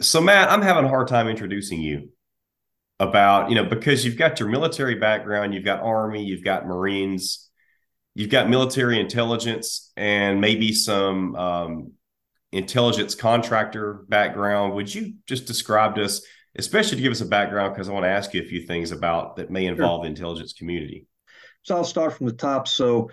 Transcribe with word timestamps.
So, 0.00 0.20
Matt, 0.20 0.50
I'm 0.50 0.62
having 0.62 0.84
a 0.84 0.88
hard 0.88 1.08
time 1.08 1.28
introducing 1.28 1.80
you 1.80 2.08
about, 2.98 3.50
you 3.50 3.54
know, 3.54 3.64
because 3.64 4.04
you've 4.04 4.16
got 4.16 4.40
your 4.40 4.48
military 4.48 4.94
background, 4.94 5.54
you've 5.54 5.64
got 5.64 5.82
Army, 5.82 6.24
you've 6.24 6.44
got 6.44 6.66
Marines, 6.66 7.50
you've 8.14 8.30
got 8.30 8.48
military 8.48 8.98
intelligence, 8.98 9.92
and 9.96 10.40
maybe 10.40 10.72
some 10.72 11.36
um, 11.36 11.92
intelligence 12.50 13.14
contractor 13.14 14.04
background. 14.08 14.74
Would 14.74 14.94
you 14.94 15.14
just 15.26 15.46
describe 15.46 15.96
to 15.96 16.04
us, 16.04 16.22
especially 16.56 16.96
to 16.96 17.02
give 17.02 17.12
us 17.12 17.20
a 17.20 17.26
background, 17.26 17.74
because 17.74 17.90
I 17.90 17.92
want 17.92 18.04
to 18.04 18.10
ask 18.10 18.32
you 18.32 18.40
a 18.40 18.46
few 18.46 18.66
things 18.66 18.92
about 18.92 19.36
that 19.36 19.50
may 19.50 19.66
involve 19.66 19.98
sure. 19.98 20.04
the 20.04 20.10
intelligence 20.10 20.54
community? 20.54 21.06
So 21.62 21.76
I'll 21.76 21.84
start 21.84 22.14
from 22.14 22.26
the 22.26 22.32
top. 22.32 22.68
So 22.68 23.10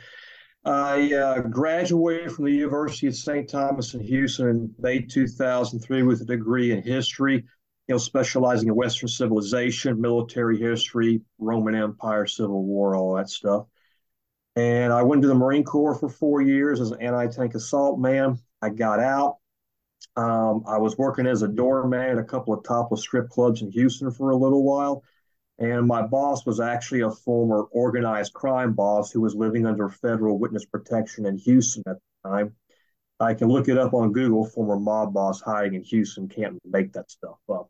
I 0.67 1.13
uh, 1.13 1.39
graduated 1.43 2.33
from 2.33 2.43
the 2.43 2.51
University 2.51 3.07
of 3.07 3.15
St. 3.15 3.49
Thomas 3.49 3.93
in 3.93 4.01
Houston 4.01 4.49
in 4.49 4.75
May 4.77 4.99
2003 4.99 6.03
with 6.03 6.19
a 6.19 6.25
degree 6.25 6.73
in 6.73 6.83
history, 6.83 7.35
you 7.35 7.95
know, 7.95 7.97
specializing 7.97 8.67
in 8.67 8.75
Western 8.75 9.07
civilization, 9.07 10.01
military 10.01 10.57
history, 10.59 11.21
Roman 11.39 11.73
Empire, 11.73 12.25
Civil 12.25 12.65
War, 12.65 12.97
all 12.97 13.15
that 13.15 13.29
stuff. 13.29 13.65
And 14.57 14.91
I 14.91 15.03
went 15.03 15.21
to 15.21 15.29
the 15.29 15.35
Marine 15.35 15.63
Corps 15.63 15.95
for 15.95 16.09
four 16.09 16.41
years 16.41 16.81
as 16.81 16.91
an 16.91 17.01
anti-tank 17.01 17.55
assault 17.55 17.97
man. 17.97 18.37
I 18.61 18.69
got 18.69 18.99
out. 18.99 19.37
Um, 20.17 20.63
I 20.67 20.79
was 20.79 20.97
working 20.97 21.27
as 21.27 21.43
a 21.43 21.47
doorman 21.47 22.01
at 22.01 22.17
a 22.17 22.23
couple 22.23 22.53
of 22.53 22.65
topless 22.65 23.01
strip 23.01 23.29
clubs 23.29 23.61
in 23.61 23.71
Houston 23.71 24.11
for 24.11 24.31
a 24.31 24.35
little 24.35 24.63
while. 24.63 25.01
And 25.59 25.87
my 25.87 26.03
boss 26.03 26.45
was 26.45 26.59
actually 26.59 27.01
a 27.01 27.09
former 27.09 27.63
organized 27.71 28.33
crime 28.33 28.73
boss 28.73 29.11
who 29.11 29.21
was 29.21 29.35
living 29.35 29.65
under 29.65 29.89
federal 29.89 30.37
witness 30.37 30.65
protection 30.65 31.25
in 31.25 31.37
Houston 31.37 31.83
at 31.87 31.95
the 31.95 32.29
time. 32.29 32.55
I 33.19 33.33
can 33.33 33.47
look 33.47 33.67
it 33.67 33.77
up 33.77 33.95
on 33.95 34.11
Google, 34.11 34.45
former 34.45 34.79
mob 34.79 35.13
boss 35.13 35.41
hiding 35.41 35.73
in 35.73 35.83
Houston, 35.83 36.27
can't 36.27 36.59
make 36.63 36.93
that 36.93 37.09
stuff 37.09 37.39
up. 37.49 37.69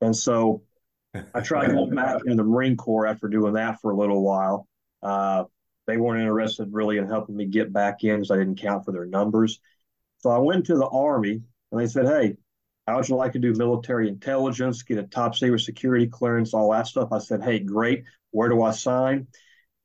And 0.00 0.14
so 0.14 0.62
I 1.34 1.40
tried 1.40 1.66
to 1.66 1.72
go 1.72 1.86
back 1.86 2.22
in 2.24 2.36
the 2.36 2.44
Marine 2.44 2.76
Corps 2.76 3.06
after 3.06 3.26
doing 3.26 3.54
that 3.54 3.80
for 3.80 3.90
a 3.90 3.96
little 3.96 4.22
while. 4.22 4.68
Uh, 5.02 5.44
they 5.86 5.96
weren't 5.96 6.20
interested 6.20 6.68
really 6.72 6.98
in 6.98 7.08
helping 7.08 7.36
me 7.36 7.46
get 7.46 7.72
back 7.72 8.04
in 8.04 8.16
because 8.16 8.30
I 8.30 8.36
didn't 8.36 8.60
count 8.60 8.84
for 8.84 8.92
their 8.92 9.06
numbers. 9.06 9.60
So 10.18 10.30
I 10.30 10.38
went 10.38 10.66
to 10.66 10.76
the 10.76 10.86
Army 10.86 11.42
and 11.72 11.80
they 11.80 11.88
said, 11.88 12.06
hey, 12.06 12.36
how 12.90 12.96
would 12.96 13.08
you 13.08 13.14
like 13.14 13.32
to 13.32 13.38
do 13.38 13.54
military 13.54 14.08
intelligence, 14.08 14.82
get 14.82 14.98
a 14.98 15.04
top 15.04 15.36
secret 15.36 15.60
security 15.60 16.08
clearance, 16.08 16.52
all 16.52 16.72
that 16.72 16.88
stuff? 16.88 17.12
I 17.12 17.18
said, 17.18 17.40
hey, 17.40 17.60
great. 17.60 18.02
Where 18.32 18.48
do 18.48 18.62
I 18.62 18.72
sign? 18.72 19.28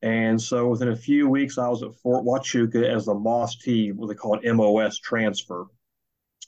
And 0.02 0.42
so 0.42 0.70
within 0.70 0.90
a 0.90 0.96
few 0.96 1.30
weeks, 1.30 1.60
I 1.60 1.68
was 1.68 1.84
at 1.84 1.94
Fort 1.96 2.26
Huachuca 2.26 2.84
as 2.84 3.06
the 3.06 3.14
MOS 3.14 3.58
T, 3.58 3.92
what 3.92 4.08
they 4.08 4.16
call 4.16 4.40
it 4.40 4.56
MOS 4.56 4.98
transfer. 4.98 5.68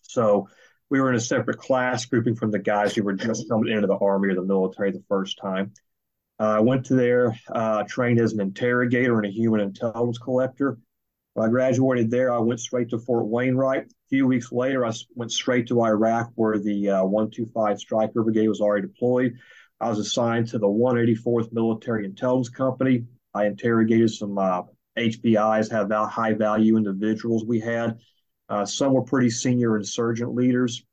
So 0.01 0.49
we 0.89 0.99
were 0.99 1.09
in 1.09 1.15
a 1.15 1.19
separate 1.19 1.59
class 1.59 2.05
grouping 2.05 2.35
from 2.35 2.49
the 2.49 2.59
guys 2.59 2.95
who 2.95 3.03
were 3.03 3.13
just 3.13 3.47
coming 3.47 3.71
into 3.71 3.85
the 3.85 3.97
Army 3.97 4.29
or 4.29 4.35
the 4.35 4.41
military 4.41 4.91
the 4.91 5.03
first 5.07 5.37
time. 5.37 5.73
Uh, 6.39 6.55
I 6.57 6.59
went 6.59 6.87
to 6.87 6.95
there, 6.95 7.39
uh, 7.51 7.83
trained 7.83 8.19
as 8.19 8.33
an 8.33 8.41
interrogator 8.41 9.17
and 9.17 9.27
a 9.27 9.31
human 9.31 9.59
intelligence 9.59 10.17
collector. 10.17 10.79
When 11.37 11.47
I 11.47 11.51
graduated 11.51 12.09
there, 12.09 12.33
I 12.33 12.39
went 12.39 12.59
straight 12.59 12.89
to 12.89 12.97
Fort 12.97 13.27
Wainwright. 13.27 13.83
A 13.83 14.09
few 14.09 14.25
weeks 14.25 14.51
later, 14.51 14.83
I 14.83 14.91
went 15.13 15.31
straight 15.31 15.67
to 15.67 15.83
Iraq, 15.83 16.31
where 16.33 16.57
the 16.57 16.89
uh, 16.89 17.03
125 17.03 17.79
Stryker 17.79 18.23
Brigade 18.23 18.47
was 18.47 18.59
already 18.59 18.87
deployed. 18.87 19.37
I 19.79 19.87
was 19.87 19.99
assigned 19.99 20.47
to 20.47 20.57
the 20.57 20.65
184th 20.65 21.53
Military 21.53 22.05
Intelligence 22.05 22.49
Company. 22.49 23.05
I 23.35 23.45
interrogated 23.45 24.09
some 24.09 24.35
uh, 24.39 24.63
HVIs, 24.97 25.69
have 25.69 25.91
high 26.09 26.33
value 26.33 26.75
individuals 26.75 27.45
we 27.45 27.59
had. 27.59 27.99
Uh, 28.49 28.65
some 28.65 28.93
were 28.93 29.03
pretty 29.03 29.29
senior 29.29 29.77
insurgent 29.77 30.33
leaders. 30.33 30.83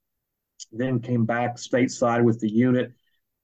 Then 0.70 1.00
came 1.00 1.24
back 1.24 1.56
stateside 1.56 2.22
with 2.22 2.38
the 2.40 2.52
unit, 2.52 2.92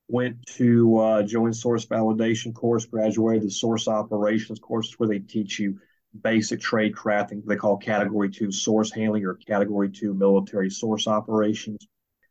went 0.09 0.45
to 0.57 0.99
uh, 0.99 1.23
joint 1.23 1.57
source 1.57 1.87
validation 1.87 2.55
course, 2.55 2.85
graduated 2.85 3.45
the 3.45 3.51
source 3.51 3.89
operations 3.89 4.59
course, 4.59 4.93
where 4.99 5.09
they 5.09 5.21
teach 5.21 5.59
you 5.59 5.79
basic 6.23 6.61
trade 6.61 6.95
crafting 6.95 7.45
they 7.47 7.57
call 7.57 7.77
category 7.77 8.29
two 8.31 8.51
source 8.51 8.91
handling 8.91 9.25
or 9.25 9.35
category 9.35 9.89
two 9.89 10.15
military 10.15 10.71
source 10.71 11.07
operations. 11.07 11.87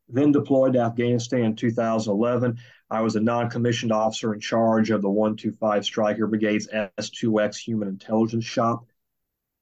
Then 0.09 0.31
deployed 0.31 0.73
to 0.73 0.79
Afghanistan 0.79 1.45
in 1.45 1.56
2011. 1.56 2.57
I 2.89 3.01
was 3.01 3.16
a 3.16 3.19
non-commissioned 3.19 3.91
officer 3.91 4.34
in 4.34 4.39
charge 4.39 4.89
of 4.89 5.03
the 5.03 5.09
125 5.09 5.85
Stryker 5.85 6.25
Brigade's 6.25 6.68
S2X 6.68 7.57
Human 7.57 7.88
Intelligence 7.88 8.45
Shop. 8.45 8.85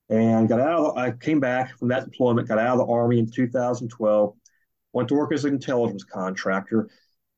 And 0.09 0.47
got 0.47 0.61
out. 0.61 0.85
Of, 0.85 0.97
I 0.97 1.11
came 1.11 1.41
back 1.41 1.77
from 1.77 1.89
that 1.89 2.05
deployment, 2.05 2.47
got 2.47 2.59
out 2.59 2.79
of 2.79 2.87
the 2.87 2.93
Army 2.93 3.19
in 3.19 3.29
2012, 3.29 4.33
went 4.93 5.09
to 5.09 5.15
work 5.15 5.33
as 5.33 5.43
an 5.43 5.53
intelligence 5.53 6.05
contractor. 6.05 6.89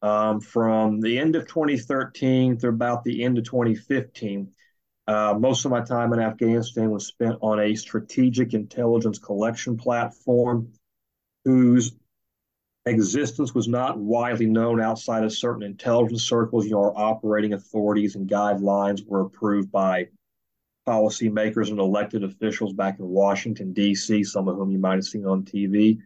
Um, 0.03 0.39
from 0.39 1.01
the 1.01 1.17
end 1.17 1.35
of 1.35 1.47
2013 1.47 2.59
through 2.59 2.69
about 2.69 3.03
the 3.03 3.23
end 3.23 3.37
of 3.37 3.43
2015, 3.43 4.51
uh, 5.09 5.33
most 5.33 5.65
of 5.65 5.71
my 5.71 5.81
time 5.81 6.13
in 6.13 6.19
Afghanistan 6.19 6.91
was 6.91 7.07
spent 7.07 7.35
on 7.41 7.59
a 7.59 7.73
strategic 7.73 8.53
intelligence 8.53 9.17
collection 9.17 9.75
platform 9.75 10.71
whose 11.43 11.95
existence 12.85 13.55
was 13.55 13.67
not 13.67 13.97
widely 13.97 14.45
known 14.45 14.79
outside 14.79 15.23
of 15.23 15.33
certain 15.33 15.63
intelligence 15.63 16.21
circles. 16.21 16.65
You 16.65 16.73
know, 16.73 16.83
our 16.83 16.93
operating 16.95 17.53
authorities 17.53 18.15
and 18.15 18.29
guidelines 18.29 19.03
were 19.03 19.21
approved 19.21 19.71
by 19.71 20.09
policymakers 20.87 21.71
and 21.71 21.79
elected 21.79 22.23
officials 22.23 22.73
back 22.73 22.99
in 22.99 23.07
Washington, 23.07 23.73
D.C., 23.73 24.23
some 24.25 24.47
of 24.47 24.57
whom 24.57 24.69
you 24.69 24.77
might 24.77 24.95
have 24.95 25.05
seen 25.05 25.25
on 25.25 25.41
TV. 25.41 25.97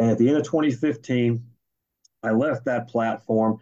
And 0.00 0.10
at 0.10 0.18
the 0.18 0.26
end 0.26 0.38
of 0.38 0.42
2015, 0.42 1.44
I 2.24 2.32
left 2.32 2.64
that 2.64 2.88
platform 2.88 3.60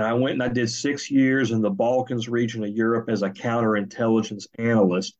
and 0.00 0.08
I 0.08 0.14
went 0.14 0.32
and 0.32 0.42
I 0.42 0.48
did 0.48 0.70
six 0.70 1.10
years 1.10 1.50
in 1.50 1.60
the 1.60 1.68
Balkans 1.68 2.26
region 2.26 2.64
of 2.64 2.70
Europe 2.70 3.10
as 3.10 3.20
a 3.20 3.28
counterintelligence 3.28 4.46
analyst, 4.58 5.14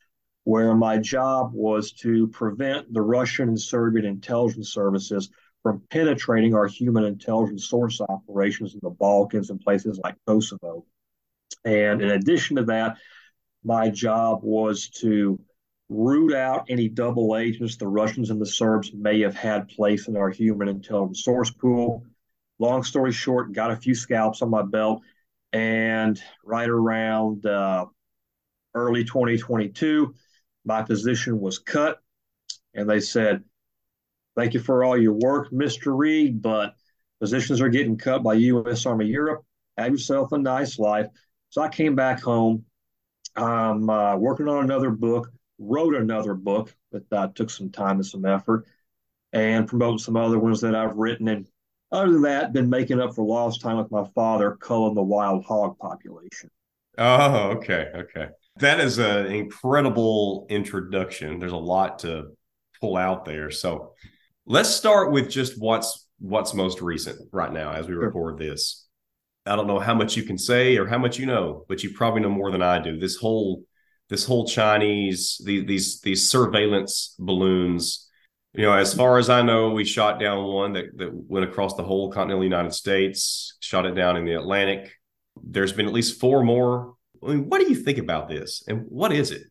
where 0.45 0.75
my 0.75 0.97
job 0.97 1.51
was 1.53 1.93
to 2.01 2.29
prevent 2.29 2.91
the 2.91 3.03
Russian 3.03 3.51
and 3.51 3.61
Serbian 3.61 4.07
intelligence 4.07 4.73
services 4.73 5.29
from 5.63 5.83
penetrating 5.91 6.55
our 6.55 6.67
human 6.67 7.05
intelligence 7.05 7.69
source 7.69 8.01
operations 8.01 8.73
in 8.73 8.81
the 8.83 8.89
Balkans 8.89 9.51
and 9.51 9.61
places 9.61 10.01
like 10.03 10.15
Kosovo. 10.27 10.87
And 11.63 12.01
in 12.01 12.13
addition 12.13 12.57
to 12.57 12.65
that, 12.65 12.97
my 13.63 13.91
job 13.91 14.41
was 14.43 14.89
to 15.01 15.39
root 15.91 16.33
out 16.33 16.65
any 16.71 16.89
double 16.89 17.37
agents 17.37 17.77
the 17.77 17.87
Russians 17.87 18.31
and 18.31 18.41
the 18.41 18.47
Serbs 18.47 18.93
may 18.95 19.21
have 19.21 19.35
had 19.35 19.69
placed 19.69 20.09
in 20.09 20.17
our 20.17 20.31
human 20.31 20.69
intelligence 20.69 21.23
source 21.23 21.51
pool 21.51 22.07
long 22.61 22.85
story 22.85 23.11
short, 23.11 23.53
got 23.53 23.73
a 23.73 23.77
few 23.77 23.95
scalps 23.95 24.43
on 24.43 24.51
my 24.51 24.63
belt. 24.63 25.03
And 25.53 26.23
right 26.45 26.69
around 26.69 27.45
uh, 27.45 27.87
early 28.75 29.03
2022, 29.03 30.15
my 30.65 30.83
position 30.83 31.41
was 31.41 31.59
cut. 31.59 32.01
And 32.75 32.89
they 32.89 33.01
said, 33.01 33.43
Thank 34.37 34.55
you 34.55 34.61
for 34.61 34.85
all 34.85 34.97
your 34.97 35.15
work, 35.15 35.51
Mr. 35.51 35.97
Reed, 35.97 36.41
but 36.41 36.75
positions 37.19 37.61
are 37.61 37.69
getting 37.69 37.99
cut 37.99 38.23
by 38.23 38.35
U.S. 38.35 38.87
Army 38.87 39.07
Europe. 39.07 39.45
Have 39.77 39.91
yourself 39.91 40.31
a 40.33 40.39
nice 40.39 40.79
life. 40.79 41.09
So 41.49 41.61
I 41.61 41.69
came 41.69 41.97
back 41.97 42.21
home. 42.23 42.65
I'm 43.35 43.91
uh, 43.91 44.17
working 44.17 44.49
on 44.49 44.65
another 44.65 44.91
book, 44.91 45.31
wrote 45.59 45.95
another 45.95 46.35
book 46.35 46.75
that 46.93 47.13
uh, 47.13 47.29
took 47.35 47.51
some 47.51 47.71
time 47.71 47.97
and 47.97 48.07
some 48.07 48.25
effort, 48.25 48.67
and 49.33 49.67
promote 49.67 50.01
some 50.01 50.17
other 50.17 50.39
ones 50.39 50.61
that 50.61 50.77
I've 50.77 50.97
written. 50.97 51.27
And 51.27 51.49
other 51.93 52.13
than 52.13 52.23
that, 52.23 52.53
been 52.53 52.71
making 52.71 53.01
up 53.01 53.15
for 53.15 53.25
lost 53.25 53.61
time 53.61 53.79
with 53.79 53.91
my 53.91 54.05
father, 54.15 54.57
culling 54.61 54.95
the 54.95 55.03
wild 55.03 55.45
hog 55.45 55.79
population. 55.79 56.51
Oh, 56.99 57.51
okay, 57.57 57.89
okay. 57.95 58.29
That 58.57 58.81
is 58.81 58.99
an 58.99 59.27
incredible 59.27 60.47
introduction. 60.51 61.39
There's 61.39 61.53
a 61.53 61.57
lot 61.57 62.01
to 62.01 62.29
pull 62.81 62.97
out 62.97 63.25
there. 63.25 63.51
So 63.51 63.95
let's 64.47 64.69
start 64.69 65.13
with 65.13 65.31
just 65.31 65.61
what's 65.61 66.07
what's 66.19 66.53
most 66.53 66.83
recent 66.83 67.19
right 67.33 67.53
now 67.53 67.73
as 67.73 67.87
we 67.87 67.95
sure. 67.95 68.07
record 68.07 68.39
this. 68.39 68.87
I 69.47 69.57
don't 69.57 69.67
know 69.67 69.79
how 69.79 69.95
much 69.95 70.17
you 70.17 70.23
can 70.23 70.37
say 70.37 70.77
or 70.77 70.87
how 70.87 70.99
much 70.99 71.19
you 71.19 71.27
know, 71.27 71.65
but 71.69 71.83
you 71.83 71.95
probably 71.95 72.21
know 72.21 72.29
more 72.29 72.51
than 72.51 72.63
I 72.63 72.79
do. 72.79 72.99
This 72.99 73.17
whole 73.17 73.65
this 74.11 74.25
whole 74.25 74.47
Chinese 74.47 75.41
these 75.45 75.67
these 75.67 76.01
these 76.01 76.31
surveillance 76.31 77.15
balloons 77.19 78.10
you 78.55 78.65
know, 78.65 78.73
as 78.73 78.95
far 78.95 79.19
as 79.19 79.31
I 79.31 79.43
know, 79.43 79.71
we 79.71 79.85
shot 79.85 80.19
down 80.19 80.45
one 80.45 80.73
that, 80.73 80.97
that 80.99 81.13
went 81.13 81.45
across 81.45 81.75
the 81.75 81.85
whole 81.85 82.11
continental 82.11 82.43
United 82.43 82.75
States, 82.75 83.57
shot 83.61 83.87
it 83.87 83.95
down 83.95 84.17
in 84.17 84.25
the 84.25 84.35
Atlantic. 84.35 84.93
There's 85.43 85.73
been 85.73 85.87
at 85.87 85.93
least 85.93 86.21
four 86.21 86.43
more. 86.43 86.95
I 87.23 87.29
mean, 87.29 87.49
what 87.49 87.61
do 87.61 87.69
you 87.69 87.77
think 87.77 87.99
about 87.99 88.29
this 88.29 88.65
and 88.67 88.87
what 88.89 89.13
is 89.13 89.31
it? 89.31 89.43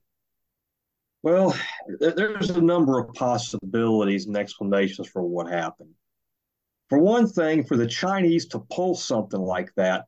Well, 1.22 1.56
there's 2.00 2.50
a 2.50 2.62
number 2.62 2.98
of 3.00 3.14
possibilities 3.14 4.26
and 4.26 4.38
explanations 4.38 5.08
for 5.08 5.22
what 5.22 5.52
happened. 5.52 5.94
For 6.90 6.98
one 6.98 7.28
thing, 7.28 7.66
for 7.66 7.78
the 7.78 7.88
Chinese 7.88 8.48
to 8.48 8.60
pull 8.60 8.96
something 8.96 9.40
like 9.40 9.72
that 9.76 10.06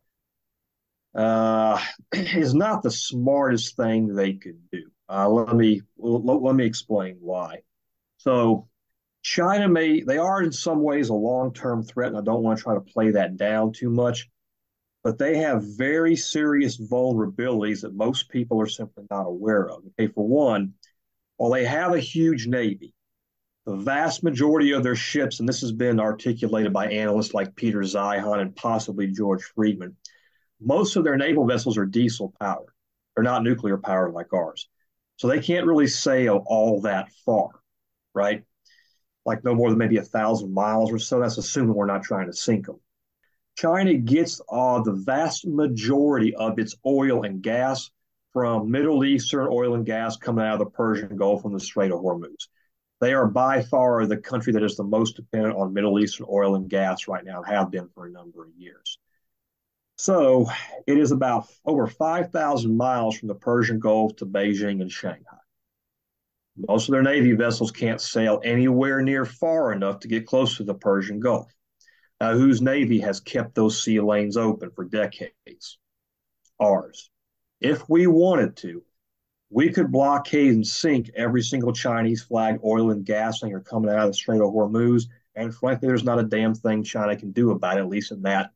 uh, 1.13 1.81
is 2.13 2.53
not 2.53 2.81
the 2.81 2.91
smartest 2.91 3.75
thing 3.75 4.15
they 4.15 4.33
could 4.33 4.59
do. 4.71 4.89
Uh, 5.09 5.29
let 5.29 5.55
me 5.55 5.81
let, 5.97 6.41
let 6.41 6.55
me 6.55 6.65
explain 6.65 7.17
why. 7.19 7.59
So 8.17 8.69
China 9.23 9.67
may, 9.67 10.01
they 10.01 10.17
are 10.17 10.41
in 10.41 10.51
some 10.51 10.81
ways 10.81 11.09
a 11.09 11.13
long 11.13 11.53
term 11.53 11.83
threat, 11.83 12.09
and 12.09 12.17
I 12.17 12.21
don't 12.21 12.43
want 12.43 12.57
to 12.57 12.63
try 12.63 12.73
to 12.73 12.81
play 12.81 13.11
that 13.11 13.37
down 13.37 13.71
too 13.71 13.89
much, 13.89 14.29
but 15.03 15.17
they 15.17 15.37
have 15.37 15.63
very 15.77 16.15
serious 16.15 16.77
vulnerabilities 16.77 17.81
that 17.81 17.93
most 17.93 18.29
people 18.29 18.59
are 18.61 18.67
simply 18.67 19.05
not 19.09 19.27
aware 19.27 19.69
of. 19.69 19.83
Okay, 19.99 20.11
for 20.11 20.27
one, 20.27 20.73
while 21.37 21.51
they 21.51 21.65
have 21.65 21.93
a 21.93 21.99
huge 21.99 22.47
Navy, 22.47 22.93
the 23.65 23.75
vast 23.75 24.23
majority 24.23 24.71
of 24.71 24.83
their 24.83 24.95
ships, 24.95 25.39
and 25.39 25.47
this 25.47 25.61
has 25.61 25.71
been 25.71 25.99
articulated 25.99 26.73
by 26.73 26.87
analysts 26.87 27.33
like 27.33 27.55
Peter 27.55 27.79
Zeihan 27.79 28.39
and 28.39 28.55
possibly 28.55 29.07
George 29.07 29.43
Friedman, 29.55 29.95
most 30.59 30.95
of 30.95 31.03
their 31.03 31.17
naval 31.17 31.45
vessels 31.45 31.77
are 31.77 31.85
diesel 31.85 32.33
powered. 32.39 32.73
They're 33.15 33.23
not 33.23 33.43
nuclear 33.43 33.77
powered 33.77 34.13
like 34.13 34.33
ours. 34.33 34.67
So 35.17 35.27
they 35.27 35.39
can't 35.39 35.67
really 35.67 35.87
sail 35.87 36.43
all 36.47 36.81
that 36.81 37.11
far, 37.25 37.49
right? 38.13 38.43
Like 39.25 39.43
no 39.43 39.53
more 39.53 39.69
than 39.69 39.77
maybe 39.77 39.97
a 39.97 40.03
thousand 40.03 40.53
miles 40.53 40.91
or 40.91 40.99
so. 40.99 41.19
That's 41.19 41.37
assuming 41.37 41.75
we're 41.75 41.85
not 41.85 42.03
trying 42.03 42.27
to 42.27 42.33
sink 42.33 42.65
them. 42.65 42.79
China 43.55 43.93
gets 43.93 44.41
uh, 44.49 44.81
the 44.81 44.93
vast 44.93 45.45
majority 45.45 46.33
of 46.35 46.57
its 46.57 46.75
oil 46.85 47.23
and 47.23 47.41
gas 47.41 47.91
from 48.33 48.71
Middle 48.71 49.03
Eastern 49.03 49.47
oil 49.51 49.75
and 49.75 49.85
gas 49.85 50.17
coming 50.17 50.45
out 50.45 50.53
of 50.53 50.59
the 50.59 50.65
Persian 50.71 51.17
Gulf 51.17 51.45
and 51.45 51.53
the 51.53 51.59
Strait 51.59 51.91
of 51.91 51.99
Hormuz. 51.99 52.47
They 53.01 53.13
are 53.13 53.27
by 53.27 53.63
far 53.63 54.05
the 54.05 54.17
country 54.17 54.53
that 54.53 54.63
is 54.63 54.77
the 54.77 54.83
most 54.83 55.15
dependent 55.15 55.57
on 55.57 55.73
Middle 55.73 55.99
Eastern 55.99 56.27
oil 56.29 56.55
and 56.55 56.69
gas 56.69 57.07
right 57.07 57.25
now, 57.25 57.41
and 57.41 57.53
have 57.53 57.71
been 57.71 57.89
for 57.89 58.05
a 58.05 58.11
number 58.11 58.45
of 58.45 58.51
years. 58.55 58.99
So 59.97 60.47
it 60.87 60.97
is 60.97 61.11
about 61.11 61.47
over 61.65 61.87
5,000 61.87 62.75
miles 62.75 63.17
from 63.17 63.27
the 63.27 63.35
Persian 63.35 63.79
Gulf 63.79 64.15
to 64.17 64.25
Beijing 64.25 64.81
and 64.81 64.91
Shanghai. 64.91 65.40
Most 66.55 66.89
of 66.89 66.93
their 66.93 67.01
Navy 67.01 67.33
vessels 67.33 67.71
can't 67.71 68.01
sail 68.01 68.41
anywhere 68.43 69.01
near 69.01 69.25
far 69.25 69.71
enough 69.71 69.99
to 70.01 70.07
get 70.07 70.27
close 70.27 70.57
to 70.57 70.63
the 70.63 70.73
Persian 70.73 71.19
Gulf. 71.19 71.51
Now, 72.19 72.33
whose 72.33 72.61
Navy 72.61 72.99
has 72.99 73.19
kept 73.19 73.55
those 73.55 73.81
sea 73.81 73.99
lanes 73.99 74.37
open 74.37 74.69
for 74.71 74.85
decades? 74.85 75.79
Ours. 76.59 77.09
If 77.59 77.87
we 77.89 78.05
wanted 78.07 78.57
to, 78.57 78.83
we 79.49 79.71
could 79.71 79.91
blockade 79.91 80.53
and 80.53 80.65
sink 80.65 81.09
every 81.15 81.41
single 81.41 81.73
Chinese 81.73 82.23
flag 82.23 82.59
oil 82.63 82.91
and 82.91 83.05
gas 83.05 83.39
tanker 83.39 83.59
coming 83.59 83.89
out 83.89 83.99
of 83.99 84.07
the 84.07 84.13
Strait 84.13 84.41
of 84.41 84.53
Hormuz. 84.53 85.03
And 85.35 85.53
frankly, 85.53 85.87
there's 85.87 86.03
not 86.03 86.19
a 86.19 86.23
damn 86.23 86.53
thing 86.53 86.83
China 86.83 87.15
can 87.17 87.31
do 87.31 87.51
about 87.51 87.77
it, 87.77 87.81
at 87.81 87.87
least 87.87 88.11
in 88.11 88.21
that 88.23 88.51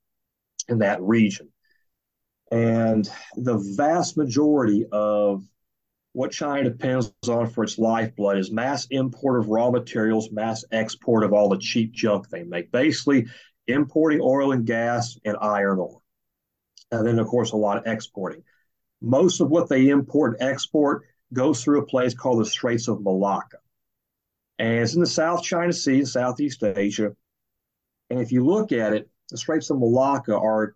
in 0.67 0.79
that 0.79 1.01
region. 1.01 1.49
And 2.51 3.09
the 3.35 3.57
vast 3.75 4.15
majority 4.17 4.85
of 4.91 5.43
what 6.15 6.31
China 6.31 6.63
depends 6.63 7.13
on 7.27 7.49
for 7.49 7.63
its 7.65 7.77
lifeblood 7.77 8.37
is 8.37 8.51
mass 8.51 8.87
import 8.89 9.39
of 9.39 9.49
raw 9.49 9.69
materials, 9.69 10.31
mass 10.31 10.63
export 10.71 11.23
of 11.23 11.33
all 11.33 11.49
the 11.49 11.57
cheap 11.57 11.91
junk 11.91 12.29
they 12.29 12.43
make. 12.43 12.71
Basically, 12.71 13.27
importing 13.67 14.21
oil 14.21 14.53
and 14.53 14.65
gas 14.65 15.17
and 15.25 15.35
iron 15.41 15.79
ore. 15.79 16.01
And 16.91 17.05
then, 17.05 17.19
of 17.19 17.27
course, 17.27 17.51
a 17.51 17.57
lot 17.57 17.77
of 17.77 17.85
exporting 17.85 18.43
most 19.01 19.41
of 19.41 19.49
what 19.49 19.69
they 19.69 19.89
import 19.89 20.37
and 20.39 20.49
export 20.49 21.03
goes 21.33 21.63
through 21.63 21.79
a 21.79 21.85
place 21.85 22.13
called 22.13 22.39
the 22.39 22.45
Straits 22.45 22.87
of 22.87 23.01
Malacca. 23.03 23.57
And 24.57 24.79
it's 24.79 24.93
in 24.93 25.01
the 25.01 25.07
South 25.07 25.43
China 25.43 25.73
Sea 25.73 25.99
in 25.99 26.05
Southeast 26.05 26.63
Asia. 26.63 27.13
And 28.09 28.19
if 28.19 28.31
you 28.31 28.45
look 28.45 28.71
at 28.71 28.93
it, 28.93 29.09
the 29.29 29.37
Straits 29.37 29.69
of 29.69 29.79
Malacca 29.79 30.37
are 30.37 30.75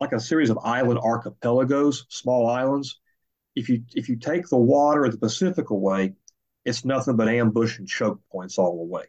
like 0.00 0.12
a 0.12 0.20
series 0.20 0.50
of 0.50 0.58
island 0.58 1.00
archipelagos, 1.00 2.06
small 2.08 2.48
islands. 2.48 3.00
If 3.54 3.68
you 3.68 3.84
if 3.94 4.08
you 4.08 4.16
take 4.16 4.48
the 4.48 4.56
water 4.56 5.04
of 5.04 5.12
the 5.12 5.18
Pacific 5.18 5.70
away, 5.70 6.14
it's 6.64 6.84
nothing 6.84 7.16
but 7.16 7.28
ambush 7.28 7.78
and 7.78 7.88
choke 7.88 8.20
points 8.30 8.58
all 8.58 8.78
the 8.78 8.84
way. 8.84 9.04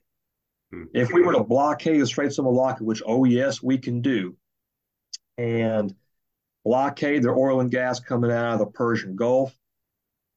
Hmm. 0.71 0.83
If 0.93 1.11
we 1.11 1.21
were 1.21 1.33
to 1.33 1.43
blockade 1.43 2.01
the 2.01 2.07
Straits 2.07 2.37
of 2.37 2.45
Malacca, 2.45 2.83
which 2.83 3.01
oh 3.05 3.25
yes 3.25 3.61
we 3.61 3.77
can 3.77 4.01
do, 4.01 4.35
and 5.37 5.93
blockade 6.65 7.23
their 7.23 7.35
oil 7.35 7.59
and 7.59 7.71
gas 7.71 7.99
coming 7.99 8.31
out 8.31 8.53
of 8.53 8.59
the 8.59 8.65
Persian 8.65 9.15
Gulf, 9.15 9.57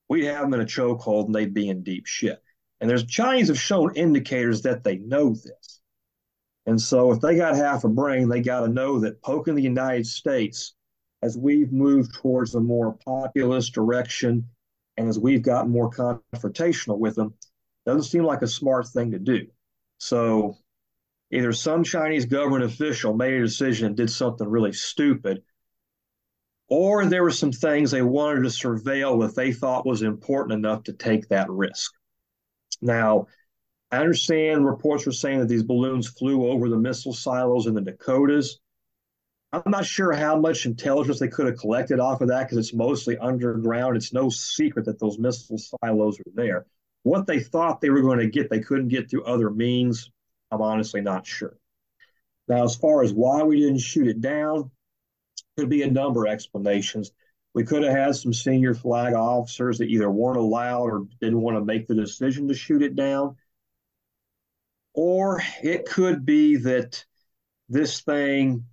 we'd 0.08 0.26
have 0.26 0.42
them 0.42 0.54
in 0.54 0.60
a 0.60 0.64
chokehold 0.64 1.26
and 1.26 1.34
they'd 1.34 1.54
be 1.54 1.68
in 1.68 1.82
deep 1.82 2.06
shit. 2.06 2.42
And 2.80 2.90
there's 2.90 3.06
Chinese 3.06 3.48
have 3.48 3.58
shown 3.58 3.96
indicators 3.96 4.62
that 4.62 4.84
they 4.84 4.98
know 4.98 5.30
this. 5.30 5.80
And 6.66 6.80
so 6.80 7.12
if 7.12 7.20
they 7.20 7.36
got 7.36 7.56
half 7.56 7.84
a 7.84 7.88
brain, 7.88 8.28
they 8.28 8.40
got 8.40 8.60
to 8.60 8.68
know 8.68 9.00
that 9.00 9.22
poking 9.22 9.54
the 9.54 9.62
United 9.62 10.06
States 10.06 10.74
as 11.22 11.36
we've 11.36 11.72
moved 11.72 12.14
towards 12.14 12.54
a 12.54 12.60
more 12.60 12.96
populist 13.04 13.72
direction 13.72 14.48
and 14.96 15.08
as 15.08 15.18
we've 15.18 15.42
gotten 15.42 15.70
more 15.70 15.90
confrontational 15.90 16.98
with 16.98 17.16
them, 17.16 17.34
doesn't 17.84 18.04
seem 18.04 18.24
like 18.24 18.42
a 18.42 18.48
smart 18.48 18.88
thing 18.88 19.12
to 19.12 19.18
do. 19.18 19.46
So 19.98 20.56
either 21.30 21.52
some 21.52 21.84
Chinese 21.84 22.26
government 22.26 22.64
official 22.64 23.14
made 23.14 23.34
a 23.34 23.40
decision 23.40 23.86
and 23.88 23.96
did 23.96 24.10
something 24.10 24.48
really 24.48 24.72
stupid, 24.72 25.42
or 26.68 27.06
there 27.06 27.22
were 27.22 27.30
some 27.30 27.52
things 27.52 27.90
they 27.90 28.02
wanted 28.02 28.42
to 28.42 28.48
surveil 28.48 29.20
that 29.22 29.36
they 29.36 29.52
thought 29.52 29.86
was 29.86 30.02
important 30.02 30.58
enough 30.58 30.82
to 30.84 30.92
take 30.92 31.28
that 31.28 31.48
risk. 31.48 31.92
Now, 32.82 33.26
I 33.90 33.98
understand 33.98 34.66
reports 34.66 35.06
were 35.06 35.12
saying 35.12 35.40
that 35.40 35.48
these 35.48 35.62
balloons 35.62 36.08
flew 36.08 36.48
over 36.48 36.68
the 36.68 36.76
missile 36.76 37.12
silos 37.12 37.66
in 37.66 37.74
the 37.74 37.80
Dakotas. 37.80 38.58
I'm 39.64 39.70
not 39.70 39.86
sure 39.86 40.12
how 40.12 40.38
much 40.38 40.66
intelligence 40.66 41.18
they 41.18 41.28
could 41.28 41.46
have 41.46 41.58
collected 41.58 42.00
off 42.00 42.20
of 42.20 42.28
that 42.28 42.44
because 42.44 42.58
it's 42.58 42.74
mostly 42.74 43.16
underground. 43.16 43.96
It's 43.96 44.12
no 44.12 44.28
secret 44.28 44.84
that 44.84 44.98
those 44.98 45.18
missile 45.18 45.58
silos 45.58 46.20
are 46.20 46.32
there. 46.34 46.66
What 47.04 47.26
they 47.26 47.40
thought 47.40 47.80
they 47.80 47.90
were 47.90 48.02
going 48.02 48.18
to 48.18 48.26
get, 48.26 48.50
they 48.50 48.60
couldn't 48.60 48.88
get 48.88 49.08
through 49.08 49.24
other 49.24 49.50
means. 49.50 50.10
I'm 50.50 50.60
honestly 50.60 51.00
not 51.00 51.26
sure. 51.26 51.56
Now, 52.48 52.64
as 52.64 52.76
far 52.76 53.02
as 53.02 53.12
why 53.12 53.42
we 53.42 53.60
didn't 53.60 53.78
shoot 53.78 54.08
it 54.08 54.20
down, 54.20 54.70
could 55.56 55.68
be 55.70 55.82
a 55.82 55.90
number 55.90 56.26
of 56.26 56.32
explanations. 56.32 57.12
We 57.54 57.64
could 57.64 57.82
have 57.82 57.96
had 57.96 58.16
some 58.16 58.34
senior 58.34 58.74
flag 58.74 59.14
officers 59.14 59.78
that 59.78 59.88
either 59.88 60.10
weren't 60.10 60.36
allowed 60.36 60.90
or 60.90 61.06
didn't 61.20 61.40
want 61.40 61.56
to 61.56 61.64
make 61.64 61.86
the 61.86 61.94
decision 61.94 62.48
to 62.48 62.54
shoot 62.54 62.82
it 62.82 62.94
down. 62.94 63.36
Or 64.92 65.42
it 65.62 65.86
could 65.86 66.26
be 66.26 66.56
that 66.56 67.04
this 67.68 68.00
thing 68.00 68.66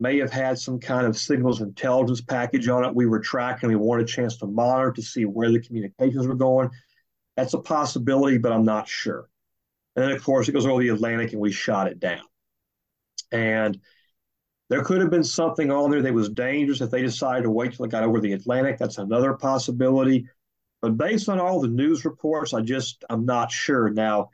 may 0.00 0.18
have 0.18 0.32
had 0.32 0.58
some 0.58 0.80
kind 0.80 1.06
of 1.06 1.16
signals 1.16 1.60
intelligence 1.60 2.20
package 2.20 2.68
on 2.68 2.84
it. 2.84 2.94
We 2.94 3.06
were 3.06 3.20
tracking, 3.20 3.68
we 3.68 3.76
wanted 3.76 4.04
a 4.04 4.08
chance 4.08 4.36
to 4.38 4.46
monitor 4.46 4.92
to 4.92 5.02
see 5.02 5.24
where 5.24 5.50
the 5.50 5.60
communications 5.60 6.26
were 6.26 6.34
going. 6.34 6.70
That's 7.36 7.54
a 7.54 7.58
possibility, 7.58 8.38
but 8.38 8.52
I'm 8.52 8.64
not 8.64 8.88
sure. 8.88 9.28
And 9.96 10.04
then, 10.04 10.12
of 10.12 10.22
course, 10.22 10.48
it 10.48 10.52
goes 10.52 10.66
over 10.66 10.82
the 10.82 10.88
Atlantic 10.88 11.32
and 11.32 11.40
we 11.40 11.52
shot 11.52 11.86
it 11.86 12.00
down. 12.00 12.22
And 13.30 13.78
there 14.70 14.82
could 14.82 15.00
have 15.00 15.10
been 15.10 15.24
something 15.24 15.70
on 15.70 15.90
there 15.90 16.02
that 16.02 16.14
was 16.14 16.30
dangerous 16.30 16.80
if 16.80 16.90
they 16.90 17.02
decided 17.02 17.42
to 17.42 17.50
wait 17.50 17.74
till 17.74 17.84
it 17.84 17.90
got 17.90 18.02
over 18.02 18.20
the 18.20 18.32
Atlantic. 18.32 18.78
That's 18.78 18.98
another 18.98 19.34
possibility. 19.34 20.26
But 20.82 20.96
based 20.96 21.28
on 21.28 21.38
all 21.38 21.60
the 21.60 21.68
news 21.68 22.04
reports, 22.04 22.54
I 22.54 22.60
just, 22.60 23.04
I'm 23.08 23.24
not 23.24 23.52
sure. 23.52 23.90
Now, 23.90 24.30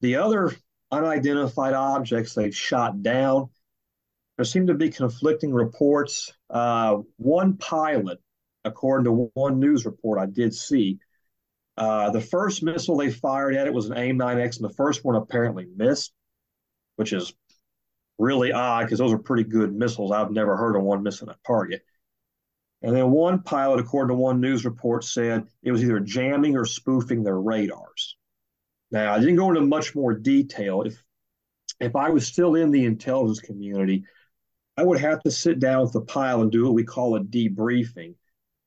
the 0.00 0.16
other 0.16 0.54
unidentified 0.90 1.74
objects 1.74 2.34
they've 2.34 2.56
shot 2.56 3.02
down, 3.02 3.50
there 4.36 4.44
seem 4.44 4.66
to 4.66 4.74
be 4.74 4.90
conflicting 4.90 5.52
reports. 5.52 6.32
Uh, 6.50 6.98
one 7.16 7.56
pilot, 7.56 8.18
according 8.64 9.04
to 9.04 9.30
one 9.34 9.58
news 9.58 9.86
report 9.86 10.18
I 10.18 10.26
did 10.26 10.54
see, 10.54 10.98
uh, 11.76 12.10
the 12.10 12.20
first 12.20 12.62
missile 12.62 12.96
they 12.96 13.10
fired 13.10 13.54
at 13.54 13.66
it 13.66 13.74
was 13.74 13.86
an 13.86 13.96
AIM-9X, 13.96 14.56
and 14.56 14.68
the 14.68 14.74
first 14.74 15.04
one 15.04 15.16
apparently 15.16 15.66
missed, 15.76 16.12
which 16.96 17.12
is 17.12 17.34
really 18.18 18.52
odd 18.52 18.84
because 18.84 18.98
those 18.98 19.12
are 19.12 19.18
pretty 19.18 19.44
good 19.44 19.74
missiles. 19.74 20.10
I've 20.10 20.30
never 20.30 20.56
heard 20.56 20.76
of 20.76 20.82
one 20.82 21.02
missing 21.02 21.28
a 21.28 21.36
target. 21.46 21.82
And 22.82 22.94
then 22.94 23.10
one 23.10 23.42
pilot, 23.42 23.80
according 23.80 24.16
to 24.16 24.20
one 24.20 24.40
news 24.40 24.64
report, 24.64 25.04
said 25.04 25.46
it 25.62 25.72
was 25.72 25.82
either 25.82 26.00
jamming 26.00 26.56
or 26.56 26.64
spoofing 26.64 27.22
their 27.22 27.40
radars. 27.40 28.16
Now, 28.90 29.12
I 29.12 29.18
didn't 29.18 29.36
go 29.36 29.48
into 29.48 29.62
much 29.62 29.94
more 29.94 30.14
detail. 30.14 30.82
If 30.82 31.02
if 31.78 31.94
I 31.94 32.10
was 32.10 32.26
still 32.26 32.54
in 32.54 32.70
the 32.70 32.84
intelligence 32.84 33.40
community, 33.40 34.04
I 34.76 34.82
would 34.82 35.00
have 35.00 35.22
to 35.22 35.30
sit 35.30 35.58
down 35.58 35.82
with 35.82 35.92
the 35.92 36.02
pilot 36.02 36.42
and 36.42 36.52
do 36.52 36.64
what 36.64 36.74
we 36.74 36.84
call 36.84 37.16
a 37.16 37.20
debriefing 37.20 38.14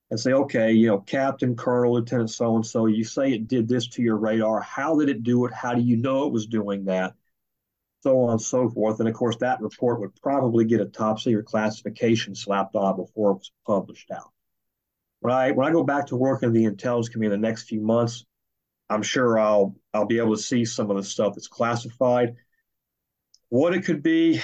and 0.09 0.19
say, 0.19 0.33
okay, 0.33 0.71
you 0.71 0.87
know, 0.87 0.99
Captain, 0.99 1.55
Colonel, 1.55 1.93
Lieutenant, 1.93 2.31
so 2.31 2.55
and 2.55 2.65
so, 2.65 2.87
you 2.87 3.03
say 3.03 3.31
it 3.31 3.47
did 3.47 3.67
this 3.67 3.87
to 3.89 4.01
your 4.01 4.17
radar. 4.17 4.59
How 4.61 4.97
did 4.97 5.09
it 5.09 5.23
do 5.23 5.45
it? 5.45 5.53
How 5.53 5.75
do 5.75 5.81
you 5.81 5.97
know 5.97 6.25
it 6.25 6.33
was 6.33 6.47
doing 6.47 6.85
that? 6.85 7.13
so 8.01 8.21
on 8.21 8.31
and 8.31 8.41
so 8.41 8.69
forth. 8.69 8.99
And 8.99 9.09
of 9.09 9.15
course, 9.15 9.37
that 9.37 9.61
report 9.61 9.99
would 9.99 10.15
probably 10.21 10.65
get 10.65 10.81
a 10.81 10.85
top 10.85 11.19
secret 11.19 11.45
classification 11.45 12.35
slapped 12.35 12.75
on 12.75 12.95
before 12.95 13.31
it 13.31 13.35
was 13.35 13.51
published 13.65 14.11
out. 14.11 14.31
When 15.19 15.33
I 15.33 15.51
when 15.51 15.67
I 15.67 15.71
go 15.71 15.83
back 15.83 16.07
to 16.07 16.15
work 16.15 16.43
in 16.43 16.53
the 16.53 16.65
intelligence 16.65 17.09
community 17.09 17.35
in 17.35 17.41
the 17.41 17.47
next 17.47 17.63
few 17.63 17.81
months, 17.81 18.25
I'm 18.89 19.03
sure 19.03 19.37
I'll 19.37 19.75
I'll 19.93 20.05
be 20.05 20.19
able 20.19 20.35
to 20.35 20.41
see 20.41 20.63
some 20.63 20.89
of 20.89 20.97
the 20.97 21.03
stuff 21.03 21.35
that's 21.35 21.47
classified. 21.47 22.35
What 23.49 23.73
it 23.73 23.83
could 23.83 24.01
be, 24.01 24.41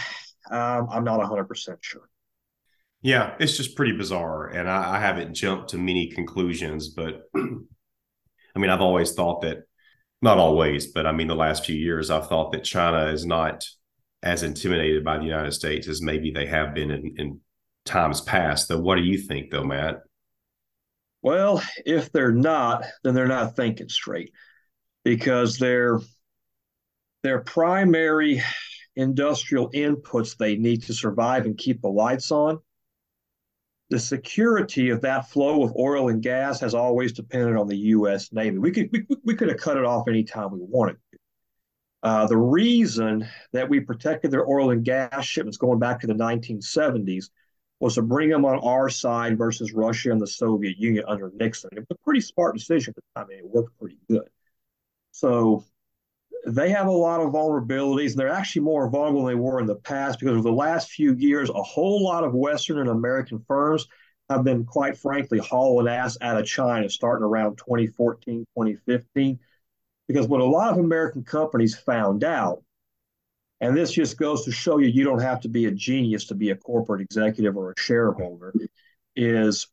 um, 0.52 0.88
I'm 0.92 1.04
not 1.04 1.20
100 1.20 1.46
percent 1.46 1.80
sure. 1.82 2.10
Yeah, 3.02 3.36
it's 3.40 3.56
just 3.58 3.76
pretty 3.76 3.92
bizarre, 3.94 4.48
and 4.48 4.70
I, 4.70 4.96
I 4.96 5.00
haven't 5.00 5.36
jumped 5.36 5.70
to 5.70 5.78
many 5.78 6.08
conclusions, 6.10 6.90
but 6.90 7.24
I 7.36 8.60
mean, 8.60 8.70
I've 8.70 8.82
always 8.82 9.14
thought 9.14 9.42
that 9.42 9.66
Not 10.22 10.40
always, 10.40 10.88
but 10.90 11.08
I 11.08 11.14
mean, 11.14 11.28
the 11.28 11.36
last 11.36 11.66
few 11.66 11.76
years, 11.78 12.12
I've 12.12 12.30
thought 12.30 12.54
that 12.54 12.66
China 12.66 13.08
is 13.08 13.26
not 13.26 13.66
as 14.24 14.44
intimidated 14.44 15.04
by 15.06 15.18
the 15.20 15.26
United 15.26 15.54
States 15.54 15.88
as 15.90 16.02
maybe 16.02 16.32
they 16.32 16.48
have 16.48 16.76
been 16.76 16.92
in, 16.92 17.16
in 17.18 17.42
times 17.86 18.22
past. 18.22 18.70
Though, 18.70 18.80
what 18.82 18.98
do 18.98 19.04
you 19.04 19.18
think, 19.20 19.52
though, 19.52 19.66
Matt? 19.66 20.02
Well, 21.22 21.62
if 21.86 22.12
they're 22.12 22.32
not, 22.32 22.86
then 23.04 23.16
they're 23.16 23.28
not 23.28 23.56
thinking 23.56 23.90
straight 23.90 24.32
because 25.04 25.58
their 25.58 26.00
their 27.24 27.40
primary 27.42 28.42
industrial 28.96 29.70
inputs 29.72 30.38
they 30.38 30.56
need 30.56 30.84
to 30.84 30.94
survive 30.94 31.46
and 31.46 31.58
keep 31.58 31.82
the 31.82 31.90
lights 31.90 32.32
on 32.32 32.60
the 33.90 34.00
security 34.00 34.90
of 34.90 35.02
that 35.02 35.30
flow 35.30 35.64
of 35.64 35.76
oil 35.78 36.10
and 36.10 36.22
gas 36.22 36.60
has 36.60 36.74
always 36.74 37.14
depended 37.14 37.56
on 37.56 37.68
the 37.68 37.78
U.S. 37.78 38.32
Navy. 38.32 38.58
We 38.58 38.72
could 38.72 38.90
we, 38.92 39.06
we 39.24 39.36
could 39.36 39.50
have 39.50 39.60
cut 39.60 39.78
it 39.78 39.86
off 39.86 40.08
anytime 40.08 40.52
we 40.52 40.60
wanted. 40.62 40.98
Uh, 42.02 42.28
the 42.28 42.38
reason 42.38 43.28
that 43.52 43.68
we 43.68 43.80
protected 43.80 44.32
their 44.32 44.48
oil 44.48 44.72
and 44.72 44.84
gas 44.84 45.26
shipments 45.26 45.58
going 45.58 45.80
back 45.80 46.00
to 46.00 46.08
the 46.08 46.14
1970s 46.14 47.30
was 47.80 47.96
to 47.96 48.02
bring 48.02 48.30
them 48.30 48.46
on 48.46 48.60
our 48.60 48.90
side 48.90 49.38
versus 49.38 49.74
Russia 49.74 50.12
and 50.12 50.22
the 50.22 50.28
Soviet 50.28 50.78
Union 50.78 51.04
under 51.08 51.32
Nixon. 51.36 51.72
It 51.74 51.80
was 51.80 51.88
a 51.92 52.04
pretty 52.04 52.22
smart 52.22 52.56
decision 52.56 52.94
at 52.96 52.96
the 52.96 53.20
time, 53.20 53.30
and 53.32 53.40
it 53.40 53.46
worked 53.46 53.78
pretty 53.80 53.98
good. 54.10 54.28
So 55.12 55.64
they 56.46 56.70
have 56.70 56.88
a 56.88 56.92
lot 56.92 57.22
of 57.22 57.32
vulnerabilities, 57.32 58.12
and 58.12 58.20
they're 58.20 58.30
actually 58.30 58.62
more 58.62 58.90
vulnerable 58.90 59.26
than 59.26 59.36
they 59.36 59.42
were 59.42 59.60
in 59.60 59.66
the 59.66 59.76
past 59.76 60.20
because 60.20 60.38
of 60.38 60.44
the 60.44 60.52
last 60.52 60.92
few 60.92 61.14
years, 61.16 61.50
a 61.50 61.64
whole 61.64 62.04
lot 62.04 62.24
of 62.24 62.34
Western 62.34 62.80
and 62.80 62.90
American 62.90 63.44
firms 63.48 63.88
have 64.30 64.44
been, 64.44 64.64
quite 64.64 64.98
frankly, 64.98 65.40
hauling 65.40 65.88
ass 65.88 66.18
out 66.22 66.40
of 66.40 66.46
China 66.46 66.90
starting 66.90 67.26
around 67.26 67.58
2014, 67.58 68.46
2015. 68.56 69.40
Because 70.08 70.28
what 70.28 70.42
a 70.42 70.46
lot 70.46 70.72
of 70.72 70.78
American 70.78 71.24
companies 71.24 71.76
found 71.76 72.24
out, 72.24 72.64
and 73.60 73.76
this 73.76 73.92
just 73.92 74.18
goes 74.18 74.46
to 74.46 74.52
show 74.52 74.78
you 74.78 74.88
you 74.88 75.04
don't 75.04 75.22
have 75.22 75.42
to 75.42 75.50
be 75.50 75.66
a 75.66 75.72
genius 75.72 76.26
to 76.26 76.36
be 76.36 76.52
a 76.52 76.56
corporate 76.56 77.02
executive 77.02 77.58
or 77.58 77.72
a 77.72 77.80
shareholder, 77.80 78.54
is 79.16 79.68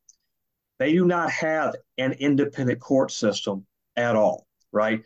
they 0.79 0.93
do 0.93 1.05
not 1.05 1.31
have 1.31 1.77
an 1.99 2.13
independent 2.13 2.81
court 2.81 3.11
system 3.11 3.67
at 3.95 4.17
all, 4.17 4.47
right? 4.73 5.03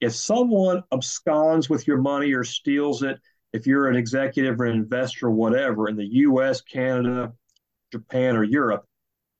If 0.00 0.14
someone 0.14 0.82
absconds 0.92 1.68
with 1.68 1.86
your 1.86 1.98
money 1.98 2.32
or 2.32 2.44
steals 2.44 3.02
it, 3.02 3.18
if 3.52 3.66
you're 3.66 3.88
an 3.88 3.96
executive 3.96 4.60
or 4.60 4.66
an 4.66 4.76
investor 4.76 5.28
or 5.28 5.30
whatever 5.30 5.88
in 5.88 5.96
the 5.96 6.06
US, 6.06 6.60
Canada, 6.60 7.32
Japan, 7.92 8.36
or 8.36 8.44
Europe, 8.44 8.84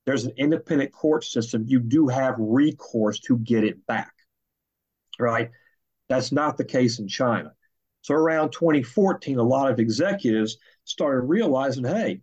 there's 0.07 0.25
an 0.25 0.33
independent 0.37 0.93
court 0.93 1.25
system. 1.25 1.65
You 1.67 1.81
do 1.81 2.09
have 2.09 2.37
recourse 2.39 3.21
to 3.21 3.39
get 3.39 3.65
it 3.65 3.85
back, 3.87 4.13
right? 5.19 5.51
That's 6.09 6.33
not 6.33 6.57
the 6.57 6.65
case 6.65 7.01
in 7.01 7.09
China. 7.09 7.53
So 8.03 8.15
around 8.15 8.53
2014, 8.53 9.39
a 9.39 9.43
lot 9.43 9.71
of 9.71 9.81
executives 9.81 10.59
started 10.85 11.23
realizing, 11.23 11.85
hey, 11.85 12.21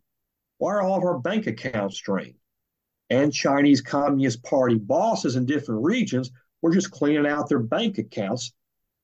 why 0.58 0.76
are 0.76 0.82
all 0.82 0.98
of 0.98 1.04
our 1.04 1.20
bank 1.20 1.46
accounts 1.46 2.00
drained? 2.00 2.36
And 3.10 3.34
Chinese 3.34 3.82
Communist 3.82 4.42
Party 4.44 4.76
bosses 4.76 5.36
in 5.36 5.46
different 5.46 5.84
regions 5.84 6.32
we're 6.64 6.74
just 6.74 6.92
cleaning 6.92 7.28
out 7.28 7.50
their 7.50 7.60
bank 7.60 7.98
accounts. 7.98 8.54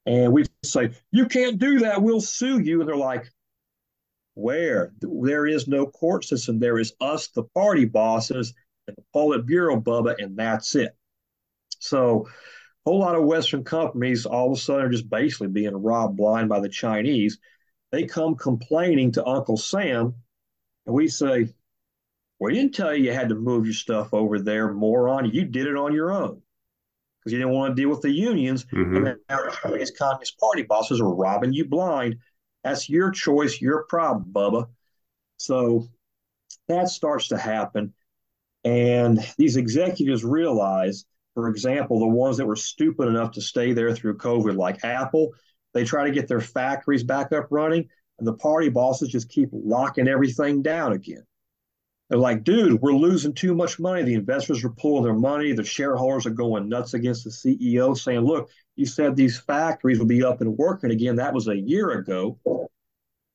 And 0.05 0.31
we 0.31 0.45
say, 0.63 0.91
you 1.11 1.27
can't 1.27 1.59
do 1.59 1.79
that. 1.79 2.01
We'll 2.01 2.21
sue 2.21 2.59
you. 2.59 2.79
And 2.79 2.89
they're 2.89 2.95
like, 2.95 3.29
where? 4.33 4.93
There 5.01 5.45
is 5.45 5.67
no 5.67 5.85
court 5.85 6.23
system. 6.23 6.57
There 6.57 6.79
is 6.79 6.93
us, 7.01 7.27
the 7.27 7.43
party 7.43 7.83
bosses, 7.83 8.53
and 8.87 8.95
the 8.95 9.03
Politburo, 9.13 9.83
Bubba, 9.83 10.15
and 10.17 10.37
that's 10.37 10.73
it. 10.75 10.95
So 11.79 12.27
a 12.27 12.89
whole 12.89 12.99
lot 12.99 13.15
of 13.15 13.25
Western 13.25 13.65
companies 13.65 14.25
all 14.25 14.53
of 14.53 14.57
a 14.57 14.61
sudden 14.61 14.85
are 14.85 14.89
just 14.89 15.09
basically 15.09 15.49
being 15.49 15.75
robbed 15.75 16.15
blind 16.15 16.47
by 16.47 16.61
the 16.61 16.69
Chinese. 16.69 17.39
They 17.91 18.05
come 18.05 18.35
complaining 18.35 19.11
to 19.13 19.27
Uncle 19.27 19.57
Sam, 19.57 20.15
and 20.85 20.95
we 20.95 21.09
say, 21.09 21.49
We 22.39 22.53
didn't 22.53 22.73
tell 22.73 22.95
you 22.95 23.05
you 23.05 23.13
had 23.13 23.29
to 23.29 23.35
move 23.35 23.65
your 23.65 23.73
stuff 23.73 24.13
over 24.13 24.39
there, 24.39 24.73
moron. 24.73 25.29
You 25.33 25.43
did 25.43 25.67
it 25.67 25.75
on 25.75 25.93
your 25.93 26.13
own 26.13 26.41
because 27.19 27.33
you 27.33 27.39
didn't 27.39 27.53
want 27.53 27.75
to 27.75 27.81
deal 27.81 27.89
with 27.89 28.01
the 28.01 28.11
unions. 28.11 28.65
Mm-hmm. 28.65 28.95
And 28.95 29.07
then 29.07 29.19
now 29.29 29.39
these 29.71 29.91
Communist 29.91 30.39
Party 30.39 30.63
bosses 30.63 31.01
are 31.01 31.13
robbing 31.13 31.53
you 31.53 31.65
blind. 31.65 32.17
That's 32.63 32.89
your 32.89 33.11
choice, 33.11 33.61
your 33.61 33.83
problem, 33.83 34.31
Bubba. 34.31 34.67
So 35.37 35.87
that 36.67 36.89
starts 36.89 37.29
to 37.29 37.37
happen. 37.37 37.93
And 38.63 39.19
these 39.37 39.55
executives 39.55 40.23
realize, 40.23 41.05
for 41.33 41.47
example, 41.47 41.99
the 41.99 42.07
ones 42.07 42.37
that 42.37 42.45
were 42.45 42.55
stupid 42.55 43.07
enough 43.07 43.31
to 43.33 43.41
stay 43.41 43.73
there 43.73 43.95
through 43.95 44.17
COVID, 44.17 44.57
like 44.57 44.83
Apple, 44.83 45.29
they 45.73 45.85
try 45.85 46.05
to 46.05 46.11
get 46.11 46.27
their 46.27 46.41
factories 46.41 47.03
back 47.03 47.31
up 47.31 47.47
running, 47.51 47.87
and 48.17 48.27
the 48.27 48.33
party 48.33 48.69
bosses 48.69 49.09
just 49.09 49.29
keep 49.29 49.49
locking 49.53 50.07
everything 50.07 50.61
down 50.61 50.91
again. 50.91 51.23
They're 52.09 52.17
like, 52.17 52.43
dude, 52.43 52.81
we're 52.81 52.93
losing 52.93 53.33
too 53.33 53.53
much 53.53 53.79
money. 53.79 54.01
The 54.01 54.15
investors 54.15 54.63
are 54.63 54.69
pulling 54.69 55.03
their 55.03 55.13
money. 55.13 55.53
The 55.53 55.63
shareholders 55.63 56.25
are 56.25 56.31
going 56.31 56.67
nuts 56.67 56.95
against 56.95 57.23
the 57.23 57.29
CEO, 57.29 57.95
saying, 57.95 58.21
look, 58.21 58.49
you 58.75 58.87
said 58.87 59.15
these 59.15 59.39
factories 59.39 59.99
will 59.99 60.07
be 60.07 60.23
up 60.23 60.41
and 60.41 60.57
working 60.57 60.89
again. 60.89 61.17
That 61.17 61.33
was 61.35 61.47
a 61.47 61.55
year 61.55 61.91
ago. 61.91 62.39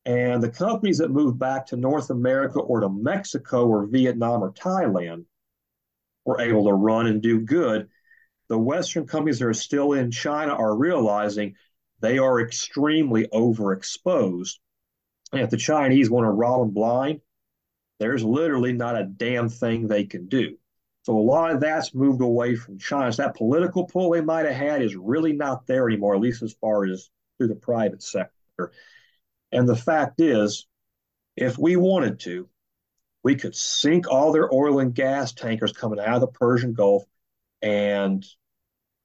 And 0.04 0.43
the 0.43 0.50
companies 0.50 0.99
that 0.99 1.11
moved 1.11 1.38
back 1.38 1.66
to 1.66 1.76
North 1.76 2.11
America 2.11 2.59
or 2.59 2.81
to 2.81 2.88
Mexico 2.88 3.66
or 3.66 3.87
Vietnam 3.87 4.43
or 4.43 4.52
Thailand 4.52 5.25
were 6.25 6.40
able 6.40 6.64
to 6.64 6.73
run 6.73 7.07
and 7.07 7.23
do 7.23 7.40
good. 7.40 7.88
The 8.49 8.59
Western 8.59 9.07
companies 9.07 9.38
that 9.38 9.47
are 9.47 9.54
still 9.54 9.93
in 9.93 10.11
China 10.11 10.52
are 10.52 10.76
realizing 10.76 11.54
they 12.00 12.19
are 12.19 12.40
extremely 12.40 13.28
overexposed. 13.28 14.57
And 15.33 15.43
if 15.43 15.50
the 15.50 15.57
Chinese 15.57 16.11
want 16.11 16.25
to 16.25 16.31
rob 16.31 16.61
them 16.61 16.71
blind, 16.71 17.21
there's 17.98 18.24
literally 18.24 18.72
not 18.72 19.00
a 19.00 19.04
damn 19.04 19.48
thing 19.48 19.86
they 19.86 20.04
can 20.04 20.26
do. 20.26 20.56
So 21.02 21.16
a 21.16 21.20
lot 21.20 21.52
of 21.52 21.60
that's 21.60 21.94
moved 21.94 22.22
away 22.22 22.54
from 22.54 22.78
China. 22.78 23.12
So 23.12 23.22
that 23.22 23.36
political 23.36 23.84
pull 23.84 24.10
they 24.10 24.22
might 24.22 24.46
have 24.46 24.54
had 24.54 24.82
is 24.82 24.96
really 24.96 25.32
not 25.32 25.66
there 25.66 25.86
anymore, 25.86 26.14
at 26.14 26.20
least 26.20 26.42
as 26.42 26.54
far 26.54 26.86
as 26.86 27.10
through 27.36 27.48
the 27.48 27.54
private 27.54 28.02
sector. 28.02 28.72
And 29.52 29.68
the 29.68 29.76
fact 29.76 30.20
is, 30.20 30.66
if 31.36 31.58
we 31.58 31.76
wanted 31.76 32.20
to, 32.20 32.48
we 33.22 33.36
could 33.36 33.54
sink 33.54 34.10
all 34.10 34.32
their 34.32 34.52
oil 34.52 34.78
and 34.78 34.94
gas 34.94 35.32
tankers 35.32 35.72
coming 35.72 35.98
out 36.00 36.16
of 36.16 36.20
the 36.20 36.26
Persian 36.28 36.74
Gulf, 36.74 37.04
and 37.62 38.24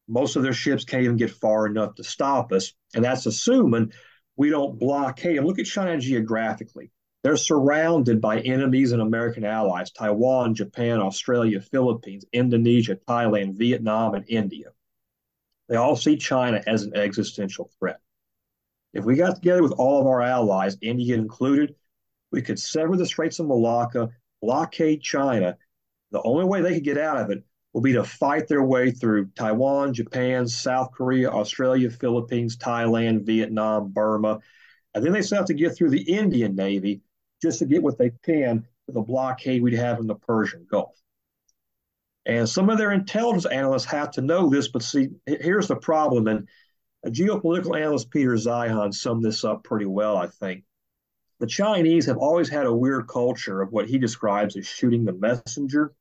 most 0.08 0.36
of 0.36 0.43
their 0.43 0.53
ships 0.53 0.84
can't 0.86 1.03
even 1.03 1.17
get 1.17 1.31
far 1.31 1.65
enough 1.65 1.96
to 1.96 2.03
stop 2.03 2.51
us. 2.51 2.74
And 2.93 3.03
that's 3.03 3.25
assuming 3.25 3.93
we 4.36 4.50
don't 4.50 4.79
blockade 4.79 5.38
them. 5.38 5.46
Look 5.46 5.60
at 5.60 5.65
China 5.65 5.98
geographically. 6.00 6.91
They're 7.22 7.38
surrounded 7.38 8.22
by 8.22 8.40
enemies 8.40 8.94
and 8.94 9.02
American 9.02 9.44
allies 9.44 9.92
Taiwan, 9.92 10.56
Japan, 10.56 11.00
Australia, 11.00 11.60
Philippines, 11.60 12.26
Indonesia, 12.32 12.96
Thailand, 12.96 13.58
Vietnam, 13.58 14.16
and 14.16 14.26
India. 14.30 14.72
They 15.68 15.76
all 15.76 15.98
see 15.98 16.16
China 16.16 16.64
as 16.66 16.84
an 16.84 16.96
existential 16.96 17.70
threat. 17.78 18.00
If 18.94 19.04
we 19.04 19.18
got 19.18 19.36
together 19.36 19.62
with 19.62 19.74
all 19.74 20.00
of 20.00 20.08
our 20.08 20.22
allies, 20.22 20.78
India 20.82 21.16
included, 21.16 21.76
we 22.32 22.42
could 22.42 22.58
sever 22.58 22.96
the 22.96 23.06
Straits 23.06 23.40
of 23.40 23.48
Malacca, 23.48 24.10
blockade 24.42 25.02
China. 25.02 25.58
The 26.12 26.22
only 26.24 26.46
way 26.46 26.62
they 26.62 26.76
could 26.76 26.86
get 26.86 26.98
out 26.98 27.18
of 27.18 27.32
it 27.32 27.44
will 27.74 27.82
be 27.82 27.94
to 27.94 28.04
fight 28.04 28.48
their 28.48 28.64
way 28.64 28.92
through 28.92 29.30
Taiwan, 29.36 29.94
Japan, 29.94 30.48
South 30.48 30.92
Korea, 30.94 31.30
Australia, 31.30 31.90
Philippines, 31.90 32.58
Thailand, 32.58 33.26
Vietnam, 33.26 33.92
Burma. 33.92 34.40
And 34.96 35.06
then 35.06 35.12
they 35.12 35.22
still 35.22 35.38
have 35.40 35.48
to 35.48 35.54
get 35.54 35.76
through 35.76 35.92
the 35.92 36.02
Indian 36.02 36.56
Navy 36.56 37.02
just 37.41 37.60
to 37.60 37.65
get 37.65 37.84
what 37.84 37.98
they 37.98 38.12
can 38.24 38.65
for 38.86 38.91
the 38.91 39.01
blockade 39.01 39.62
we'd 39.62 39.74
have 39.74 40.00
in 40.00 40.08
the 40.08 40.15
Persian 40.15 40.65
Gulf. 40.69 40.96
And 42.25 42.48
some 42.48 42.69
of 42.69 42.77
their 42.77 42.91
intelligence 42.91 43.46
analysts 43.46 43.86
have 43.86 44.12
to 44.12 44.22
know 44.22 44.50
this, 44.50 44.67
but 44.67 44.84
see, 44.84 45.10
here's 45.25 45.67
the 45.67 45.75
problem. 45.75 46.27
And 46.27 46.48
a 47.03 47.10
geopolitical 47.10 47.79
analyst, 47.79 48.12
Peter 48.12 48.34
Zeihan, 48.34 48.93
summed 48.93 49.24
this 49.24 49.43
up 49.43 49.63
pretty 49.63 49.86
well, 49.86 50.17
I 50.17 50.27
think. 50.27 50.63
The 51.39 51.48
Chinese 51.48 52.05
have 52.08 52.17
always 52.17 52.50
had 52.50 52.65
a 52.65 52.75
weird 52.75 53.08
culture 53.08 53.62
of 53.62 53.72
what 53.72 53.88
he 53.88 53.98
describes 53.98 54.58
as 54.58 54.67
shooting 54.67 55.05
the 55.05 55.13
messenger. 55.13 55.93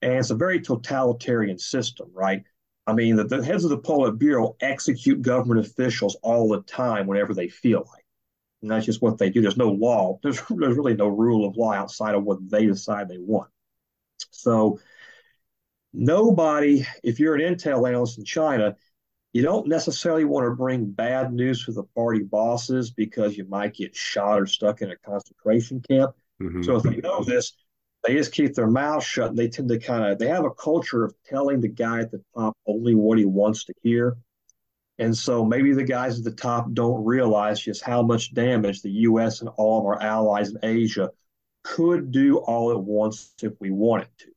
And 0.00 0.12
it's 0.14 0.30
a 0.30 0.36
very 0.36 0.60
totalitarian 0.60 1.58
system, 1.58 2.10
right? 2.12 2.44
I 2.86 2.92
mean, 2.92 3.16
the, 3.16 3.24
the 3.24 3.44
heads 3.44 3.64
of 3.64 3.70
the 3.70 3.78
Politburo 3.78 4.54
execute 4.60 5.22
government 5.22 5.66
officials 5.66 6.16
all 6.22 6.48
the 6.48 6.62
time 6.62 7.06
whenever 7.06 7.34
they 7.34 7.48
feel 7.48 7.84
like. 7.92 8.03
And 8.64 8.70
that's 8.70 8.86
just 8.86 9.02
what 9.02 9.18
they 9.18 9.28
do. 9.28 9.42
There's 9.42 9.58
no 9.58 9.68
law. 9.68 10.18
There's, 10.22 10.40
there's 10.48 10.76
really 10.76 10.94
no 10.94 11.08
rule 11.08 11.46
of 11.46 11.54
law 11.58 11.74
outside 11.74 12.14
of 12.14 12.24
what 12.24 12.38
they 12.48 12.64
decide 12.64 13.10
they 13.10 13.18
want. 13.18 13.50
So 14.30 14.80
nobody, 15.92 16.86
if 17.02 17.20
you're 17.20 17.34
an 17.34 17.42
intel 17.42 17.86
analyst 17.86 18.16
in 18.16 18.24
China, 18.24 18.74
you 19.34 19.42
don't 19.42 19.68
necessarily 19.68 20.24
want 20.24 20.46
to 20.46 20.56
bring 20.56 20.90
bad 20.90 21.34
news 21.34 21.66
to 21.66 21.72
the 21.72 21.82
party 21.94 22.22
bosses 22.22 22.90
because 22.90 23.36
you 23.36 23.46
might 23.46 23.74
get 23.74 23.94
shot 23.94 24.40
or 24.40 24.46
stuck 24.46 24.80
in 24.80 24.90
a 24.90 24.96
concentration 24.96 25.82
camp. 25.86 26.12
Mm-hmm. 26.40 26.62
So 26.62 26.76
if 26.76 26.84
they 26.84 26.96
know 26.96 27.22
this, 27.22 27.52
they 28.02 28.14
just 28.14 28.32
keep 28.32 28.54
their 28.54 28.66
mouth 28.66 29.04
shut. 29.04 29.28
And 29.28 29.36
they 29.38 29.48
tend 29.48 29.68
to 29.68 29.78
kind 29.78 30.06
of 30.06 30.18
they 30.18 30.28
have 30.28 30.46
a 30.46 30.50
culture 30.50 31.04
of 31.04 31.14
telling 31.26 31.60
the 31.60 31.68
guy 31.68 32.00
at 32.00 32.10
the 32.10 32.22
top 32.34 32.56
only 32.66 32.94
what 32.94 33.18
he 33.18 33.26
wants 33.26 33.66
to 33.66 33.74
hear. 33.82 34.16
And 34.98 35.16
so 35.16 35.44
maybe 35.44 35.72
the 35.72 35.84
guys 35.84 36.18
at 36.18 36.24
the 36.24 36.30
top 36.30 36.72
don't 36.72 37.04
realize 37.04 37.60
just 37.60 37.82
how 37.82 38.02
much 38.02 38.32
damage 38.32 38.82
the 38.82 38.90
US 38.90 39.40
and 39.40 39.50
all 39.56 39.80
of 39.80 39.86
our 39.86 40.00
allies 40.00 40.50
in 40.50 40.58
Asia 40.62 41.10
could 41.64 42.12
do 42.12 42.38
all 42.38 42.70
at 42.70 42.80
once 42.80 43.34
if 43.42 43.52
we 43.60 43.70
wanted 43.70 44.08
to. 44.18 44.30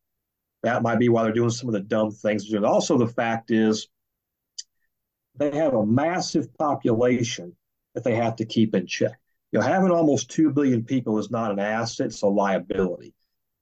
That 0.63 0.81
might 0.81 0.97
be 0.99 1.09
why 1.09 1.23
they're 1.23 1.33
doing 1.33 1.51
some 1.51 1.69
of 1.69 1.73
the 1.73 1.81
dumb 1.81 2.11
things. 2.11 2.51
And 2.51 2.65
also, 2.65 2.97
the 2.97 3.07
fact 3.07 3.51
is, 3.51 3.87
they 5.35 5.55
have 5.55 5.75
a 5.75 5.85
massive 5.85 6.51
population 6.57 7.55
that 7.93 8.03
they 8.03 8.15
have 8.15 8.37
to 8.37 8.45
keep 8.45 8.73
in 8.73 8.87
check. 8.87 9.19
You 9.51 9.59
know, 9.59 9.65
having 9.65 9.91
almost 9.91 10.31
2 10.31 10.51
billion 10.51 10.83
people 10.83 11.19
is 11.19 11.29
not 11.29 11.51
an 11.51 11.59
asset, 11.59 12.07
it's 12.07 12.23
a 12.23 12.27
liability. 12.27 13.13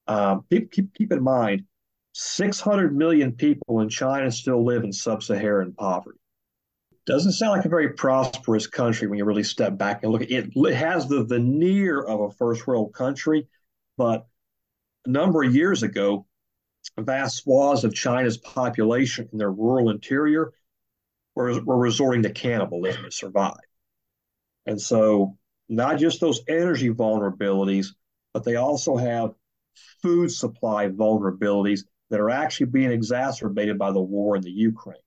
Um, 0.08 0.46
keep, 0.50 0.72
keep, 0.72 0.94
keep 0.94 1.12
in 1.12 1.22
mind, 1.22 1.66
600 2.14 2.96
million 2.96 3.34
people 3.34 3.82
in 3.82 3.90
China 3.90 4.32
still 4.32 4.64
live 4.64 4.84
in 4.84 4.94
sub 4.94 5.22
Saharan 5.22 5.74
poverty. 5.74 6.18
Doesn't 7.06 7.34
sound 7.34 7.58
like 7.58 7.66
a 7.66 7.70
very 7.70 7.94
prosperous 7.94 8.66
country 8.66 9.08
when 9.08 9.20
you 9.20 9.26
really 9.26 9.44
step 9.44 9.78
back 9.78 10.02
and 10.02 10.12
look 10.12 10.24
at 10.24 10.32
it. 10.32 10.52
It 10.56 10.76
has 10.76 11.08
the 11.08 11.24
veneer 11.24 12.02
of 12.02 12.22
a 12.22 12.32
first 12.32 12.66
world 12.66 12.94
country, 12.94 13.48
but 13.96 14.26
a 15.06 15.10
number 15.10 15.44
of 15.44 15.54
years 15.54 15.84
ago, 15.84 16.26
vast 16.98 17.38
swaths 17.38 17.84
of 17.84 17.94
China's 17.94 18.38
population 18.38 19.30
in 19.32 19.38
their 19.38 19.52
rural 19.52 19.92
interior 19.92 20.52
were, 21.36 21.62
were 21.64 21.78
resorting 21.78 22.24
to 22.24 22.32
cannibalism 22.32 23.04
to 23.04 23.12
survive. 23.12 23.54
And 24.66 24.82
so, 24.82 25.38
not 25.70 26.00
just 26.00 26.22
those 26.22 26.42
energy 26.48 26.90
vulnerabilities, 26.90 27.88
but 28.34 28.44
they 28.44 28.56
also 28.56 28.98
have 28.98 29.34
food 30.02 30.32
supply 30.32 30.88
vulnerabilities 30.88 31.82
that 32.10 32.20
are 32.20 32.30
actually 32.30 32.68
being 32.68 32.92
exacerbated 32.92 33.78
by 33.78 33.92
the 33.92 34.02
war 34.02 34.36
in 34.36 34.42
the 34.42 34.52
Ukraine. 34.52 34.98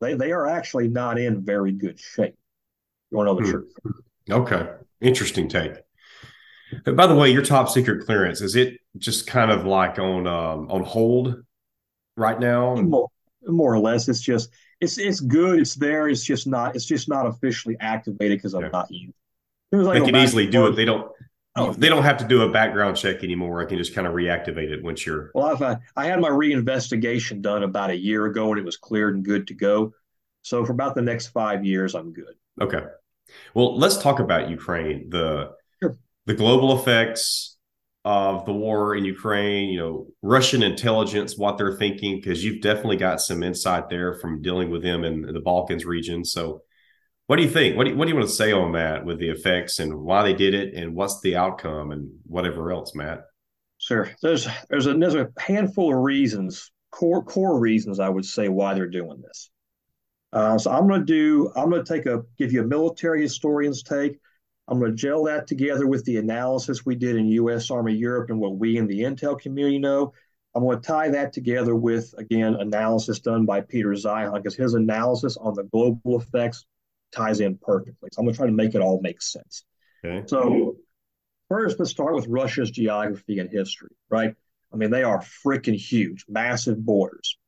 They, 0.00 0.14
they 0.14 0.32
are 0.32 0.46
actually 0.46 0.88
not 0.88 1.18
in 1.18 1.44
very 1.44 1.72
good 1.72 1.98
shape. 1.98 2.34
You 3.10 3.18
want 3.18 3.28
to 3.28 3.34
know 3.34 3.40
the 3.40 3.46
hmm. 3.46 3.50
truth? 3.50 4.02
Okay. 4.30 4.70
Interesting 5.00 5.48
take. 5.48 5.72
By 6.84 7.06
the 7.06 7.14
way, 7.14 7.30
your 7.30 7.42
top 7.42 7.68
secret 7.68 8.04
clearance 8.04 8.40
is 8.40 8.54
it 8.54 8.78
just 8.98 9.26
kind 9.26 9.50
of 9.50 9.64
like 9.64 9.98
on 9.98 10.26
um, 10.26 10.70
on 10.70 10.82
hold 10.82 11.42
right 12.16 12.38
now? 12.38 12.74
More, 12.76 13.08
more 13.46 13.72
or 13.72 13.78
less, 13.78 14.08
it's 14.08 14.20
just 14.20 14.50
it's 14.80 14.98
it's 14.98 15.20
good. 15.20 15.60
It's 15.60 15.74
there. 15.74 16.08
It's 16.08 16.22
just 16.22 16.46
not 16.46 16.76
it's 16.76 16.84
just 16.84 17.08
not 17.08 17.26
officially 17.26 17.76
activated 17.80 18.38
because 18.38 18.54
I'm 18.54 18.62
yeah. 18.62 18.68
not 18.70 18.90
you. 18.90 19.12
Like 19.72 20.00
they 20.00 20.06
can 20.06 20.16
easily 20.16 20.46
do 20.46 20.66
it. 20.66 20.76
They 20.76 20.84
don't. 20.84 21.10
Oh, 21.58 21.72
they 21.72 21.88
don't 21.88 22.02
have 22.04 22.18
to 22.18 22.24
do 22.24 22.42
a 22.42 22.50
background 22.50 22.96
check 22.96 23.24
anymore. 23.24 23.60
I 23.60 23.66
can 23.66 23.78
just 23.78 23.94
kind 23.94 24.06
of 24.06 24.14
reactivate 24.14 24.70
it 24.70 24.82
once 24.82 25.04
you're. 25.04 25.30
Well, 25.34 25.46
I've, 25.46 25.62
uh, 25.62 25.76
I 25.96 26.06
had 26.06 26.20
my 26.20 26.30
reinvestigation 26.30 27.40
done 27.42 27.62
about 27.62 27.90
a 27.90 27.96
year 27.96 28.26
ago, 28.26 28.50
and 28.50 28.58
it 28.58 28.64
was 28.64 28.76
cleared 28.76 29.14
and 29.14 29.24
good 29.24 29.46
to 29.48 29.54
go. 29.54 29.92
So 30.42 30.64
for 30.64 30.72
about 30.72 30.94
the 30.94 31.02
next 31.02 31.28
five 31.28 31.64
years, 31.64 31.94
I'm 31.94 32.12
good. 32.12 32.34
Okay. 32.60 32.82
Well, 33.54 33.76
let's 33.76 33.98
talk 33.98 34.20
about 34.20 34.48
Ukraine. 34.48 35.10
The 35.10 35.50
sure. 35.82 35.98
the 36.26 36.34
global 36.34 36.78
effects 36.78 37.56
of 38.04 38.46
the 38.46 38.52
war 38.52 38.94
in 38.94 39.04
Ukraine, 39.04 39.68
you 39.68 39.78
know, 39.78 40.06
Russian 40.22 40.62
intelligence, 40.62 41.36
what 41.36 41.58
they're 41.58 41.76
thinking, 41.76 42.16
because 42.16 42.42
you've 42.44 42.62
definitely 42.62 42.96
got 42.96 43.20
some 43.20 43.42
insight 43.42 43.90
there 43.90 44.14
from 44.14 44.40
dealing 44.40 44.70
with 44.70 44.82
them 44.82 45.04
in 45.04 45.22
the 45.22 45.40
Balkans 45.40 45.84
region. 45.84 46.24
So, 46.24 46.62
what 47.28 47.36
do 47.36 47.42
you 47.42 47.50
think? 47.50 47.76
What 47.76 47.84
do 47.84 47.90
you, 47.90 47.96
what 47.96 48.06
do 48.06 48.10
you 48.10 48.16
want 48.16 48.26
to 48.26 48.34
say 48.34 48.52
on 48.52 48.72
that 48.72 49.04
with 49.04 49.18
the 49.18 49.28
effects 49.28 49.80
and 49.80 50.00
why 50.00 50.22
they 50.22 50.32
did 50.32 50.54
it 50.54 50.72
and 50.72 50.94
what's 50.94 51.20
the 51.20 51.36
outcome 51.36 51.90
and 51.90 52.10
whatever 52.24 52.72
else, 52.72 52.94
Matt? 52.94 53.26
Sure. 53.76 54.10
There's 54.22 54.48
there's 54.70 54.86
a 54.86 54.94
there's 54.94 55.14
a 55.14 55.28
handful 55.38 55.94
of 55.94 56.02
reasons, 56.02 56.72
core 56.90 57.22
core 57.22 57.60
reasons 57.60 58.00
I 58.00 58.08
would 58.08 58.24
say 58.24 58.48
why 58.48 58.72
they're 58.72 58.88
doing 58.88 59.20
this. 59.20 59.50
Uh, 60.32 60.56
so 60.56 60.70
I'm 60.70 60.88
going 60.88 61.00
to 61.00 61.06
do, 61.06 61.52
I'm 61.54 61.68
going 61.68 61.84
to 61.84 61.94
take 61.94 62.06
a, 62.06 62.22
give 62.38 62.52
you 62.52 62.62
a 62.62 62.66
military 62.66 63.20
historian's 63.20 63.82
take. 63.82 64.18
I'm 64.66 64.78
going 64.78 64.92
to 64.92 64.96
gel 64.96 65.24
that 65.24 65.46
together 65.46 65.86
with 65.86 66.04
the 66.06 66.16
analysis 66.16 66.86
we 66.86 66.94
did 66.94 67.16
in 67.16 67.26
U.S. 67.26 67.70
Army 67.70 67.94
Europe 67.94 68.30
and 68.30 68.40
what 68.40 68.56
we 68.56 68.78
in 68.78 68.86
the 68.86 69.00
intel 69.00 69.38
community 69.38 69.78
know. 69.78 70.12
I'm 70.54 70.62
going 70.62 70.80
to 70.80 70.86
tie 70.86 71.10
that 71.10 71.32
together 71.32 71.74
with, 71.74 72.14
again, 72.18 72.54
analysis 72.54 73.20
done 73.20 73.46
by 73.46 73.60
Peter 73.60 73.90
Zeihan, 73.90 74.34
because 74.34 74.56
his 74.56 74.74
analysis 74.74 75.36
on 75.38 75.54
the 75.54 75.64
global 75.64 76.20
effects 76.20 76.66
ties 77.12 77.40
in 77.40 77.58
perfectly. 77.58 78.08
So 78.12 78.20
I'm 78.20 78.26
going 78.26 78.34
to 78.34 78.36
try 78.36 78.46
to 78.46 78.52
make 78.52 78.74
it 78.74 78.80
all 78.80 79.00
make 79.00 79.22
sense. 79.22 79.64
Okay. 80.04 80.26
So 80.26 80.76
first, 81.48 81.78
let's 81.78 81.90
start 81.90 82.14
with 82.14 82.26
Russia's 82.26 82.70
geography 82.70 83.38
and 83.38 83.50
history, 83.50 83.90
right? 84.10 84.34
I 84.72 84.76
mean, 84.76 84.90
they 84.90 85.02
are 85.02 85.20
freaking 85.20 85.76
huge, 85.76 86.24
massive 86.28 86.84
borders. 86.84 87.38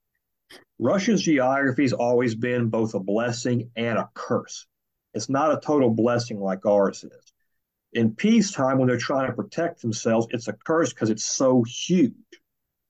Russia's 0.79 1.23
geography 1.23 1.83
has 1.83 1.93
always 1.93 2.35
been 2.35 2.69
both 2.69 2.95
a 2.95 3.01
blessing 3.01 3.71
and 3.77 3.99
a 3.99 4.09
curse. 4.15 4.67
It's 5.13 5.29
not 5.29 5.53
a 5.53 5.61
total 5.61 5.91
blessing 5.91 6.41
like 6.41 6.65
ours 6.65 7.05
is. 7.05 7.33
In 7.93 8.15
peacetime, 8.15 8.79
when 8.79 8.89
they're 8.89 8.97
trying 8.97 9.27
to 9.27 9.35
protect 9.35 9.83
themselves, 9.83 10.29
it's 10.31 10.49
a 10.49 10.53
curse 10.53 10.93
because 10.93 11.11
it's 11.11 11.25
so 11.25 11.65
huge. 11.65 12.15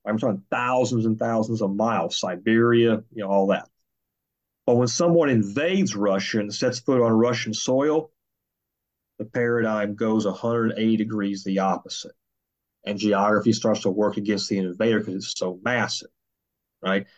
I'm 0.07 0.19
talking 0.19 0.43
thousands 0.51 1.07
and 1.07 1.19
thousands 1.19 1.63
of 1.63 1.75
miles, 1.75 2.19
Siberia, 2.19 3.03
you 3.13 3.25
know, 3.25 3.31
all 3.31 3.47
that. 3.49 3.69
But 4.71 4.77
when 4.77 4.87
someone 4.87 5.31
invades 5.31 5.97
Russia 5.97 6.39
and 6.39 6.55
sets 6.55 6.79
foot 6.79 7.03
on 7.03 7.11
Russian 7.11 7.53
soil, 7.53 8.13
the 9.19 9.25
paradigm 9.25 9.97
goes 9.97 10.27
180 10.27 10.97
degrees 10.97 11.43
the 11.43 11.59
opposite. 11.59 12.13
And 12.85 12.97
geography 12.97 13.53
starts 13.53 13.81
to 13.81 13.91
work 13.91 14.17
against 14.17 14.49
the 14.49 14.59
invader 14.59 15.01
because 15.01 15.17
it's 15.17 15.37
so 15.37 15.59
massive, 15.65 16.11
right? 16.81 17.09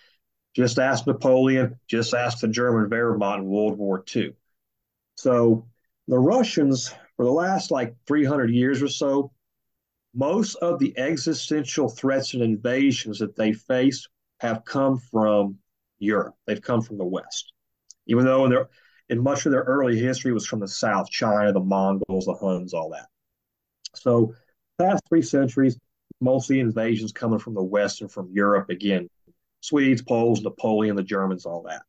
Just 0.56 0.78
ask 0.78 1.06
Napoleon, 1.06 1.78
just 1.88 2.14
ask 2.14 2.38
the 2.38 2.48
German 2.48 2.88
Wehrmacht 2.88 3.40
in 3.40 3.44
World 3.44 3.76
War 3.76 4.02
II. 4.16 4.34
So 5.18 5.66
the 6.08 6.18
Russians, 6.18 6.94
for 7.18 7.26
the 7.26 7.32
last 7.32 7.70
like 7.70 7.96
300 8.06 8.50
years 8.50 8.82
or 8.82 8.88
so, 8.88 9.30
most 10.14 10.54
of 10.54 10.78
the 10.78 10.98
existential 10.98 11.90
threats 11.90 12.32
and 12.32 12.42
invasions 12.42 13.18
that 13.18 13.36
they 13.36 13.52
face 13.52 14.08
have 14.40 14.64
come 14.64 14.96
from 14.96 15.58
Europe. 16.02 16.34
They've 16.46 16.60
come 16.60 16.82
from 16.82 16.98
the 16.98 17.04
West. 17.04 17.52
Even 18.06 18.24
though 18.24 18.44
in, 18.44 18.50
their, 18.50 18.68
in 19.08 19.22
much 19.22 19.46
of 19.46 19.52
their 19.52 19.62
early 19.62 19.98
history 19.98 20.32
was 20.32 20.46
from 20.46 20.60
the 20.60 20.68
South, 20.68 21.10
China, 21.10 21.52
the 21.52 21.60
Mongols, 21.60 22.26
the 22.26 22.34
Huns, 22.34 22.74
all 22.74 22.90
that. 22.90 23.06
So 23.94 24.34
past 24.78 25.02
three 25.08 25.22
centuries, 25.22 25.78
mostly 26.20 26.60
invasions 26.60 27.12
coming 27.12 27.38
from 27.38 27.54
the 27.54 27.62
West 27.62 28.00
and 28.00 28.10
from 28.10 28.30
Europe, 28.32 28.70
again, 28.70 29.08
Swedes, 29.60 30.02
Poles, 30.02 30.42
Napoleon, 30.42 30.96
the 30.96 31.02
Germans, 31.02 31.46
all 31.46 31.62
that. 31.62 31.82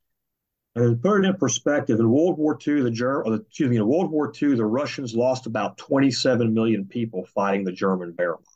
And 0.75 1.01
put 1.01 1.23
it 1.23 1.27
in 1.27 1.35
perspective, 1.35 1.99
in 1.99 2.09
World 2.09 2.37
War 2.37 2.57
II, 2.65 2.81
the 2.81 2.91
German, 2.91 3.33
excuse 3.33 3.69
me, 3.69 3.77
in 3.77 3.87
World 3.87 4.11
War 4.11 4.31
II, 4.41 4.55
the 4.55 4.65
Russians 4.65 5.13
lost 5.13 5.45
about 5.45 5.77
27 5.77 6.53
million 6.53 6.85
people 6.85 7.25
fighting 7.35 7.63
the 7.63 7.71
German 7.71 8.13
Wehrmacht. 8.13 8.52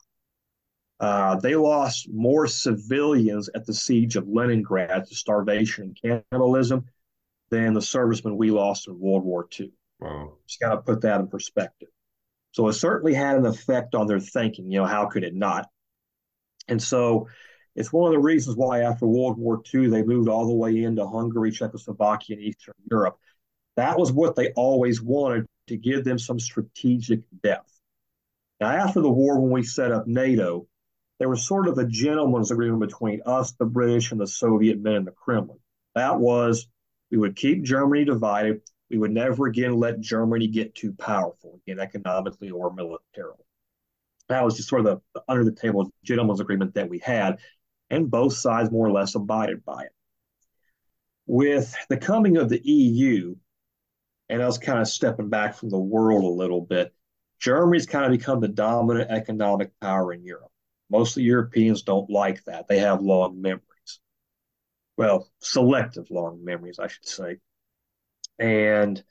Uh, 1.00 1.36
they 1.36 1.54
lost 1.54 2.08
more 2.12 2.46
civilians 2.46 3.48
at 3.54 3.64
the 3.64 3.74
siege 3.74 4.16
of 4.16 4.28
Leningrad 4.28 5.06
to 5.06 5.14
starvation 5.14 5.94
and 6.02 6.24
cannibalism 6.30 6.86
than 7.50 7.72
the 7.72 7.82
servicemen 7.82 8.36
we 8.36 8.50
lost 8.50 8.88
in 8.88 8.98
World 8.98 9.24
War 9.24 9.46
II. 9.58 9.72
Wow. 10.00 10.32
Just 10.46 10.60
got 10.60 10.70
to 10.70 10.78
put 10.78 11.02
that 11.02 11.20
in 11.20 11.28
perspective. 11.28 11.88
So 12.52 12.68
it 12.68 12.74
certainly 12.74 13.14
had 13.14 13.36
an 13.36 13.46
effect 13.46 13.94
on 13.94 14.06
their 14.06 14.20
thinking. 14.20 14.70
You 14.70 14.80
know, 14.80 14.86
how 14.86 15.06
could 15.06 15.24
it 15.24 15.34
not? 15.34 15.68
And 16.66 16.82
so 16.82 17.28
it's 17.76 17.92
one 17.92 18.08
of 18.08 18.12
the 18.12 18.18
reasons 18.18 18.56
why 18.56 18.80
after 18.80 19.06
World 19.06 19.38
War 19.38 19.62
II, 19.72 19.88
they 19.88 20.02
moved 20.02 20.28
all 20.28 20.46
the 20.46 20.54
way 20.54 20.82
into 20.82 21.06
Hungary, 21.06 21.52
Czechoslovakia, 21.52 22.36
and 22.36 22.44
Eastern 22.44 22.74
Europe. 22.90 23.18
That 23.76 23.98
was 23.98 24.12
what 24.12 24.34
they 24.34 24.50
always 24.52 25.00
wanted 25.00 25.46
to 25.68 25.76
give 25.76 26.04
them 26.04 26.18
some 26.18 26.40
strategic 26.40 27.20
depth. 27.42 27.72
Now, 28.60 28.70
after 28.70 29.00
the 29.00 29.10
war, 29.10 29.40
when 29.40 29.52
we 29.52 29.62
set 29.62 29.92
up 29.92 30.08
NATO, 30.08 30.66
there 31.18 31.28
was 31.28 31.46
sort 31.46 31.68
of 31.68 31.78
a 31.78 31.86
gentleman's 31.86 32.50
agreement 32.50 32.80
between 32.80 33.22
us, 33.26 33.52
the 33.52 33.66
British, 33.66 34.12
and 34.12 34.20
the 34.20 34.26
Soviet 34.26 34.80
men 34.80 34.94
in 34.94 35.04
the 35.04 35.10
Kremlin. 35.10 35.58
That 35.94 36.18
was 36.18 36.68
we 37.10 37.18
would 37.18 37.36
keep 37.36 37.62
Germany 37.62 38.04
divided. 38.04 38.60
We 38.90 38.98
would 38.98 39.10
never 39.10 39.46
again 39.46 39.74
let 39.74 40.00
Germany 40.00 40.48
get 40.48 40.74
too 40.74 40.92
powerful, 40.92 41.60
again, 41.66 41.80
economically 41.80 42.50
or 42.50 42.72
militarily. 42.72 43.44
That 44.28 44.44
was 44.44 44.56
just 44.56 44.68
sort 44.68 44.86
of 44.86 45.02
the 45.14 45.22
under 45.28 45.44
the 45.44 45.52
table 45.52 45.90
gentleman's 46.04 46.40
agreement 46.40 46.74
that 46.74 46.88
we 46.88 46.98
had 46.98 47.38
and 47.90 48.10
both 48.10 48.34
sides 48.34 48.70
more 48.70 48.86
or 48.86 48.92
less 48.92 49.14
abided 49.14 49.64
by 49.64 49.84
it. 49.84 49.92
With 51.26 51.74
the 51.88 51.96
coming 51.96 52.36
of 52.36 52.48
the 52.48 52.60
EU, 52.62 53.34
and 54.28 54.42
us 54.42 54.58
kind 54.58 54.78
of 54.78 54.88
stepping 54.88 55.30
back 55.30 55.54
from 55.54 55.70
the 55.70 55.78
world 55.78 56.24
a 56.24 56.26
little 56.26 56.60
bit, 56.60 56.94
Germany's 57.40 57.86
kind 57.86 58.04
of 58.04 58.18
become 58.18 58.40
the 58.40 58.48
dominant 58.48 59.10
economic 59.10 59.70
power 59.80 60.12
in 60.12 60.24
Europe. 60.24 60.50
Most 60.90 61.10
of 61.10 61.16
the 61.16 61.24
Europeans 61.24 61.82
don't 61.82 62.10
like 62.10 62.44
that. 62.44 62.68
They 62.68 62.78
have 62.78 63.02
long 63.02 63.40
memories. 63.40 63.62
Well, 64.96 65.28
selective 65.40 66.10
long 66.10 66.44
memories, 66.44 66.78
I 66.78 66.88
should 66.88 67.06
say. 67.06 67.36
And 68.38 69.02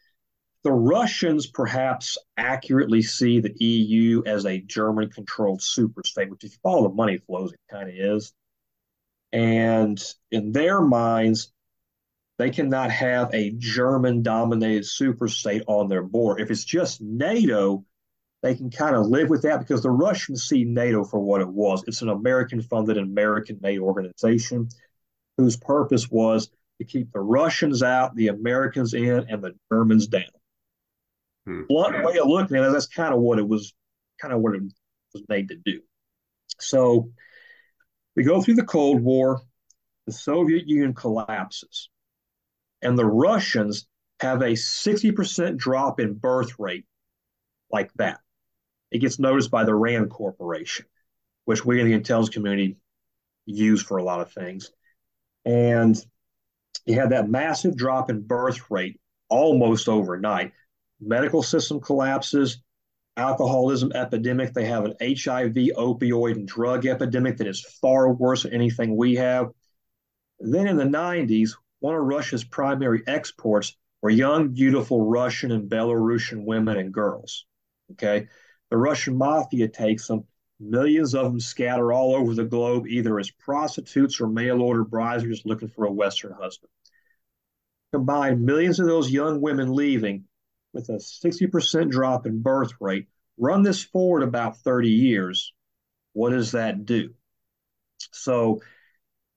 the 0.64 0.72
Russians 0.72 1.48
perhaps 1.48 2.18
accurately 2.36 3.02
see 3.02 3.40
the 3.40 3.56
EU 3.64 4.24
as 4.26 4.46
a 4.46 4.60
German 4.60 5.10
controlled 5.10 5.62
superstate, 5.62 6.30
which, 6.30 6.44
if 6.44 6.52
you 6.52 6.58
follow 6.64 6.90
the 6.90 6.96
money 6.96 7.20
flows, 7.20 7.54
it 7.54 7.60
kind 7.72 7.90
of 7.90 7.96
is. 7.96 8.34
And 9.32 10.02
in 10.32 10.52
their 10.52 10.82
minds, 10.82 11.54
they 12.38 12.50
cannot 12.50 12.92
have 12.92 13.34
a 13.34 13.52
German 13.52 14.24
dominated 14.24 14.84
superstate 14.84 15.64
on 15.68 15.90
their 15.90 16.04
board. 16.04 16.42
If 16.42 16.52
it's 16.52 16.66
just 16.66 17.02
NATO, 17.02 17.86
they 18.48 18.56
can 18.56 18.70
kind 18.70 18.96
of 18.96 19.08
live 19.08 19.30
with 19.30 19.42
that 19.42 19.60
because 19.60 19.82
the 19.82 19.90
Russians 19.90 20.48
see 20.48 20.64
NATO 20.64 21.04
for 21.04 21.20
what 21.20 21.42
it 21.42 21.48
was. 21.50 21.84
It's 21.86 22.02
an 22.02 22.08
American 22.08 22.62
funded 22.62 22.98
American 22.98 23.60
made 23.62 23.80
organization 23.80 24.70
whose 25.36 25.58
purpose 25.58 26.10
was 26.10 26.50
to 26.80 26.86
keep 26.86 27.12
the 27.12 27.20
Russians 27.20 27.84
out, 27.84 28.16
the 28.16 28.30
Americans 28.30 28.94
in, 28.94 29.26
and 29.30 29.44
the 29.44 29.54
Germans 29.70 30.08
down. 30.08 30.24
Hmm. 31.46 31.64
Blunt 31.68 32.06
way 32.06 32.18
of 32.20 32.28
looking 32.28 32.56
at 32.56 32.64
it, 32.64 32.72
that's 32.72 32.88
kind 32.88 33.14
of 33.14 33.20
what 33.20 33.38
it 33.38 33.48
was, 33.48 33.74
kind 34.22 34.34
of 34.34 34.40
what 34.40 34.56
it 34.56 34.62
was 35.14 35.24
made 35.28 35.50
to 35.50 35.56
do. 35.56 35.82
So 36.60 37.12
we 38.16 38.24
go 38.24 38.42
through 38.42 38.56
the 38.56 38.64
Cold 38.64 39.02
War, 39.02 39.42
the 40.06 40.14
Soviet 40.14 40.70
Union 40.70 40.94
collapses, 40.94 41.90
and 42.82 42.98
the 42.98 43.06
Russians 43.06 43.88
have 44.22 44.42
a 44.42 44.54
60% 44.54 45.58
drop 45.58 46.00
in 46.00 46.14
birth 46.14 46.58
rate 46.58 46.86
like 47.70 47.92
that. 47.96 48.22
It 48.92 49.00
gets 49.00 49.20
noticed 49.20 49.52
by 49.52 49.64
the 49.64 49.76
RAND 49.76 50.10
Corporation, 50.10 50.86
which 51.46 51.66
we 51.66 51.82
in 51.82 51.88
the 51.88 51.94
intelligence 51.94 52.34
community 52.34 52.78
use 53.46 53.82
for 53.82 53.98
a 53.98 54.04
lot 54.04 54.22
of 54.22 54.32
things. 54.32 54.72
And 55.46 55.98
you 56.86 56.96
had 56.96 57.12
that 57.12 57.30
massive 57.30 57.76
drop 57.76 58.10
in 58.10 58.22
birth 58.22 58.70
rate 58.70 59.00
almost 59.30 59.90
overnight. 59.90 60.54
Medical 61.00 61.44
system 61.44 61.80
collapses, 61.80 62.62
alcoholism 63.18 63.92
epidemic. 63.94 64.54
They 64.54 64.66
have 64.66 64.86
an 64.86 64.96
HIV, 65.02 65.54
opioid, 65.54 66.34
and 66.34 66.48
drug 66.48 66.86
epidemic 66.86 67.38
that 67.38 67.48
is 67.48 67.62
far 67.82 68.12
worse 68.12 68.44
than 68.44 68.54
anything 68.54 68.96
we 68.96 69.16
have. 69.16 69.50
Then 70.40 70.68
in 70.68 70.78
the 70.78 70.84
90s, 70.84 71.52
one 71.80 71.96
of 71.96 72.04
Russia's 72.04 72.44
primary 72.44 73.04
exports 73.08 73.76
were 74.02 74.10
young, 74.10 74.50
beautiful 74.50 75.06
Russian 75.06 75.52
and 75.52 75.70
Belarusian 75.70 76.46
women 76.46 76.78
and 76.78 76.94
girls. 76.94 77.46
Okay. 77.94 78.28
The 78.70 78.78
Russian 78.78 79.18
mafia 79.18 79.68
takes 79.68 80.08
them, 80.08 80.26
millions 80.60 81.16
of 81.16 81.26
them 81.26 81.40
scatter 81.40 81.94
all 81.94 82.16
over 82.16 82.34
the 82.34 82.44
globe, 82.44 82.88
either 82.88 83.20
as 83.20 83.32
prostitutes 83.32 84.20
or 84.20 84.28
mail 84.28 84.62
order 84.62 84.84
brides 84.84 85.46
looking 85.46 85.70
for 85.70 85.86
a 85.86 85.92
Western 85.92 86.34
husband. 86.34 86.70
Combine 87.94 88.44
millions 88.44 88.80
of 88.80 88.88
those 88.88 89.10
young 89.10 89.40
women 89.40 89.74
leaving 89.74 90.26
with 90.74 90.90
a 90.90 90.94
60% 90.94 91.90
drop 91.90 92.26
in 92.26 92.42
birth 92.42 92.74
rate. 92.80 93.08
Run 93.38 93.64
this 93.64 93.84
forward 93.84 94.24
about 94.24 94.58
30 94.58 94.90
years. 94.90 95.54
What 96.14 96.32
does 96.32 96.52
that 96.52 96.86
do? 96.86 97.14
So 98.12 98.62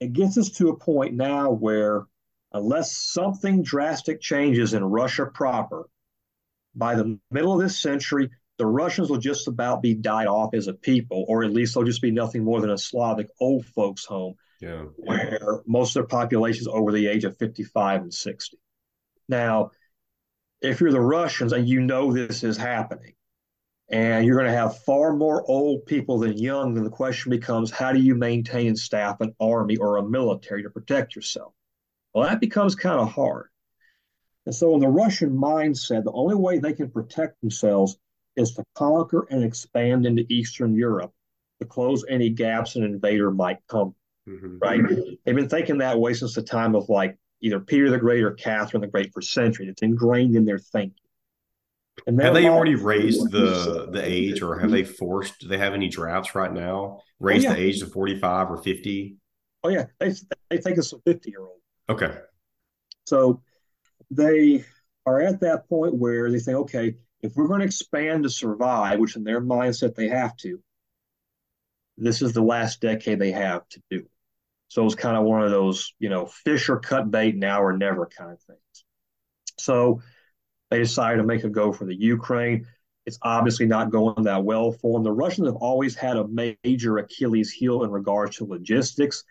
it 0.00 0.12
gets 0.12 0.38
us 0.38 0.50
to 0.52 0.70
a 0.70 0.76
point 0.76 1.14
now 1.14 1.50
where, 1.50 2.06
unless 2.52 2.96
something 2.96 3.62
drastic 3.62 4.20
changes 4.20 4.74
in 4.74 4.82
Russia 4.82 5.26
proper, 5.26 5.88
by 6.74 6.94
the 6.94 7.18
middle 7.30 7.52
of 7.52 7.60
this 7.60 7.78
century, 7.80 8.30
the 8.60 8.66
Russians 8.66 9.08
will 9.08 9.16
just 9.16 9.48
about 9.48 9.80
be 9.80 9.94
died 9.94 10.26
off 10.26 10.52
as 10.52 10.68
a 10.68 10.74
people, 10.74 11.24
or 11.28 11.42
at 11.44 11.50
least 11.50 11.74
they'll 11.74 11.82
just 11.82 12.02
be 12.02 12.10
nothing 12.10 12.44
more 12.44 12.60
than 12.60 12.68
a 12.68 12.76
Slavic 12.76 13.28
old 13.40 13.64
folks' 13.64 14.04
home, 14.04 14.34
yeah. 14.60 14.82
where 14.98 15.62
most 15.66 15.90
of 15.90 15.94
their 15.94 16.06
population 16.06 16.60
is 16.60 16.68
over 16.68 16.92
the 16.92 17.06
age 17.06 17.24
of 17.24 17.38
55 17.38 18.02
and 18.02 18.12
60. 18.12 18.58
Now, 19.30 19.70
if 20.60 20.78
you're 20.78 20.92
the 20.92 21.00
Russians 21.00 21.54
and 21.54 21.66
you 21.66 21.80
know 21.80 22.12
this 22.12 22.44
is 22.44 22.58
happening, 22.58 23.14
and 23.88 24.26
you're 24.26 24.36
going 24.36 24.52
to 24.52 24.58
have 24.58 24.82
far 24.84 25.14
more 25.14 25.42
old 25.50 25.86
people 25.86 26.18
than 26.18 26.36
young, 26.36 26.74
then 26.74 26.84
the 26.84 26.90
question 26.90 27.30
becomes 27.30 27.70
how 27.70 27.94
do 27.94 27.98
you 27.98 28.14
maintain 28.14 28.66
and 28.66 28.78
staff 28.78 29.22
an 29.22 29.34
army 29.40 29.78
or 29.78 29.96
a 29.96 30.02
military 30.02 30.64
to 30.64 30.70
protect 30.70 31.16
yourself? 31.16 31.54
Well, 32.12 32.28
that 32.28 32.40
becomes 32.40 32.74
kind 32.74 33.00
of 33.00 33.10
hard. 33.10 33.48
And 34.44 34.54
so, 34.54 34.74
in 34.74 34.80
the 34.80 34.88
Russian 34.88 35.30
mindset, 35.30 36.04
the 36.04 36.12
only 36.12 36.34
way 36.34 36.58
they 36.58 36.74
can 36.74 36.90
protect 36.90 37.40
themselves 37.40 37.96
is 38.36 38.54
to 38.54 38.64
conquer 38.74 39.26
and 39.30 39.44
expand 39.44 40.06
into 40.06 40.24
Eastern 40.28 40.74
Europe 40.74 41.12
to 41.60 41.66
close 41.66 42.04
any 42.08 42.30
gaps 42.30 42.76
an 42.76 42.84
invader 42.84 43.30
might 43.30 43.58
come. 43.68 43.94
Mm-hmm. 44.28 44.58
Right? 44.58 44.82
They've 45.24 45.34
been 45.34 45.48
thinking 45.48 45.78
that 45.78 45.98
way 45.98 46.14
since 46.14 46.34
the 46.34 46.42
time 46.42 46.74
of 46.74 46.88
like 46.88 47.16
either 47.40 47.60
Peter 47.60 47.90
the 47.90 47.98
Great 47.98 48.22
or 48.22 48.32
Catherine 48.32 48.80
the 48.80 48.86
Great 48.86 49.12
for 49.12 49.22
centuries. 49.22 49.68
It's 49.70 49.82
ingrained 49.82 50.36
in 50.36 50.44
their 50.44 50.58
thinking. 50.58 50.94
And 52.06 52.20
have 52.22 52.34
they 52.34 52.48
already 52.48 52.76
raised 52.76 53.30
the 53.30 53.88
the 53.90 54.02
age, 54.02 54.40
or 54.40 54.58
have 54.58 54.70
they 54.70 54.84
forced? 54.84 55.40
Do 55.40 55.48
they 55.48 55.58
have 55.58 55.74
any 55.74 55.88
drafts 55.88 56.34
right 56.34 56.52
now? 56.52 57.00
Raise 57.18 57.44
oh, 57.44 57.48
yeah. 57.48 57.54
the 57.54 57.60
age 57.60 57.80
to 57.80 57.86
forty 57.86 58.18
five 58.18 58.50
or 58.50 58.56
fifty? 58.62 59.16
Oh 59.62 59.68
yeah, 59.68 59.86
they 59.98 60.14
they 60.48 60.58
think 60.58 60.78
it's 60.78 60.92
a 60.92 60.98
fifty 61.00 61.30
year 61.30 61.42
old. 61.42 61.60
Okay. 61.90 62.16
So 63.06 63.42
they 64.10 64.64
are 65.04 65.20
at 65.20 65.40
that 65.40 65.68
point 65.68 65.94
where 65.94 66.30
they 66.30 66.38
say, 66.38 66.54
okay, 66.54 66.94
if 67.22 67.32
we're 67.36 67.48
going 67.48 67.60
to 67.60 67.66
expand 67.66 68.24
to 68.24 68.30
survive, 68.30 68.98
which 68.98 69.16
in 69.16 69.24
their 69.24 69.40
mindset 69.40 69.94
they 69.94 70.08
have 70.08 70.36
to, 70.38 70.60
this 71.96 72.22
is 72.22 72.32
the 72.32 72.42
last 72.42 72.80
decade 72.80 73.18
they 73.18 73.32
have 73.32 73.68
to 73.68 73.82
do. 73.90 74.06
So 74.68 74.86
it's 74.86 74.94
kind 74.94 75.16
of 75.16 75.24
one 75.24 75.42
of 75.42 75.50
those, 75.50 75.92
you 75.98 76.08
know, 76.08 76.26
fish 76.26 76.68
or 76.68 76.78
cut 76.78 77.10
bait 77.10 77.36
now 77.36 77.62
or 77.62 77.76
never 77.76 78.06
kind 78.06 78.32
of 78.32 78.40
things. 78.40 78.84
So 79.58 80.00
they 80.70 80.78
decided 80.78 81.18
to 81.18 81.24
make 81.24 81.44
a 81.44 81.48
go 81.48 81.72
for 81.72 81.84
the 81.84 81.94
Ukraine. 81.94 82.66
It's 83.04 83.18
obviously 83.22 83.66
not 83.66 83.90
going 83.90 84.24
that 84.24 84.44
well 84.44 84.72
for 84.72 84.98
them. 84.98 85.04
The 85.04 85.12
Russians 85.12 85.48
have 85.48 85.56
always 85.56 85.96
had 85.96 86.16
a 86.16 86.28
major 86.28 86.98
Achilles 86.98 87.50
heel 87.50 87.82
in 87.82 87.90
regards 87.90 88.36
to 88.36 88.44
logistics. 88.44 89.24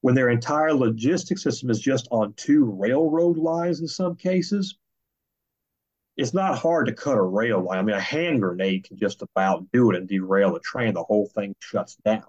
When 0.00 0.14
their 0.14 0.30
entire 0.30 0.72
logistics 0.72 1.42
system 1.42 1.70
is 1.70 1.78
just 1.78 2.08
on 2.10 2.32
two 2.34 2.64
railroad 2.64 3.36
lines 3.36 3.80
in 3.80 3.86
some 3.86 4.16
cases, 4.16 4.76
it's 6.16 6.34
not 6.34 6.58
hard 6.58 6.86
to 6.86 6.92
cut 6.92 7.16
a 7.16 7.22
rail 7.22 7.62
line. 7.62 7.78
I 7.78 7.82
mean, 7.82 7.96
a 7.96 8.00
hand 8.00 8.40
grenade 8.40 8.84
can 8.84 8.98
just 8.98 9.22
about 9.22 9.70
do 9.72 9.90
it 9.90 9.96
and 9.96 10.08
derail 10.08 10.56
a 10.56 10.60
train. 10.60 10.94
The 10.94 11.02
whole 11.02 11.26
thing 11.26 11.54
shuts 11.60 11.96
down. 12.04 12.24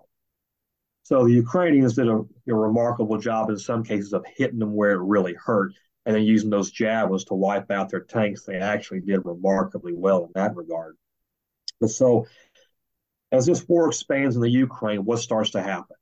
So 1.04 1.26
the 1.26 1.34
Ukrainians 1.34 1.96
did 1.96 2.08
a, 2.08 2.24
a, 2.48 2.56
remarkable 2.56 3.18
job 3.18 3.50
in 3.50 3.58
some 3.58 3.84
cases 3.84 4.14
of 4.14 4.24
hitting 4.26 4.60
them 4.60 4.76
where 4.76 4.92
it 4.92 5.04
really 5.04 5.34
hurt 5.34 5.74
and 6.06 6.16
then 6.16 6.24
using 6.24 6.50
those 6.50 6.72
javelins 6.72 7.26
to 7.26 7.34
wipe 7.34 7.70
out 7.70 7.90
their 7.90 8.02
tanks. 8.02 8.44
They 8.44 8.58
actually 8.58 9.02
did 9.02 9.26
remarkably 9.26 9.94
well 9.94 10.26
in 10.26 10.32
that 10.36 10.56
regard. 10.56 10.96
But 11.80 11.90
so 11.90 12.28
as 13.32 13.46
this 13.46 13.68
war 13.68 13.88
expands 13.88 14.36
in 14.36 14.42
the 14.42 14.50
Ukraine, 14.50 15.04
what 15.04 15.20
starts 15.20 15.52
to 15.52 15.62
happen? 15.62 15.96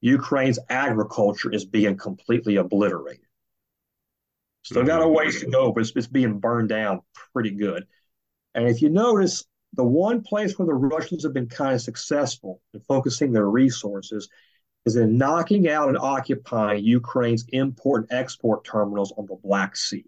Ukraine's 0.00 0.58
agriculture 0.68 1.52
is 1.52 1.64
being 1.64 1.96
completely 1.96 2.56
obliterated. 2.56 3.27
Still 4.68 4.84
got 4.84 5.00
a 5.00 5.04
mm-hmm. 5.04 5.14
ways 5.14 5.40
to 5.40 5.46
go, 5.46 5.72
but 5.72 5.80
it's, 5.80 5.92
it's 5.96 6.06
being 6.06 6.40
burned 6.40 6.68
down 6.68 7.00
pretty 7.32 7.52
good. 7.52 7.86
And 8.54 8.68
if 8.68 8.82
you 8.82 8.90
notice, 8.90 9.46
the 9.72 9.84
one 9.84 10.20
place 10.20 10.58
where 10.58 10.66
the 10.66 10.74
Russians 10.74 11.24
have 11.24 11.32
been 11.32 11.48
kind 11.48 11.74
of 11.74 11.80
successful 11.80 12.60
in 12.74 12.80
focusing 12.80 13.32
their 13.32 13.48
resources 13.48 14.28
is 14.84 14.96
in 14.96 15.16
knocking 15.16 15.70
out 15.70 15.88
and 15.88 15.96
occupying 15.96 16.84
Ukraine's 16.84 17.46
import 17.48 18.08
and 18.10 18.20
export 18.20 18.62
terminals 18.62 19.10
on 19.16 19.24
the 19.24 19.36
Black 19.36 19.74
Sea. 19.74 20.04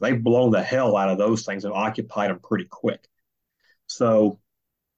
They've 0.00 0.20
blown 0.20 0.50
the 0.50 0.62
hell 0.62 0.96
out 0.96 1.10
of 1.10 1.18
those 1.18 1.44
things 1.44 1.64
and 1.64 1.72
occupied 1.72 2.30
them 2.30 2.40
pretty 2.40 2.64
quick. 2.64 3.06
So, 3.86 4.40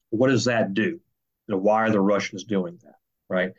what 0.09 0.29
does 0.29 0.47
that 0.47 0.73
do? 0.73 0.83
You 0.83 1.01
know, 1.47 1.59
why 1.59 1.83
are 1.83 1.91
the 1.91 2.01
Russians 2.01 2.45
doing 2.45 2.79
that? 2.85 2.97
Right? 3.29 3.53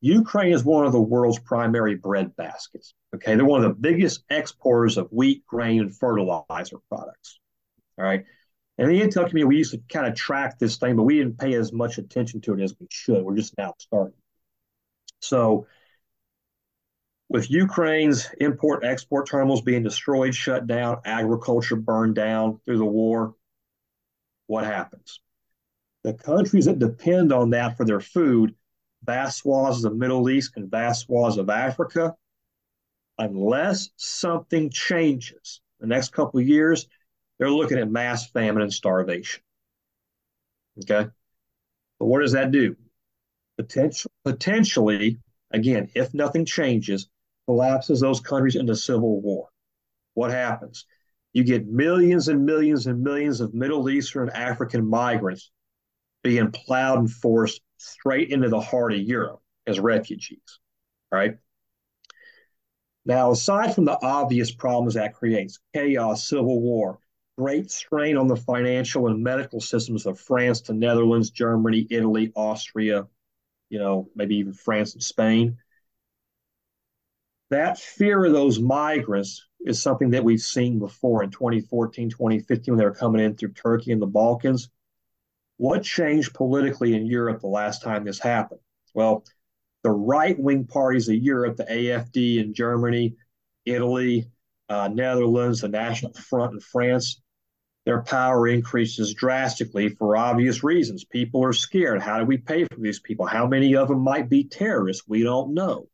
Ukraine 0.00 0.52
is 0.52 0.64
one 0.64 0.86
of 0.86 0.92
the 0.92 1.00
world's 1.00 1.38
primary 1.38 1.94
bread 1.94 2.36
baskets. 2.36 2.94
Okay, 3.14 3.34
they're 3.34 3.44
one 3.44 3.64
of 3.64 3.68
the 3.68 3.80
biggest 3.80 4.24
exporters 4.30 4.98
of 4.98 5.08
wheat, 5.10 5.46
grain, 5.46 5.80
and 5.80 5.96
fertilizer 5.96 6.78
products. 6.88 7.40
All 7.98 8.04
right. 8.04 8.24
And 8.78 8.90
the 8.90 9.00
intel 9.00 9.28
community, 9.28 9.44
we 9.44 9.56
used 9.56 9.72
to 9.72 9.80
kind 9.90 10.06
of 10.06 10.14
track 10.14 10.58
this 10.58 10.76
thing, 10.76 10.96
but 10.96 11.04
we 11.04 11.16
didn't 11.16 11.38
pay 11.38 11.54
as 11.54 11.72
much 11.72 11.96
attention 11.96 12.42
to 12.42 12.54
it 12.54 12.60
as 12.60 12.74
we 12.78 12.86
should. 12.90 13.24
We're 13.24 13.36
just 13.36 13.56
now 13.56 13.74
starting. 13.78 14.18
So, 15.20 15.66
with 17.28 17.50
Ukraine's 17.50 18.28
import 18.38 18.84
export 18.84 19.26
terminals 19.26 19.62
being 19.62 19.82
destroyed, 19.82 20.34
shut 20.34 20.66
down, 20.66 20.98
agriculture 21.04 21.74
burned 21.74 22.14
down 22.14 22.60
through 22.64 22.78
the 22.78 22.84
war, 22.84 23.34
what 24.46 24.64
happens? 24.64 25.20
The 26.04 26.12
countries 26.12 26.66
that 26.66 26.78
depend 26.78 27.32
on 27.32 27.50
that 27.50 27.76
for 27.76 27.84
their 27.84 28.00
food 28.00 28.54
vast 29.06 29.38
swaths 29.38 29.78
of 29.78 29.92
the 29.92 29.96
Middle 29.96 30.28
East 30.28 30.52
and 30.56 30.70
vast 30.70 31.06
swaths 31.06 31.36
of 31.38 31.48
Africa, 31.48 32.14
unless 33.18 33.90
something 33.96 34.70
changes 34.70 35.60
the 35.80 35.86
next 35.86 36.12
couple 36.12 36.40
of 36.40 36.46
years, 36.46 36.88
they're 37.38 37.50
looking 37.50 37.78
at 37.78 37.90
mass 37.90 38.30
famine 38.30 38.62
and 38.62 38.72
starvation. 38.72 39.42
Okay. 40.82 41.08
But 41.98 42.06
what 42.06 42.20
does 42.20 42.32
that 42.32 42.50
do? 42.50 42.76
Potential, 43.56 44.10
potentially, 44.24 45.18
again, 45.50 45.88
if 45.94 46.12
nothing 46.12 46.44
changes, 46.44 47.08
collapses 47.46 48.00
those 48.00 48.20
countries 48.20 48.56
into 48.56 48.76
civil 48.76 49.20
war. 49.20 49.48
What 50.14 50.30
happens? 50.30 50.84
You 51.32 51.44
get 51.44 51.66
millions 51.66 52.28
and 52.28 52.44
millions 52.44 52.86
and 52.86 53.02
millions 53.02 53.40
of 53.40 53.54
Middle 53.54 53.88
Eastern 53.90 54.30
African 54.30 54.86
migrants 54.86 55.50
being 56.22 56.50
plowed 56.50 56.98
and 56.98 57.10
forced 57.10 57.60
straight 57.78 58.30
into 58.30 58.48
the 58.48 58.60
heart 58.60 58.92
of 58.92 59.00
Europe 59.00 59.40
as 59.66 59.80
refugees, 59.80 60.60
right? 61.10 61.38
Now, 63.04 63.30
aside 63.30 63.74
from 63.74 63.84
the 63.84 63.98
obvious 64.02 64.50
problems 64.50 64.94
that 64.94 65.14
creates 65.14 65.60
chaos, 65.72 66.28
civil 66.28 66.60
war, 66.60 66.98
great 67.38 67.70
strain 67.70 68.16
on 68.16 68.26
the 68.26 68.36
financial 68.36 69.06
and 69.06 69.22
medical 69.22 69.60
systems 69.60 70.06
of 70.06 70.18
France, 70.18 70.60
the 70.62 70.72
Netherlands, 70.72 71.30
Germany, 71.30 71.86
Italy, 71.90 72.32
Austria, 72.34 73.06
you 73.68 73.78
know, 73.78 74.08
maybe 74.14 74.36
even 74.36 74.52
France 74.52 74.94
and 74.94 75.02
Spain. 75.02 75.58
That 77.50 77.78
fear 77.78 78.24
of 78.24 78.32
those 78.32 78.58
migrants 78.58 79.46
is 79.60 79.80
something 79.80 80.10
that 80.10 80.24
we've 80.24 80.40
seen 80.40 80.78
before 80.78 81.22
in 81.22 81.30
2014, 81.30 82.10
2015 82.10 82.72
when 82.72 82.78
they 82.78 82.84
were 82.84 82.94
coming 82.94 83.22
in 83.22 83.36
through 83.36 83.52
Turkey 83.52 83.92
and 83.92 84.02
the 84.02 84.06
Balkans. 84.06 84.68
What 85.58 85.82
changed 85.82 86.34
politically 86.34 86.94
in 86.94 87.06
Europe 87.06 87.40
the 87.40 87.46
last 87.46 87.82
time 87.82 88.04
this 88.04 88.18
happened? 88.18 88.60
Well, 88.94 89.24
the 89.82 89.90
right 89.90 90.38
wing 90.38 90.66
parties 90.66 91.08
of 91.08 91.14
Europe, 91.14 91.56
the 91.56 91.64
AFD 91.64 92.38
in 92.38 92.54
Germany, 92.54 93.14
Italy, 93.64 94.30
uh, 94.68 94.88
Netherlands, 94.88 95.60
the 95.60 95.68
National 95.68 96.12
Front 96.12 96.54
in 96.54 96.60
France, 96.60 97.20
their 97.84 98.02
power 98.02 98.48
increases 98.48 99.14
drastically 99.14 99.90
for 99.90 100.16
obvious 100.16 100.64
reasons. 100.64 101.04
People 101.04 101.44
are 101.44 101.52
scared. 101.52 102.02
How 102.02 102.18
do 102.18 102.24
we 102.24 102.36
pay 102.36 102.64
for 102.64 102.80
these 102.80 102.98
people? 102.98 103.26
How 103.26 103.46
many 103.46 103.76
of 103.76 103.86
them 103.88 104.00
might 104.00 104.28
be 104.28 104.42
terrorists? 104.42 105.06
We 105.06 105.22
don't 105.22 105.54
know. 105.54 105.88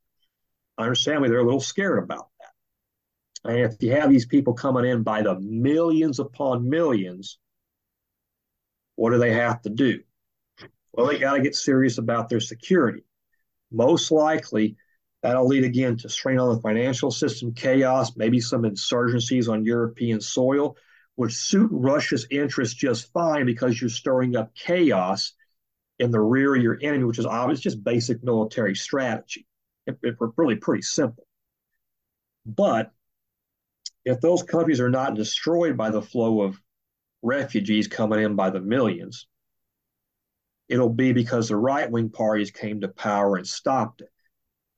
Understandably, 0.78 1.28
they're 1.28 1.40
a 1.40 1.44
little 1.44 1.60
scared 1.60 2.02
about 2.02 2.28
that. 2.40 3.50
And 3.50 3.60
if 3.60 3.82
you 3.82 3.92
have 3.92 4.08
these 4.08 4.24
people 4.24 4.54
coming 4.54 4.86
in 4.86 5.02
by 5.02 5.20
the 5.20 5.38
millions 5.38 6.18
upon 6.18 6.68
millions, 6.68 7.38
what 9.02 9.10
do 9.10 9.18
they 9.18 9.32
have 9.32 9.60
to 9.62 9.68
do? 9.68 10.00
Well, 10.92 11.06
they 11.06 11.18
got 11.18 11.34
to 11.34 11.42
get 11.42 11.56
serious 11.56 11.98
about 11.98 12.28
their 12.28 12.38
security. 12.38 13.02
Most 13.72 14.12
likely, 14.12 14.76
that'll 15.22 15.48
lead 15.48 15.64
again 15.64 15.96
to 15.98 16.08
strain 16.08 16.38
on 16.38 16.54
the 16.54 16.60
financial 16.60 17.10
system, 17.10 17.52
chaos, 17.52 18.16
maybe 18.16 18.38
some 18.38 18.62
insurgencies 18.62 19.48
on 19.48 19.64
European 19.64 20.20
soil 20.20 20.76
which 21.16 21.34
suit 21.34 21.68
Russia's 21.72 22.26
interests 22.30 22.74
just 22.74 23.12
fine 23.12 23.44
because 23.44 23.80
you're 23.80 23.90
stirring 23.90 24.36
up 24.36 24.54
chaos 24.54 25.32
in 25.98 26.12
the 26.12 26.20
rear 26.20 26.54
of 26.54 26.62
your 26.62 26.78
enemy, 26.80 27.04
which 27.04 27.18
is 27.18 27.26
obvious, 27.26 27.60
just 27.60 27.84
basic 27.84 28.22
military 28.24 28.74
strategy. 28.74 29.46
It, 29.86 29.98
it, 30.02 30.14
really 30.36 30.56
pretty 30.56 30.82
simple. 30.82 31.26
But 32.46 32.92
if 34.04 34.20
those 34.20 34.42
countries 34.42 34.80
are 34.80 34.90
not 34.90 35.14
destroyed 35.14 35.76
by 35.76 35.90
the 35.90 36.02
flow 36.02 36.42
of 36.42 36.60
refugees 37.22 37.88
coming 37.88 38.20
in 38.20 38.34
by 38.34 38.50
the 38.50 38.60
millions, 38.60 39.26
it'll 40.68 40.88
be 40.88 41.12
because 41.12 41.48
the 41.48 41.56
right 41.56 41.90
wing 41.90 42.10
parties 42.10 42.50
came 42.50 42.80
to 42.80 42.88
power 42.88 43.36
and 43.36 43.46
stopped 43.46 44.00
it. 44.00 44.10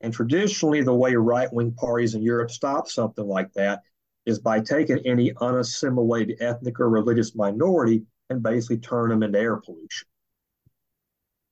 And 0.01 0.13
traditionally, 0.13 0.81
the 0.81 0.93
way 0.93 1.15
right 1.15 1.51
wing 1.51 1.73
parties 1.73 2.15
in 2.15 2.21
Europe 2.21 2.51
stop 2.51 2.87
something 2.87 3.25
like 3.25 3.51
that 3.53 3.81
is 4.25 4.39
by 4.39 4.59
taking 4.59 4.99
any 5.05 5.31
unassimilated 5.39 6.37
ethnic 6.41 6.79
or 6.79 6.89
religious 6.89 7.35
minority 7.35 8.03
and 8.29 8.43
basically 8.43 8.77
turn 8.77 9.09
them 9.09 9.23
into 9.23 9.39
air 9.39 9.57
pollution, 9.57 10.07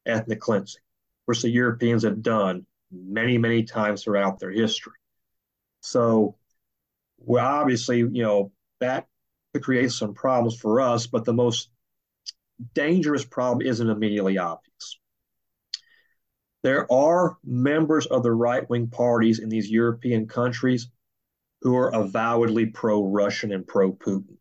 ethnic 0.06 0.40
cleansing, 0.40 0.82
which 1.26 1.42
the 1.42 1.50
Europeans 1.50 2.04
have 2.04 2.22
done 2.22 2.66
many, 2.92 3.38
many 3.38 3.64
times 3.64 4.04
throughout 4.04 4.40
their 4.40 4.52
history. 4.52 4.94
So, 5.82 6.36
well, 7.20 7.46
obviously, 7.46 8.00
you 8.00 8.24
know, 8.24 8.52
that 8.80 9.08
could 9.54 9.64
create 9.64 9.92
some 9.92 10.14
problems 10.14 10.60
for 10.60 10.82
us, 10.82 11.08
but 11.08 11.26
the 11.26 11.34
most 11.34 11.70
dangerous 12.74 13.24
problem 13.24 13.66
isn't 13.66 13.90
immediately 13.90 14.38
obvious. 14.38 15.00
There 16.64 16.92
are 16.92 17.38
members 17.44 18.06
of 18.06 18.24
the 18.24 18.32
right 18.32 18.68
wing 18.70 18.88
parties 18.88 19.40
in 19.40 19.50
these 19.50 19.70
European 19.70 20.28
countries 20.28 20.90
who 21.62 21.76
are 21.76 21.94
avowedly 21.94 22.68
pro 22.68 23.06
Russian 23.06 23.52
and 23.52 23.68
pro 23.68 23.92
Putin. 23.92 24.38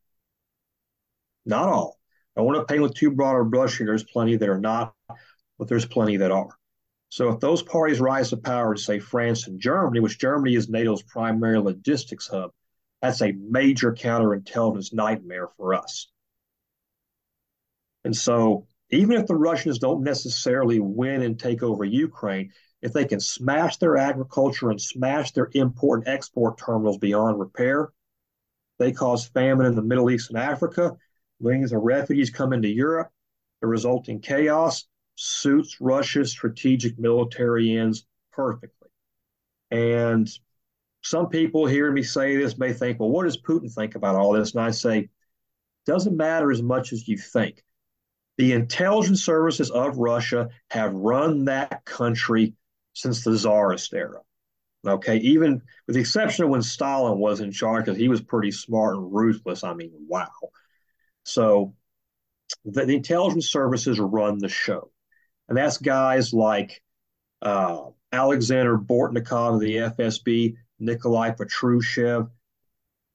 Not 1.44 1.68
all. 1.68 1.98
I 2.37 2.40
want 2.40 2.59
to 2.59 2.64
paint 2.64 2.83
with 2.83 2.94
too 2.94 3.11
broad 3.11 3.38
a 3.38 3.44
brush 3.44 3.77
here. 3.77 3.88
There's 3.88 4.05
plenty 4.05 4.37
that 4.37 4.48
are 4.48 4.61
not, 4.61 4.94
but 5.59 5.68
there's 5.68 5.85
plenty 5.85 6.16
that 6.18 6.31
are. 6.31 6.57
So 7.11 7.29
if 7.31 7.40
those 7.40 7.62
parties 7.62 8.01
rise 8.01 8.31
to 8.31 8.38
power 8.38 8.75
say, 8.77 8.98
France 8.98 9.46
and 9.46 9.61
Germany, 9.61 10.01
which 10.01 10.18
Germany 10.18 10.55
is 10.55 10.70
NATO's 10.70 11.03
primary 11.03 11.59
logistics 11.59 12.29
hub, 12.29 12.53
that's 13.02 13.20
a 13.20 13.32
major 13.32 13.92
counterintelligence 13.92 14.94
nightmare 14.94 15.48
for 15.56 15.74
us. 15.74 16.08
And 18.04 18.16
so 18.16 18.68
even 18.90 19.16
if 19.16 19.26
the 19.26 19.34
Russians 19.34 19.78
don't 19.78 20.04
necessarily 20.04 20.78
win 20.78 21.22
and 21.22 21.38
take 21.38 21.62
over 21.62 21.84
Ukraine, 21.84 22.52
if 22.80 22.92
they 22.92 23.04
can 23.04 23.20
smash 23.20 23.76
their 23.76 23.96
agriculture 23.96 24.70
and 24.70 24.80
smash 24.80 25.32
their 25.32 25.50
import 25.52 26.00
and 26.00 26.08
export 26.08 26.58
terminals 26.58 26.98
beyond 26.98 27.38
repair, 27.38 27.92
they 28.78 28.92
cause 28.92 29.26
famine 29.28 29.66
in 29.66 29.74
the 29.74 29.82
Middle 29.82 30.10
East 30.10 30.30
and 30.30 30.38
Africa. 30.38 30.96
Millions 31.40 31.72
of 31.72 31.82
refugees 31.82 32.30
come 32.30 32.52
into 32.52 32.68
Europe. 32.68 33.10
The 33.60 33.66
resulting 33.66 34.20
chaos 34.20 34.86
suits 35.16 35.80
Russia's 35.80 36.30
strategic 36.30 36.98
military 36.98 37.76
ends 37.76 38.06
perfectly. 38.32 38.88
And 39.70 40.28
some 41.02 41.28
people 41.28 41.66
hearing 41.66 41.94
me 41.94 42.02
say 42.02 42.36
this 42.36 42.58
may 42.58 42.72
think, 42.72 43.00
well, 43.00 43.10
what 43.10 43.24
does 43.24 43.40
Putin 43.40 43.72
think 43.72 43.94
about 43.94 44.16
all 44.16 44.32
this? 44.32 44.54
And 44.54 44.62
I 44.62 44.70
say, 44.70 45.08
doesn't 45.84 46.16
matter 46.16 46.50
as 46.50 46.62
much 46.62 46.92
as 46.92 47.06
you 47.08 47.18
think. 47.18 47.62
The 48.38 48.52
intelligence 48.52 49.22
services 49.22 49.70
of 49.70 49.98
Russia 49.98 50.48
have 50.70 50.94
run 50.94 51.44
that 51.46 51.84
country 51.84 52.54
since 52.94 53.24
the 53.24 53.36
czarist 53.36 53.92
era. 53.92 54.20
Okay, 54.86 55.18
even 55.18 55.62
with 55.86 55.94
the 55.94 56.00
exception 56.00 56.44
of 56.44 56.50
when 56.50 56.62
Stalin 56.62 57.18
was 57.18 57.40
in 57.40 57.52
charge, 57.52 57.84
because 57.84 57.98
he 57.98 58.08
was 58.08 58.20
pretty 58.20 58.50
smart 58.50 58.96
and 58.96 59.12
ruthless. 59.12 59.62
I 59.62 59.74
mean, 59.74 59.92
wow. 60.08 60.28
So 61.24 61.74
the, 62.64 62.84
the 62.84 62.96
intelligence 62.96 63.50
services 63.50 64.00
run 64.00 64.38
the 64.38 64.48
show. 64.48 64.90
And 65.48 65.56
that's 65.56 65.78
guys 65.78 66.32
like 66.32 66.82
uh, 67.42 67.90
Alexander 68.12 68.76
Bortnikov 68.76 69.54
of 69.54 69.60
the 69.60 69.76
FSB, 69.76 70.56
Nikolai 70.83 71.31
Patrushev. 71.31 72.29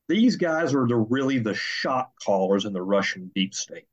These 0.08 0.38
guys 0.38 0.74
are 0.74 0.88
the 0.88 0.96
really 0.96 1.38
the 1.38 1.54
shot 1.54 2.12
callers 2.24 2.66
in 2.66 2.74
the 2.74 2.82
Russian 2.82 3.30
deep 3.36 3.54
state. 3.54 3.88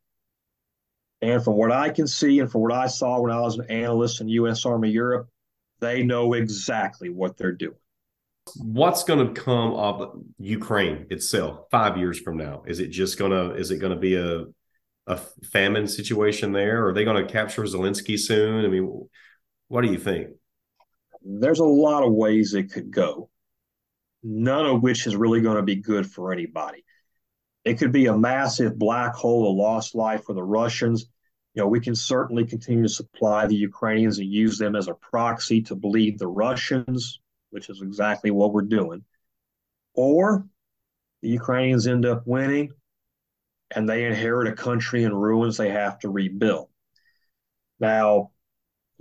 And 1.20 1.42
from 1.42 1.54
what 1.54 1.72
I 1.72 1.88
can 1.88 2.06
see, 2.06 2.38
and 2.38 2.50
from 2.50 2.62
what 2.62 2.72
I 2.72 2.86
saw 2.86 3.20
when 3.20 3.32
I 3.32 3.40
was 3.40 3.58
an 3.58 3.70
analyst 3.70 4.20
in 4.20 4.28
U.S. 4.28 4.64
Army 4.64 4.90
Europe, 4.90 5.28
they 5.80 6.02
know 6.02 6.34
exactly 6.34 7.08
what 7.08 7.36
they're 7.36 7.52
doing. 7.52 7.76
What's 8.56 9.04
going 9.04 9.26
to 9.26 9.40
come 9.40 9.72
of 9.74 10.22
Ukraine 10.38 11.06
itself 11.10 11.66
five 11.70 11.96
years 11.96 12.20
from 12.20 12.36
now? 12.36 12.62
Is 12.66 12.78
it 12.78 12.88
just 12.88 13.18
going 13.18 13.32
to 13.32 13.56
is 13.56 13.70
it 13.70 13.78
going 13.78 13.94
to 13.94 13.98
be 13.98 14.16
a 14.16 14.44
a 15.06 15.16
famine 15.50 15.88
situation 15.88 16.52
there? 16.52 16.86
Are 16.86 16.92
they 16.92 17.04
going 17.04 17.26
to 17.26 17.32
capture 17.32 17.62
Zelensky 17.62 18.18
soon? 18.18 18.64
I 18.64 18.68
mean, 18.68 19.08
what 19.68 19.82
do 19.82 19.90
you 19.90 19.98
think? 19.98 20.28
There's 21.22 21.60
a 21.60 21.64
lot 21.64 22.02
of 22.02 22.12
ways 22.12 22.54
it 22.54 22.70
could 22.70 22.90
go, 22.90 23.30
none 24.24 24.66
of 24.66 24.82
which 24.82 25.06
is 25.06 25.14
really 25.14 25.40
going 25.40 25.56
to 25.56 25.62
be 25.62 25.76
good 25.76 26.10
for 26.10 26.32
anybody. 26.32 26.84
It 27.64 27.74
could 27.74 27.92
be 27.92 28.06
a 28.06 28.16
massive 28.16 28.78
black 28.78 29.14
hole, 29.14 29.48
a 29.48 29.54
lost 29.54 29.94
life 29.94 30.24
for 30.24 30.34
the 30.34 30.42
Russians 30.42 31.06
you 31.54 31.62
know, 31.62 31.68
we 31.68 31.80
can 31.80 31.94
certainly 31.94 32.44
continue 32.44 32.82
to 32.82 32.88
supply 32.88 33.46
the 33.46 33.54
Ukrainians 33.54 34.18
and 34.18 34.28
use 34.28 34.58
them 34.58 34.74
as 34.74 34.88
a 34.88 34.94
proxy 34.94 35.62
to 35.62 35.76
bleed 35.76 36.18
the 36.18 36.26
Russians, 36.26 37.20
which 37.50 37.70
is 37.70 37.80
exactly 37.80 38.32
what 38.32 38.52
we're 38.52 38.62
doing. 38.62 39.04
Or 39.94 40.46
the 41.22 41.28
Ukrainians 41.28 41.86
end 41.86 42.06
up 42.06 42.26
winning 42.26 42.72
and 43.70 43.88
they 43.88 44.04
inherit 44.04 44.48
a 44.48 44.56
country 44.56 45.04
in 45.04 45.14
ruins 45.14 45.56
they 45.56 45.70
have 45.70 46.00
to 46.00 46.10
rebuild. 46.10 46.68
Now, 47.78 48.32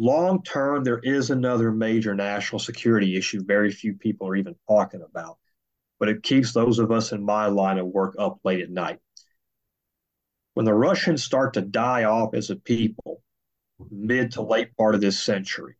long 0.03 0.43
term, 0.43 0.83
there 0.83 0.99
is 0.99 1.29
another 1.29 1.71
major 1.71 2.13
national 2.13 2.59
security 2.59 3.17
issue 3.17 3.43
very 3.43 3.71
few 3.71 3.93
people 3.93 4.27
are 4.27 4.35
even 4.35 4.55
talking 4.67 5.01
about, 5.01 5.37
but 5.99 6.09
it 6.09 6.23
keeps 6.23 6.53
those 6.53 6.79
of 6.79 6.91
us 6.91 7.11
in 7.11 7.23
my 7.23 7.47
line 7.47 7.77
of 7.77 7.87
work 7.87 8.15
up 8.19 8.39
late 8.43 8.61
at 8.61 8.69
night 8.69 8.99
when 10.53 10.65
the 10.65 10.73
Russians 10.73 11.23
start 11.23 11.53
to 11.53 11.61
die 11.61 12.03
off 12.03 12.33
as 12.33 12.49
a 12.49 12.55
people, 12.55 13.21
mid 13.89 14.31
to 14.33 14.41
late 14.41 14.75
part 14.77 14.95
of 14.95 15.01
this 15.01 15.19
century, 15.19 15.75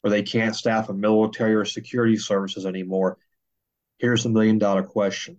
where 0.00 0.10
they 0.10 0.22
can't 0.22 0.56
staff 0.56 0.88
a 0.88 0.92
military 0.94 1.54
or 1.54 1.64
security 1.64 2.16
services 2.16 2.66
anymore, 2.66 3.18
here's 3.98 4.26
a 4.26 4.28
million 4.28 4.58
dollar 4.58 4.82
question. 4.82 5.38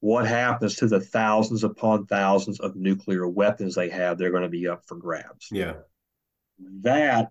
What 0.00 0.26
happens 0.26 0.76
to 0.76 0.86
the 0.86 1.00
thousands 1.00 1.64
upon 1.64 2.06
thousands 2.06 2.60
of 2.60 2.76
nuclear 2.76 3.26
weapons 3.26 3.74
they 3.74 3.88
have? 3.88 4.18
They're 4.18 4.30
going 4.30 4.42
to 4.42 4.48
be 4.48 4.68
up 4.68 4.84
for 4.86 4.96
grabs. 4.96 5.48
Yeah. 5.50 5.74
That 6.82 7.30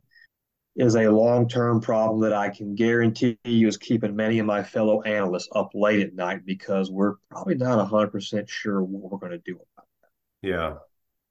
is 0.75 0.95
a 0.95 1.09
long 1.09 1.47
term 1.47 1.79
problem 1.79 2.21
that 2.21 2.33
I 2.33 2.49
can 2.49 2.75
guarantee 2.75 3.38
you 3.45 3.67
is 3.67 3.77
keeping 3.77 4.15
many 4.15 4.39
of 4.39 4.45
my 4.45 4.61
fellow 4.61 5.01
analysts 5.03 5.49
up 5.53 5.71
late 5.73 6.01
at 6.01 6.13
night 6.13 6.45
because 6.45 6.91
we're 6.91 7.15
probably 7.31 7.55
not 7.55 7.89
100% 7.89 8.49
sure 8.49 8.83
what 8.83 9.11
we're 9.11 9.17
going 9.17 9.31
to 9.31 9.38
do 9.45 9.55
about 9.55 9.88
that. 10.01 10.47
Yeah, 10.47 10.73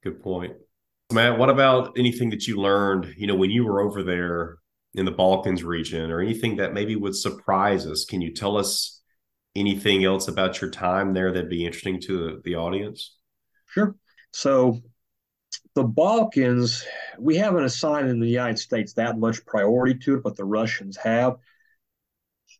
good 0.03 0.21
point. 0.23 0.53
Matt, 1.13 1.37
what 1.37 1.51
about 1.51 1.97
anything 1.97 2.31
that 2.31 2.47
you 2.47 2.57
learned, 2.57 3.13
you 3.17 3.27
know, 3.27 3.35
when 3.35 3.51
you 3.51 3.63
were 3.63 3.81
over 3.81 4.01
there 4.01 4.57
in 4.95 5.05
the 5.05 5.11
Balkans 5.11 5.63
region 5.63 6.09
or 6.09 6.19
anything 6.19 6.55
that 6.55 6.73
maybe 6.73 6.95
would 6.95 7.15
surprise 7.15 7.85
us? 7.85 8.05
Can 8.05 8.21
you 8.21 8.33
tell 8.33 8.57
us 8.57 9.01
anything 9.55 10.03
else 10.03 10.27
about 10.27 10.59
your 10.59 10.71
time 10.71 11.13
there 11.13 11.31
that'd 11.31 11.49
be 11.49 11.65
interesting 11.65 12.01
to 12.01 12.41
the 12.43 12.55
audience? 12.55 13.15
Sure. 13.67 13.95
So 14.31 14.81
the 15.75 15.83
Balkans, 15.83 16.85
we 17.19 17.35
haven't 17.35 17.65
assigned 17.65 18.09
in 18.09 18.19
the 18.19 18.29
United 18.29 18.57
States 18.57 18.93
that 18.93 19.19
much 19.19 19.45
priority 19.45 19.99
to 19.99 20.15
it, 20.15 20.23
but 20.23 20.37
the 20.37 20.45
Russians 20.45 20.97
have. 20.97 21.35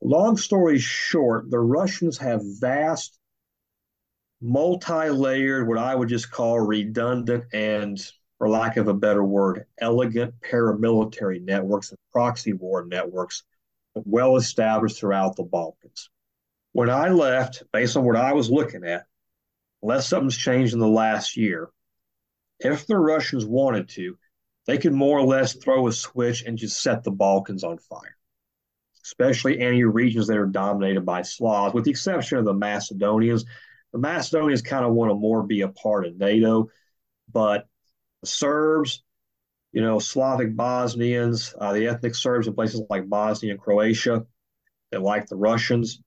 Long 0.01 0.35
story 0.35 0.77
short, 0.77 1.49
the 1.49 1.59
Russians 1.59 2.17
have 2.17 2.41
vast, 2.59 3.17
multi 4.41 5.09
layered, 5.09 5.67
what 5.67 5.77
I 5.77 5.95
would 5.95 6.09
just 6.09 6.29
call 6.29 6.59
redundant 6.59 7.45
and, 7.53 7.97
for 8.37 8.49
lack 8.49 8.75
of 8.75 8.89
a 8.89 8.93
better 8.93 9.23
word, 9.23 9.65
elegant 9.79 10.35
paramilitary 10.41 11.41
networks 11.41 11.91
and 11.91 11.99
proxy 12.11 12.51
war 12.51 12.85
networks 12.85 13.43
well 13.93 14.35
established 14.35 14.99
throughout 14.99 15.37
the 15.37 15.43
Balkans. 15.43 16.09
When 16.73 16.89
I 16.89 17.07
left, 17.07 17.63
based 17.71 17.95
on 17.95 18.03
what 18.03 18.17
I 18.17 18.33
was 18.33 18.51
looking 18.51 18.83
at, 18.83 19.05
unless 19.81 20.09
something's 20.09 20.35
changed 20.35 20.73
in 20.73 20.79
the 20.79 20.87
last 20.87 21.37
year, 21.37 21.69
if 22.59 22.87
the 22.87 22.97
Russians 22.97 23.45
wanted 23.45 23.89
to, 23.89 24.17
they 24.67 24.77
could 24.77 24.93
more 24.93 25.19
or 25.19 25.25
less 25.25 25.53
throw 25.53 25.87
a 25.87 25.91
switch 25.91 26.43
and 26.43 26.57
just 26.57 26.81
set 26.81 27.03
the 27.03 27.11
Balkans 27.11 27.63
on 27.63 27.77
fire, 27.77 28.17
especially 29.03 29.59
any 29.59 29.83
regions 29.83 30.27
that 30.27 30.37
are 30.37 30.47
dominated 30.47 31.05
by 31.05 31.21
Slavs, 31.21 31.73
with 31.73 31.85
the 31.85 31.91
exception 31.91 32.37
of 32.37 32.45
the 32.45 32.53
Macedonians. 32.53 33.45
The 33.93 33.99
Macedonians 33.99 34.61
kind 34.61 34.85
of 34.85 34.93
want 34.93 35.11
to 35.11 35.15
more 35.15 35.43
be 35.43 35.61
a 35.61 35.69
part 35.69 36.05
of 36.05 36.17
NATO, 36.17 36.69
but 37.31 37.67
the 38.21 38.27
Serbs, 38.27 39.03
you 39.71 39.81
know, 39.81 39.99
Slavic 39.99 40.55
Bosnians, 40.55 41.53
uh, 41.59 41.73
the 41.73 41.87
ethnic 41.87 42.15
Serbs 42.15 42.47
in 42.47 42.55
places 42.55 42.81
like 42.89 43.07
Bosnia 43.07 43.51
and 43.51 43.61
Croatia 43.61 44.25
they 44.91 44.97
like 44.97 45.27
the 45.27 45.35
Russians, 45.35 46.01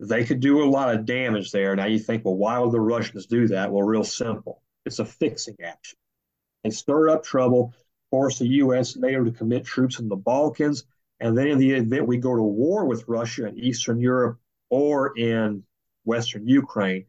they 0.00 0.24
could 0.24 0.40
do 0.40 0.62
a 0.62 0.70
lot 0.70 0.94
of 0.94 1.04
damage 1.04 1.52
there. 1.52 1.74
Now 1.74 1.86
you 1.86 1.98
think, 1.98 2.24
well, 2.24 2.36
why 2.36 2.58
would 2.58 2.72
the 2.72 2.80
Russians 2.80 3.26
do 3.26 3.48
that? 3.48 3.72
Well, 3.72 3.82
real 3.82 4.04
simple 4.04 4.62
it's 4.86 5.00
a 5.00 5.04
fixing 5.04 5.56
action. 5.62 5.98
They 6.64 6.70
stir 6.70 7.10
up 7.10 7.24
trouble, 7.24 7.74
force 8.10 8.38
the 8.38 8.46
U.S. 8.46 8.96
NATO 8.96 9.24
to 9.24 9.30
commit 9.30 9.64
troops 9.64 9.98
in 9.98 10.08
the 10.08 10.16
Balkans, 10.16 10.84
and 11.20 11.36
then 11.36 11.48
in 11.48 11.58
the 11.58 11.72
event 11.72 12.06
we 12.06 12.18
go 12.18 12.34
to 12.34 12.42
war 12.42 12.86
with 12.86 13.08
Russia 13.08 13.46
in 13.46 13.58
Eastern 13.58 14.00
Europe 14.00 14.38
or 14.70 15.16
in 15.18 15.64
Western 16.04 16.46
Ukraine, 16.46 17.06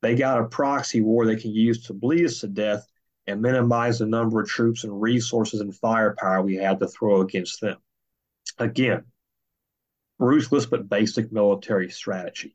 they 0.00 0.14
got 0.14 0.40
a 0.40 0.44
proxy 0.44 1.00
war 1.00 1.26
they 1.26 1.36
can 1.36 1.52
use 1.52 1.86
to 1.86 1.92
bleed 1.92 2.24
us 2.24 2.40
to 2.40 2.48
death 2.48 2.86
and 3.26 3.42
minimize 3.42 3.98
the 3.98 4.06
number 4.06 4.40
of 4.40 4.48
troops 4.48 4.84
and 4.84 5.02
resources 5.02 5.60
and 5.60 5.74
firepower 5.74 6.40
we 6.42 6.56
had 6.56 6.78
to 6.78 6.86
throw 6.86 7.20
against 7.20 7.60
them. 7.60 7.76
Again, 8.58 9.04
ruthless 10.18 10.66
but 10.66 10.88
basic 10.88 11.32
military 11.32 11.90
strategy. 11.90 12.54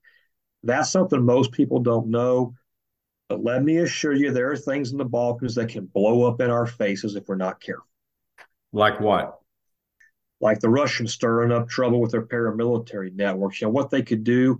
That's 0.63 0.89
something 0.89 1.23
most 1.23 1.51
people 1.51 1.79
don't 1.79 2.07
know. 2.07 2.55
But 3.33 3.43
let 3.43 3.63
me 3.63 3.77
assure 3.77 4.13
you, 4.13 4.31
there 4.31 4.51
are 4.51 4.55
things 4.55 4.91
in 4.91 4.99
the 4.99 5.05
Balkans 5.05 5.55
that 5.55 5.69
can 5.69 5.87
blow 5.87 6.27
up 6.27 6.39
in 6.39 6.51
our 6.51 6.67
faces 6.67 7.15
if 7.15 7.27
we're 7.27 7.33
not 7.33 7.59
careful. 7.59 7.87
Like 8.71 8.99
what? 8.99 9.39
Like 10.39 10.59
the 10.59 10.69
Russians 10.69 11.13
stirring 11.13 11.51
up 11.51 11.67
trouble 11.67 11.99
with 11.99 12.11
their 12.11 12.27
paramilitary 12.27 13.11
networks. 13.11 13.59
You 13.59 13.65
know, 13.65 13.71
what 13.71 13.89
they 13.89 14.03
could 14.03 14.23
do, 14.23 14.59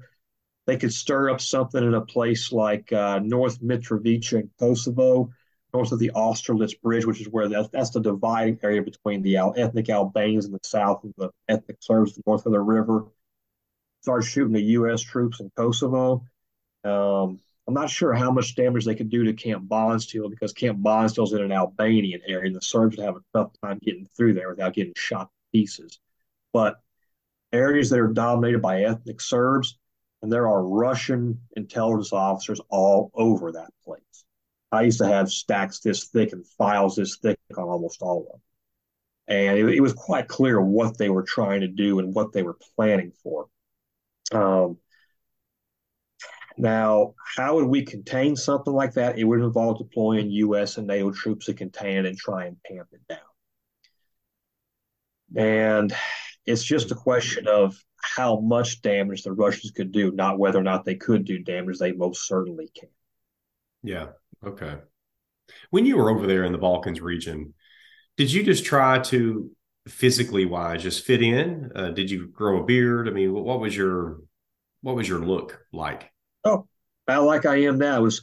they 0.66 0.78
could 0.78 0.92
stir 0.92 1.30
up 1.30 1.40
something 1.40 1.84
in 1.84 1.94
a 1.94 2.02
place 2.02 2.52
like 2.52 2.92
uh, 2.92 3.20
North 3.20 3.62
Mitrovica 3.62 4.40
in 4.40 4.50
Kosovo, 4.58 5.30
north 5.72 5.92
of 5.92 6.00
the 6.00 6.10
Austerlitz 6.16 6.74
Bridge, 6.74 7.06
which 7.06 7.22
is 7.22 7.30
where 7.30 7.50
that's, 7.50 7.70
that's 7.70 7.92
the 7.92 8.02
dividing 8.02 8.58
area 8.64 8.82
between 8.82 9.22
the 9.22 9.38
ethnic 9.38 9.92
Albanians 9.92 10.48
in 10.48 10.52
the 10.52 10.60
south 10.64 11.04
and 11.04 11.14
the 11.16 11.30
ethnic 11.48 11.78
Serbs 11.80 12.20
north 12.26 12.48
of 12.48 12.52
the 12.52 12.60
river. 12.60 13.06
Start 14.02 14.24
shooting 14.24 14.54
the 14.54 14.64
U.S. 14.64 15.02
troops 15.02 15.42
in 15.42 15.52
Kosovo. 15.56 16.26
Um, 16.84 17.40
I'm 17.68 17.74
not 17.74 17.90
sure 17.90 18.14
how 18.14 18.30
much 18.30 18.56
damage 18.56 18.86
they 18.86 18.96
could 18.96 19.10
do 19.10 19.24
to 19.24 19.34
Camp 19.34 19.68
Bondsteel 19.70 20.30
because 20.30 20.52
Camp 20.52 20.80
Bondsteel's 20.80 21.34
in 21.34 21.42
an 21.42 21.52
Albanian 21.52 22.22
area, 22.28 22.48
and 22.48 22.56
the 22.56 22.62
Serbs 22.62 22.98
would 22.98 23.06
have 23.06 23.16
a 23.16 23.22
tough 23.34 23.52
time 23.64 23.80
getting 23.82 24.06
through 24.18 24.34
there 24.34 24.50
without 24.50 24.74
getting 24.74 24.94
shot 24.98 25.30
to 25.30 25.58
pieces. 25.58 26.00
But 26.52 26.76
areas 27.54 27.90
that 27.90 28.00
are 28.00 28.12
dominated 28.12 28.62
by 28.62 28.84
ethnic 28.84 29.22
Serbs, 29.22 29.78
and 30.22 30.32
there 30.32 30.48
are 30.48 30.64
Russian 30.64 31.40
intelligence 31.56 32.12
officers 32.12 32.60
all 32.70 33.12
over 33.14 33.54
that 33.54 33.72
place. 33.86 34.02
I 34.72 34.82
used 34.84 35.00
to 35.00 35.08
have 35.08 35.30
stacks 35.30 35.80
this 35.80 36.06
thick 36.06 36.34
and 36.34 36.46
files 36.46 36.96
this 36.96 37.18
thick 37.18 37.38
on 37.56 37.64
almost 37.64 38.02
all 38.02 38.22
of 38.22 38.26
them. 38.28 38.42
And 39.28 39.58
it, 39.58 39.76
it 39.76 39.82
was 39.82 39.94
quite 39.94 40.28
clear 40.28 40.60
what 40.60 40.98
they 40.98 41.10
were 41.10 41.24
trying 41.24 41.62
to 41.62 41.68
do 41.68 42.00
and 42.00 42.14
what 42.14 42.34
they 42.34 42.44
were 42.44 42.58
planning 42.76 43.14
for. 43.22 43.48
Um, 44.32 44.78
now, 46.58 47.16
how 47.38 47.56
would 47.56 47.66
we 47.66 47.84
contain 47.84 48.36
something 48.36 48.74
like 48.74 48.94
that? 48.94 49.18
It 49.18 49.24
would 49.24 49.42
involve 49.42 49.78
deploying 49.78 50.30
U.S. 50.32 50.78
and 50.78 50.88
NATO 50.88 51.12
troops 51.12 51.48
to 51.48 51.54
contain 51.54 52.00
it 52.00 52.06
and 52.06 52.18
try 52.18 52.46
and 52.46 52.58
tamp 52.66 52.90
it 52.92 53.02
down. 53.08 53.20
And 55.36 55.94
it's 56.46 56.64
just 56.64 56.92
a 56.92 56.96
question 56.96 57.48
of 57.48 57.76
how 57.98 58.40
much 58.40 58.82
damage 58.82 59.24
the 59.24 59.32
Russians 59.32 59.72
could 59.72 59.92
do, 59.92 60.12
not 60.12 60.38
whether 60.38 60.60
or 60.60 60.64
not 60.64 60.86
they 60.86 60.96
could 60.96 61.26
do 61.26 61.40
damage. 61.40 61.80
They 61.80 61.94
most 61.94 62.28
certainly 62.28 62.70
can. 62.78 62.90
Yeah. 63.82 64.08
Okay. 64.46 64.76
When 65.72 65.86
you 65.86 65.98
were 65.98 66.10
over 66.10 66.28
there 66.28 66.44
in 66.44 66.52
the 66.52 66.58
Balkans 66.58 67.02
region, 67.02 67.54
did 68.18 68.32
you 68.32 68.44
just 68.44 68.66
try 68.66 69.00
to 69.00 69.50
physically 69.88 70.46
wise 70.46 70.84
just 70.84 71.04
fit 71.04 71.22
in? 71.22 71.72
Uh, 71.76 71.90
did 71.90 72.12
you 72.12 72.28
grow 72.28 72.62
a 72.62 72.66
beard? 72.66 73.08
I 73.08 73.12
mean, 73.12 73.34
what 73.34 73.60
was 73.60 73.76
your 73.76 74.20
what 74.82 74.96
was 74.96 75.08
your 75.08 75.20
look 75.20 75.62
like? 75.72 76.13
Oh, 76.46 76.68
about 77.08 77.26
like 77.26 77.46
I 77.46 77.64
am 77.64 77.78
now. 77.78 78.00
It 78.00 78.04
was 78.04 78.22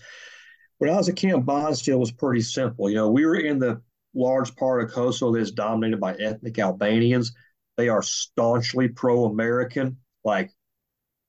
when 0.78 0.90
I 0.90 0.96
was 0.96 1.08
at 1.08 1.16
Camp 1.16 1.44
Bondsteel 1.44 1.98
was 1.98 2.12
pretty 2.12 2.40
simple. 2.40 2.88
You 2.88 2.96
know, 2.96 3.10
we 3.10 3.26
were 3.26 3.36
in 3.36 3.58
the 3.58 3.82
large 4.14 4.54
part 4.56 4.82
of 4.82 4.90
Kosovo 4.90 5.36
that's 5.36 5.50
dominated 5.50 6.00
by 6.00 6.14
ethnic 6.14 6.58
Albanians. 6.58 7.32
They 7.76 7.88
are 7.88 8.02
staunchly 8.02 8.88
pro-American. 8.88 9.98
Like 10.24 10.50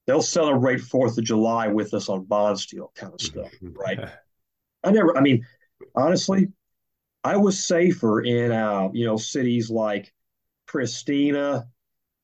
they'll 0.08 0.22
celebrate 0.22 0.82
Fourth 0.82 1.18
of 1.18 1.24
July 1.24 1.68
with 1.68 1.94
us 1.94 2.10
on 2.10 2.26
Bondsteel 2.26 2.94
kind 2.96 3.14
of 3.14 3.22
stuff, 3.22 3.52
right? 3.62 4.00
I 4.84 4.92
never. 4.92 5.18
I 5.18 5.22
mean, 5.22 5.46
honestly, 5.96 6.50
I 7.24 7.38
was 7.38 7.66
safer 7.66 8.22
in 8.22 8.52
uh, 8.52 8.90
you 8.94 9.06
know 9.06 9.18
cities 9.18 9.70
like 9.70 10.14
Pristina 10.68 11.66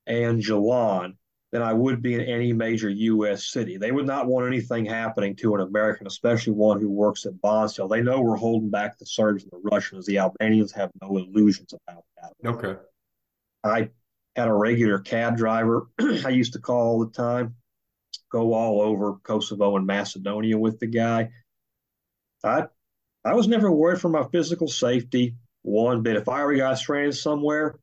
and 0.05 0.41
Gjilan 0.41 1.15
than 1.51 1.61
I 1.61 1.73
would 1.73 2.01
be 2.01 2.15
in 2.15 2.21
any 2.21 2.51
major 2.51 2.89
U.S. 2.89 3.45
city. 3.47 3.77
They 3.77 3.91
would 3.91 4.05
not 4.05 4.27
want 4.27 4.47
anything 4.47 4.85
happening 4.85 5.35
to 5.37 5.55
an 5.55 5.61
American, 5.61 6.05
especially 6.05 6.53
one 6.53 6.81
who 6.81 6.89
works 6.89 7.25
at 7.25 7.33
Bondsteel. 7.35 7.89
They 7.89 8.01
know 8.01 8.19
we're 8.19 8.35
holding 8.35 8.69
back 8.69 8.97
the 8.97 9.05
Serbs 9.05 9.43
and 9.43 9.51
the 9.51 9.69
Russians. 9.71 10.05
The 10.05 10.17
Albanians 10.17 10.73
have 10.73 10.91
no 11.01 11.17
illusions 11.17 11.73
about 11.73 12.03
that. 12.21 12.49
Okay. 12.49 12.79
I 13.63 13.89
had 14.35 14.47
a 14.47 14.53
regular 14.53 14.99
cab 14.99 15.37
driver 15.37 15.87
I 15.99 16.29
used 16.29 16.53
to 16.53 16.59
call 16.59 16.81
all 16.81 16.99
the 16.99 17.11
time, 17.11 17.55
go 18.29 18.53
all 18.53 18.81
over 18.81 19.15
Kosovo 19.23 19.77
and 19.77 19.87
Macedonia 19.87 20.57
with 20.57 20.79
the 20.79 20.87
guy. 20.87 21.29
I 22.43 22.65
I 23.25 23.33
was 23.33 23.47
never 23.47 23.71
worried 23.71 23.99
for 23.99 24.09
my 24.09 24.25
physical 24.31 24.67
safety 24.67 25.35
one 25.63 26.03
bit. 26.03 26.17
If 26.17 26.29
I 26.29 26.41
ever 26.41 26.55
got 26.55 26.77
stranded 26.77 27.15
somewhere, 27.15 27.79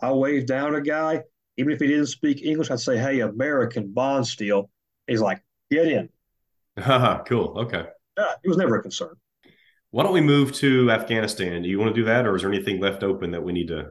I 0.00 0.12
waved 0.12 0.48
down 0.48 0.74
a 0.74 0.80
guy 0.80 1.24
even 1.56 1.72
if 1.72 1.80
he 1.80 1.86
didn't 1.86 2.06
speak 2.06 2.42
English, 2.42 2.70
I'd 2.70 2.80
say, 2.80 2.98
"Hey, 2.98 3.20
American 3.20 3.88
Bondsteel. 3.88 4.68
He's 5.06 5.20
like, 5.20 5.42
"Get 5.70 5.88
in." 5.88 6.08
cool. 7.26 7.58
Okay. 7.58 7.84
Yeah, 8.18 8.32
it 8.42 8.48
was 8.48 8.56
never 8.56 8.76
a 8.76 8.82
concern. 8.82 9.14
Why 9.90 10.02
don't 10.02 10.12
we 10.12 10.20
move 10.20 10.52
to 10.54 10.90
Afghanistan? 10.90 11.62
Do 11.62 11.68
you 11.68 11.78
want 11.78 11.94
to 11.94 12.00
do 12.00 12.06
that, 12.06 12.26
or 12.26 12.36
is 12.36 12.42
there 12.42 12.52
anything 12.52 12.80
left 12.80 13.02
open 13.02 13.30
that 13.30 13.42
we 13.42 13.52
need 13.52 13.68
to? 13.68 13.90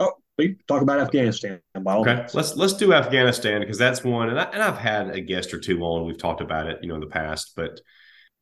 Oh, 0.00 0.12
we 0.36 0.56
talk 0.68 0.82
about 0.82 1.00
Afghanistan. 1.00 1.60
okay, 1.76 2.14
means. 2.14 2.34
let's 2.34 2.56
let's 2.56 2.74
do 2.74 2.92
Afghanistan 2.92 3.60
because 3.60 3.78
that's 3.78 4.04
one, 4.04 4.28
and, 4.28 4.38
I, 4.38 4.44
and 4.44 4.62
I've 4.62 4.78
had 4.78 5.10
a 5.10 5.20
guest 5.20 5.54
or 5.54 5.60
two 5.60 5.80
on. 5.82 6.06
We've 6.06 6.18
talked 6.18 6.40
about 6.40 6.66
it, 6.66 6.78
you 6.82 6.88
know, 6.88 6.94
in 6.94 7.00
the 7.00 7.06
past, 7.06 7.52
but 7.56 7.80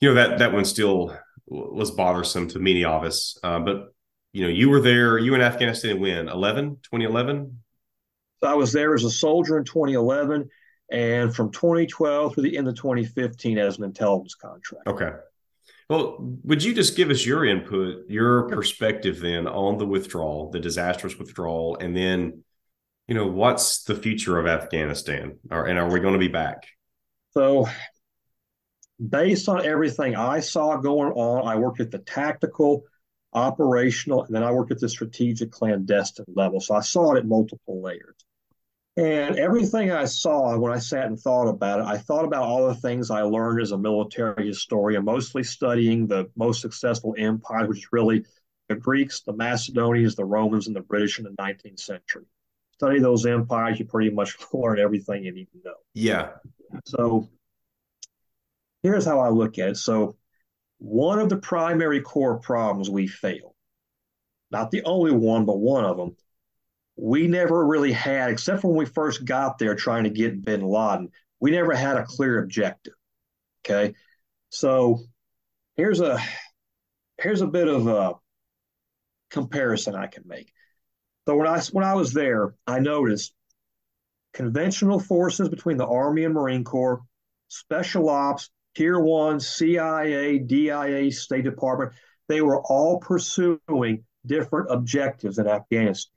you 0.00 0.08
know 0.08 0.14
that 0.14 0.38
that 0.38 0.52
one 0.52 0.64
still 0.64 1.16
was 1.46 1.90
bothersome 1.90 2.48
to 2.48 2.58
many 2.58 2.84
of 2.84 3.04
us. 3.04 3.38
Uh, 3.42 3.60
but 3.60 3.94
you 4.32 4.42
know, 4.42 4.48
you 4.48 4.70
were 4.70 4.80
there. 4.80 5.18
You 5.18 5.34
in 5.34 5.42
Afghanistan 5.42 6.00
when 6.00 6.28
11, 6.28 6.78
2011? 6.82 7.61
So 8.42 8.50
I 8.50 8.54
was 8.54 8.72
there 8.72 8.94
as 8.94 9.04
a 9.04 9.10
soldier 9.10 9.56
in 9.56 9.64
2011 9.64 10.48
and 10.90 11.34
from 11.34 11.52
2012 11.52 12.34
through 12.34 12.42
the 12.42 12.56
end 12.56 12.66
of 12.66 12.74
2015 12.74 13.56
as 13.58 13.78
an 13.78 13.84
intelligence 13.84 14.34
contract. 14.34 14.88
Okay. 14.88 15.10
Well, 15.88 16.16
would 16.44 16.62
you 16.62 16.74
just 16.74 16.96
give 16.96 17.10
us 17.10 17.24
your 17.24 17.44
input, 17.44 18.08
your 18.08 18.48
perspective 18.48 19.20
then 19.20 19.46
on 19.46 19.78
the 19.78 19.86
withdrawal, 19.86 20.50
the 20.50 20.58
disastrous 20.58 21.18
withdrawal, 21.18 21.76
and 21.80 21.96
then, 21.96 22.42
you 23.06 23.14
know, 23.14 23.26
what's 23.26 23.84
the 23.84 23.94
future 23.94 24.38
of 24.38 24.46
Afghanistan? 24.46 25.38
Or, 25.50 25.66
and 25.66 25.78
are 25.78 25.90
we 25.90 26.00
going 26.00 26.14
to 26.14 26.18
be 26.18 26.28
back? 26.28 26.66
So, 27.34 27.68
based 29.08 29.48
on 29.48 29.64
everything 29.64 30.16
I 30.16 30.40
saw 30.40 30.76
going 30.78 31.12
on, 31.12 31.46
I 31.46 31.56
worked 31.56 31.80
at 31.80 31.90
the 31.90 31.98
tactical, 31.98 32.84
operational, 33.32 34.24
and 34.24 34.34
then 34.34 34.42
I 34.42 34.50
worked 34.50 34.72
at 34.72 34.80
the 34.80 34.88
strategic 34.88 35.50
clandestine 35.52 36.26
level. 36.34 36.60
So 36.60 36.74
I 36.74 36.80
saw 36.80 37.14
it 37.14 37.18
at 37.18 37.26
multiple 37.26 37.82
layers. 37.82 38.16
And 38.96 39.38
everything 39.38 39.90
I 39.90 40.04
saw 40.04 40.56
when 40.58 40.72
I 40.72 40.78
sat 40.78 41.06
and 41.06 41.18
thought 41.18 41.48
about 41.48 41.80
it, 41.80 41.86
I 41.86 41.96
thought 41.96 42.26
about 42.26 42.42
all 42.42 42.68
the 42.68 42.74
things 42.74 43.10
I 43.10 43.22
learned 43.22 43.62
as 43.62 43.72
a 43.72 43.78
military 43.78 44.46
historian, 44.46 45.04
mostly 45.04 45.42
studying 45.42 46.06
the 46.06 46.30
most 46.36 46.60
successful 46.60 47.14
empires, 47.16 47.68
which 47.68 47.78
is 47.78 47.88
really 47.90 48.26
the 48.68 48.74
Greeks, 48.74 49.22
the 49.22 49.32
Macedonians, 49.32 50.14
the 50.14 50.26
Romans, 50.26 50.66
and 50.66 50.76
the 50.76 50.82
British 50.82 51.18
in 51.18 51.24
the 51.24 51.30
19th 51.30 51.80
century. 51.80 52.24
Study 52.74 53.00
those 53.00 53.24
empires, 53.24 53.78
you 53.78 53.86
pretty 53.86 54.10
much 54.10 54.36
learn 54.52 54.78
everything 54.78 55.24
you 55.24 55.32
need 55.32 55.48
to 55.52 55.58
know. 55.64 55.74
Yeah. 55.94 56.32
So 56.84 57.30
here's 58.82 59.06
how 59.06 59.20
I 59.20 59.30
look 59.30 59.58
at 59.58 59.70
it. 59.70 59.76
So 59.76 60.16
one 60.78 61.18
of 61.18 61.30
the 61.30 61.36
primary 61.36 62.02
core 62.02 62.38
problems 62.38 62.90
we 62.90 63.06
fail, 63.06 63.54
not 64.50 64.70
the 64.70 64.82
only 64.84 65.12
one, 65.12 65.46
but 65.46 65.58
one 65.58 65.84
of 65.84 65.96
them, 65.96 66.16
we 66.96 67.26
never 67.26 67.64
really 67.66 67.92
had, 67.92 68.30
except 68.30 68.64
when 68.64 68.76
we 68.76 68.86
first 68.86 69.24
got 69.24 69.58
there 69.58 69.74
trying 69.74 70.04
to 70.04 70.10
get 70.10 70.44
bin 70.44 70.62
Laden, 70.62 71.10
we 71.40 71.50
never 71.50 71.74
had 71.74 71.96
a 71.96 72.04
clear 72.04 72.42
objective. 72.42 72.94
Okay. 73.64 73.94
So 74.50 75.00
here's 75.76 76.00
a 76.00 76.20
here's 77.18 77.40
a 77.40 77.46
bit 77.46 77.68
of 77.68 77.86
a 77.86 78.14
comparison 79.30 79.94
I 79.94 80.06
can 80.06 80.24
make. 80.26 80.52
So 81.26 81.36
when 81.36 81.46
I 81.46 81.60
when 81.72 81.84
I 81.84 81.94
was 81.94 82.12
there, 82.12 82.54
I 82.66 82.78
noticed 82.80 83.32
conventional 84.34 84.98
forces 84.98 85.48
between 85.48 85.76
the 85.76 85.86
Army 85.86 86.24
and 86.24 86.34
Marine 86.34 86.64
Corps, 86.64 87.00
special 87.48 88.08
ops, 88.08 88.50
Tier 88.74 88.98
One, 88.98 89.40
CIA, 89.40 90.38
DIA, 90.38 91.12
State 91.12 91.44
Department, 91.44 91.92
they 92.28 92.40
were 92.40 92.62
all 92.62 92.98
pursuing 92.98 94.04
different 94.26 94.70
objectives 94.70 95.38
in 95.38 95.46
Afghanistan. 95.46 96.12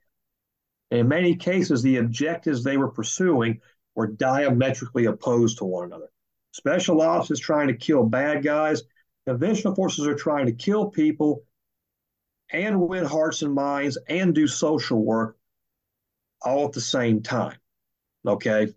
In 0.90 1.08
many 1.08 1.34
cases, 1.34 1.82
the 1.82 1.96
objectives 1.96 2.62
they 2.62 2.76
were 2.76 2.90
pursuing 2.90 3.60
were 3.94 4.06
diametrically 4.06 5.06
opposed 5.06 5.58
to 5.58 5.64
one 5.64 5.84
another. 5.84 6.10
Special 6.52 7.00
ops 7.02 7.30
is 7.30 7.40
trying 7.40 7.68
to 7.68 7.76
kill 7.76 8.04
bad 8.04 8.42
guys. 8.44 8.82
Conventional 9.26 9.74
forces 9.74 10.06
are 10.06 10.14
trying 10.14 10.46
to 10.46 10.52
kill 10.52 10.90
people 10.90 11.42
and 12.52 12.80
win 12.80 13.04
hearts 13.04 13.42
and 13.42 13.52
minds 13.52 13.98
and 14.08 14.34
do 14.34 14.46
social 14.46 15.02
work 15.02 15.36
all 16.42 16.66
at 16.66 16.72
the 16.72 16.80
same 16.80 17.22
time. 17.22 17.56
Okay. 18.24 18.68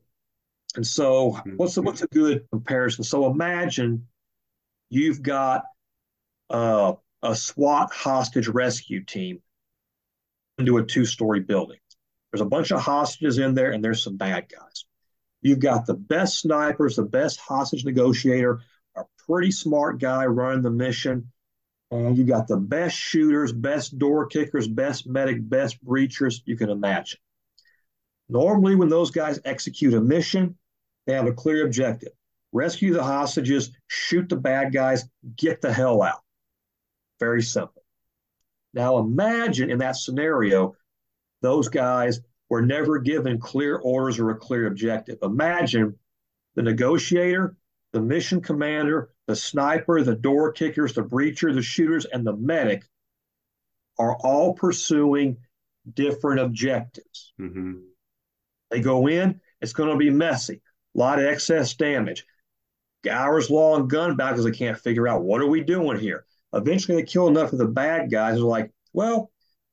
And 0.76 0.86
so 0.86 1.39
what's 1.57 1.78
a, 1.78 1.82
what's 1.82 2.01
a 2.01 2.07
good 2.07 2.45
comparison? 2.51 3.03
So 3.03 3.30
imagine 3.30 4.07
you've 4.89 5.22
got 5.22 5.64
uh, 6.49 6.93
a 7.22 7.36
SWAT 7.36 7.93
hostage 7.93 8.47
rescue 8.47 9.03
team 9.03 9.41
into 10.57 10.78
a 10.78 10.84
two-story 10.84 11.41
building. 11.41 11.80
There's 12.32 12.41
a 12.41 12.45
bunch 12.45 12.71
of 12.71 12.82
hostages 12.82 13.38
in 13.38 13.53
there, 13.53 13.71
and 13.71 13.84
there's 13.84 14.03
some 14.03 14.17
bad 14.17 14.47
guys. 14.49 14.86
You've 15.41 15.59
got 15.59 15.86
the 15.86 15.93
best 15.93 16.39
snipers, 16.39 16.95
the 16.95 17.03
best 17.03 17.39
hostage 17.39 17.86
negotiator, 17.86 18.59
a 18.95 19.03
pretty 19.25 19.51
smart 19.51 19.99
guy 19.99 20.25
running 20.25 20.61
the 20.61 20.69
mission, 20.69 21.32
and 21.91 22.17
you've 22.17 22.27
got 22.27 22.47
the 22.47 22.57
best 22.57 22.95
shooters, 22.95 23.51
best 23.51 23.97
door 23.97 24.27
kickers, 24.27 24.67
best 24.67 25.07
medic, 25.07 25.38
best 25.47 25.84
breachers 25.84 26.41
you 26.45 26.57
can 26.57 26.69
imagine. 26.69 27.19
Normally, 28.27 28.75
when 28.75 28.89
those 28.89 29.11
guys 29.11 29.39
execute 29.45 29.93
a 29.93 30.01
mission, 30.01 30.57
they 31.07 31.13
have 31.13 31.25
a 31.25 31.34
clear 31.34 31.65
objective 31.65 32.11
rescue 32.51 32.93
the 32.93 33.03
hostages, 33.03 33.71
shoot 33.88 34.30
the 34.30 34.36
bad 34.36 34.73
guys, 34.73 35.07
get 35.36 35.61
the 35.61 35.71
hell 35.71 36.01
out. 36.01 36.21
Very 37.19 37.41
simple. 37.41 37.84
Now, 38.73 38.99
imagine 38.99 39.69
in 39.69 39.80
that 39.80 39.95
scenario, 39.95 40.75
those 41.42 41.70
guys 41.70 42.22
were 42.50 42.62
never 42.62 43.00
given 43.00 43.40
clear 43.40 43.78
orders 43.78 44.20
or 44.20 44.32
a 44.32 44.36
clear 44.36 44.68
objective. 44.68 45.20
Imagine 45.22 45.98
the 46.56 46.64
negotiator, 46.64 47.56
the 47.94 48.02
mission 48.02 48.42
commander, 48.42 49.10
the 49.28 49.36
sniper, 49.36 50.04
the 50.04 50.16
door 50.16 50.52
kickers, 50.52 50.94
the 50.94 51.04
breacher, 51.04 51.54
the 51.54 51.62
shooters, 51.62 52.06
and 52.06 52.26
the 52.26 52.36
medic 52.36 52.84
are 53.98 54.16
all 54.18 54.54
pursuing 54.54 55.38
different 55.94 56.40
objectives. 56.40 57.34
Mm-hmm. 57.40 57.80
They 58.72 58.82
go 58.82 59.08
in, 59.08 59.42
it's 59.62 59.74
going 59.74 59.90
to 59.90 59.98
be 59.98 60.10
messy, 60.10 60.62
a 60.96 61.00
lot 61.00 61.20
of 61.20 61.26
excess 61.26 61.74
damage, 61.74 62.26
hours 63.10 63.50
long 63.50 63.88
gun 63.88 64.16
battle 64.16 64.34
because 64.34 64.46
they 64.46 64.58
can't 64.58 64.80
figure 64.80 65.08
out 65.08 65.24
what 65.24 65.42
are 65.42 65.48
we 65.48 65.62
doing 65.62 66.00
here. 66.00 66.26
Eventually, 66.54 66.98
they 66.98 67.08
kill 67.08 67.28
enough 67.28 67.54
of 67.54 67.60
the 67.60 67.68
bad 67.68 68.10
guys. 68.12 68.36
They're 68.36 68.44
like, 68.44 68.72
well, 68.94 69.32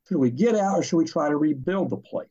should 0.09 0.19
we 0.19 0.31
get 0.31 0.55
out 0.55 0.79
or 0.79 0.83
should 0.83 0.99
we 0.99 1.05
try 1.05 1.29
to 1.29 1.37
rebuild 1.37 1.91
the 1.91 1.97
place? 1.97 2.29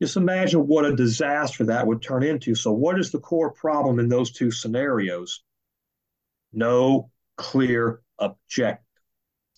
Just 0.00 0.16
imagine 0.16 0.66
what 0.66 0.84
a 0.84 0.94
disaster 0.94 1.64
that 1.66 1.86
would 1.86 2.02
turn 2.02 2.22
into. 2.22 2.54
So, 2.54 2.72
what 2.72 2.98
is 2.98 3.10
the 3.10 3.18
core 3.18 3.52
problem 3.52 3.98
in 3.98 4.08
those 4.08 4.30
two 4.30 4.50
scenarios? 4.50 5.42
No 6.52 7.10
clear 7.36 8.00
objective. 8.18 8.84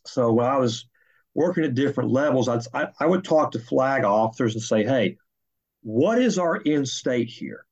So, 0.07 0.33
when 0.33 0.47
I 0.47 0.57
was 0.57 0.87
working 1.35 1.65
at 1.65 1.75
different 1.75 2.11
levels, 2.11 2.49
I'd, 2.49 2.63
I, 2.73 2.89
I 2.99 3.07
would 3.07 3.25
talk 3.25 3.53
to 3.53 3.59
flag 3.59 4.05
officers 4.05 4.55
and 4.55 4.63
say, 4.63 4.85
hey, 4.85 5.19
what 5.83 6.21
is 6.21 6.39
our 6.39 6.61
end 6.65 6.89
state 6.89 7.29
here? 7.29 7.65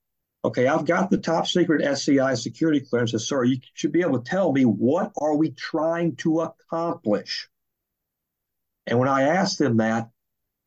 Okay, 0.45 0.67
I've 0.67 0.85
got 0.85 1.11
the 1.11 1.19
top 1.19 1.47
secret 1.47 1.83
SCI 1.83 2.35
security 2.35 2.81
clearance. 2.81 3.13
Sir, 3.27 3.45
you 3.45 3.59
should 3.75 3.93
be 3.93 4.03
able 4.03 4.21
to 4.21 4.31
tell 4.31 4.53
me 4.53 4.65
what 4.65 5.13
are 5.21 5.37
we 5.37 5.51
trying 5.51 6.17
to 6.17 6.41
accomplish? 6.41 7.49
And 8.89 8.99
when 8.99 9.09
I 9.09 9.23
asked 9.23 9.59
them 9.59 9.77
that, 9.77 10.09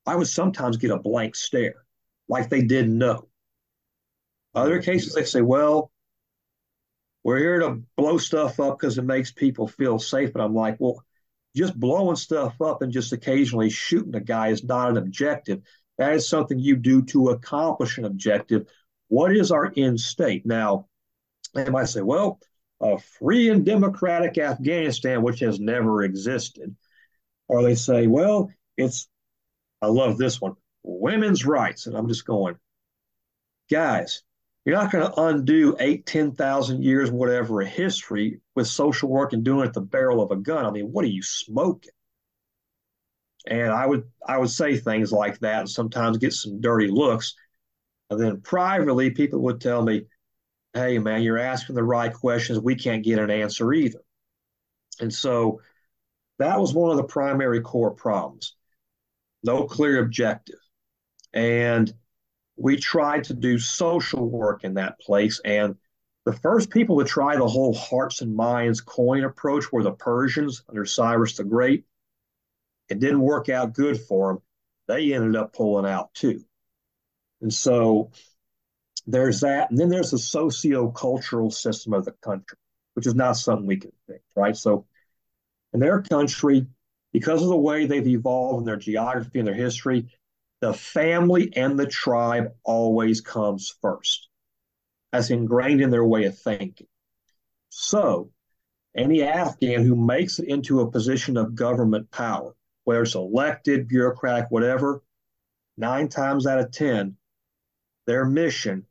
I 0.05 0.15
would 0.15 0.27
sometimes 0.27 0.77
get 0.77 0.91
a 0.91 0.97
blank 0.97 1.35
stare, 1.35 1.85
like 2.29 2.49
they 2.49 2.61
didn't 2.61 2.97
know. 2.97 3.27
Other 4.53 4.79
mm-hmm. 4.79 4.91
cases, 4.91 5.13
they 5.13 5.25
say, 5.25 5.41
well, 5.41 5.91
we're 7.23 7.39
here 7.39 7.59
to 7.59 7.81
blow 7.97 8.17
stuff 8.17 8.59
up 8.59 8.79
because 8.79 8.97
it 8.97 9.03
makes 9.03 9.31
people 9.31 9.67
feel 9.67 9.99
safe. 9.99 10.33
But 10.33 10.41
I'm 10.41 10.55
like, 10.55 10.77
well, 10.79 11.03
just 11.55 11.79
blowing 11.79 12.15
stuff 12.15 12.61
up 12.61 12.81
and 12.81 12.91
just 12.91 13.11
occasionally 13.11 13.69
shooting 13.69 14.15
a 14.15 14.21
guy 14.21 14.49
is 14.49 14.63
not 14.63 14.89
an 14.89 14.97
objective. 14.97 15.61
That 15.97 16.13
is 16.13 16.27
something 16.27 16.57
you 16.57 16.77
do 16.77 17.03
to 17.03 17.29
accomplish 17.29 17.97
an 17.97 18.05
objective. 18.05 18.67
What 19.07 19.35
is 19.35 19.51
our 19.51 19.71
end 19.75 19.99
state? 19.99 20.45
Now, 20.45 20.87
they 21.53 21.69
might 21.69 21.89
say, 21.89 22.01
well, 22.01 22.39
a 22.79 22.97
free 22.97 23.49
and 23.49 23.65
democratic 23.65 24.37
Afghanistan, 24.37 25.21
which 25.21 25.39
has 25.41 25.59
never 25.59 26.03
existed. 26.03 26.75
Or 27.51 27.61
they 27.63 27.75
say, 27.75 28.07
well, 28.07 28.49
it's, 28.77 29.09
I 29.81 29.87
love 29.87 30.17
this 30.17 30.39
one, 30.39 30.55
women's 30.83 31.45
rights. 31.45 31.85
And 31.85 31.97
I'm 31.97 32.07
just 32.07 32.25
going, 32.25 32.55
guys, 33.69 34.23
you're 34.63 34.77
not 34.77 34.89
going 34.89 35.05
to 35.05 35.21
undo 35.23 35.75
eight, 35.77 36.05
10,000 36.05 36.81
years, 36.81 37.11
whatever, 37.11 37.59
of 37.59 37.67
history 37.67 38.39
with 38.55 38.67
social 38.67 39.09
work 39.09 39.33
and 39.33 39.43
doing 39.43 39.65
it 39.65 39.67
at 39.67 39.73
the 39.73 39.81
barrel 39.81 40.21
of 40.21 40.31
a 40.31 40.37
gun. 40.37 40.65
I 40.65 40.71
mean, 40.71 40.93
what 40.93 41.03
are 41.03 41.09
you 41.09 41.21
smoking? 41.21 41.91
And 43.45 43.69
I 43.69 43.85
would 43.85 44.05
I 44.25 44.37
would 44.37 44.49
say 44.49 44.77
things 44.77 45.11
like 45.11 45.39
that 45.39 45.59
and 45.59 45.69
sometimes 45.69 46.19
get 46.19 46.31
some 46.31 46.61
dirty 46.61 46.87
looks. 46.87 47.35
And 48.09 48.17
then 48.17 48.39
privately, 48.39 49.09
people 49.09 49.39
would 49.41 49.59
tell 49.59 49.83
me, 49.83 50.05
hey, 50.73 50.99
man, 50.99 51.21
you're 51.21 51.37
asking 51.37 51.75
the 51.75 51.83
right 51.83 52.13
questions. 52.13 52.59
We 52.61 52.75
can't 52.75 53.03
get 53.03 53.19
an 53.19 53.29
answer 53.29 53.73
either. 53.73 53.99
And 55.01 55.13
so 55.13 55.59
that 56.41 56.59
was 56.59 56.73
one 56.73 56.91
of 56.91 56.97
the 56.97 57.03
primary 57.03 57.61
core 57.61 57.91
problems. 57.91 58.55
No 59.43 59.65
clear 59.65 60.01
objective. 60.01 60.59
And 61.33 61.91
we 62.57 62.77
tried 62.77 63.25
to 63.25 63.33
do 63.33 63.57
social 63.57 64.29
work 64.29 64.63
in 64.63 64.75
that 64.75 64.99
place. 64.99 65.41
And 65.43 65.75
the 66.25 66.33
first 66.33 66.69
people 66.69 66.99
to 66.99 67.05
try 67.05 67.35
the 67.35 67.47
whole 67.47 67.73
hearts 67.73 68.21
and 68.21 68.35
minds 68.35 68.81
COIN 68.81 69.25
approach 69.25 69.71
were 69.71 69.83
the 69.83 69.91
Persians 69.91 70.63
under 70.69 70.85
Cyrus 70.85 71.37
the 71.37 71.43
Great. 71.43 71.85
It 72.89 72.99
didn't 72.99 73.21
work 73.21 73.49
out 73.49 73.73
good 73.73 73.99
for 73.99 74.33
them. 74.33 74.41
They 74.87 75.13
ended 75.13 75.35
up 75.35 75.53
pulling 75.53 75.89
out 75.89 76.13
too. 76.13 76.43
And 77.41 77.51
so 77.51 78.11
there's 79.07 79.39
that. 79.39 79.71
And 79.71 79.79
then 79.79 79.89
there's 79.89 80.11
the 80.11 80.19
socio-cultural 80.19 81.49
system 81.49 81.93
of 81.93 82.05
the 82.05 82.11
country, 82.11 82.57
which 82.93 83.07
is 83.07 83.15
not 83.15 83.37
something 83.37 83.65
we 83.65 83.77
can 83.77 83.91
fix, 84.07 84.21
right? 84.35 84.55
So 84.55 84.85
in 85.73 85.79
their 85.79 86.01
country, 86.01 86.67
because 87.13 87.41
of 87.41 87.49
the 87.49 87.57
way 87.57 87.85
they've 87.85 88.07
evolved 88.07 88.59
in 88.59 88.65
their 88.65 88.77
geography 88.77 89.39
and 89.39 89.47
their 89.47 89.55
history, 89.55 90.07
the 90.61 90.73
family 90.73 91.55
and 91.55 91.77
the 91.77 91.87
tribe 91.87 92.53
always 92.63 93.21
comes 93.21 93.75
first. 93.81 94.29
That's 95.11 95.29
ingrained 95.29 95.81
in 95.81 95.89
their 95.89 96.05
way 96.05 96.25
of 96.25 96.37
thinking. 96.37 96.87
So, 97.69 98.31
any 98.95 99.23
Afghan 99.23 99.83
who 99.83 99.95
makes 99.95 100.39
it 100.39 100.47
into 100.47 100.81
a 100.81 100.91
position 100.91 101.37
of 101.37 101.55
government 101.55 102.11
power, 102.11 102.55
whether 102.83 103.03
it's 103.03 103.15
elected, 103.15 103.87
bureaucratic, 103.87 104.51
whatever, 104.51 105.01
nine 105.77 106.09
times 106.09 106.45
out 106.45 106.59
of 106.59 106.71
10, 106.71 107.17
their 108.05 108.25
mission 108.25 108.85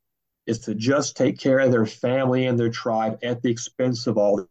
is 0.46 0.60
to 0.60 0.74
just 0.74 1.16
take 1.16 1.38
care 1.38 1.58
of 1.58 1.70
their 1.70 1.86
family 1.86 2.46
and 2.46 2.58
their 2.58 2.70
tribe 2.70 3.18
at 3.22 3.42
the 3.42 3.50
expense 3.50 4.06
of 4.06 4.18
all 4.18 4.48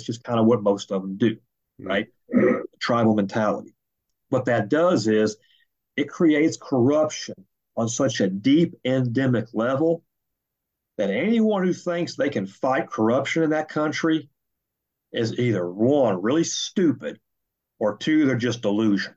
it's 0.00 0.06
just 0.06 0.24
kind 0.24 0.38
of 0.38 0.46
what 0.46 0.62
most 0.62 0.92
of 0.92 1.02
them 1.02 1.16
do, 1.16 1.36
mm. 1.80 1.88
right? 1.88 2.06
tribal 2.80 3.14
mentality. 3.14 3.74
What 4.28 4.46
that 4.46 4.68
does 4.68 5.06
is 5.06 5.36
it 5.96 6.08
creates 6.08 6.56
corruption 6.60 7.34
on 7.76 7.88
such 7.88 8.20
a 8.20 8.28
deep 8.28 8.74
endemic 8.84 9.48
level 9.52 10.02
that 10.98 11.10
anyone 11.10 11.64
who 11.64 11.72
thinks 11.72 12.16
they 12.16 12.30
can 12.30 12.46
fight 12.46 12.90
corruption 12.90 13.42
in 13.42 13.50
that 13.50 13.68
country 13.68 14.28
is 15.12 15.38
either 15.38 15.68
one, 15.70 16.22
really 16.22 16.44
stupid, 16.44 17.20
or 17.78 17.96
two, 17.96 18.26
they're 18.26 18.36
just 18.36 18.62
delusion. 18.62 19.14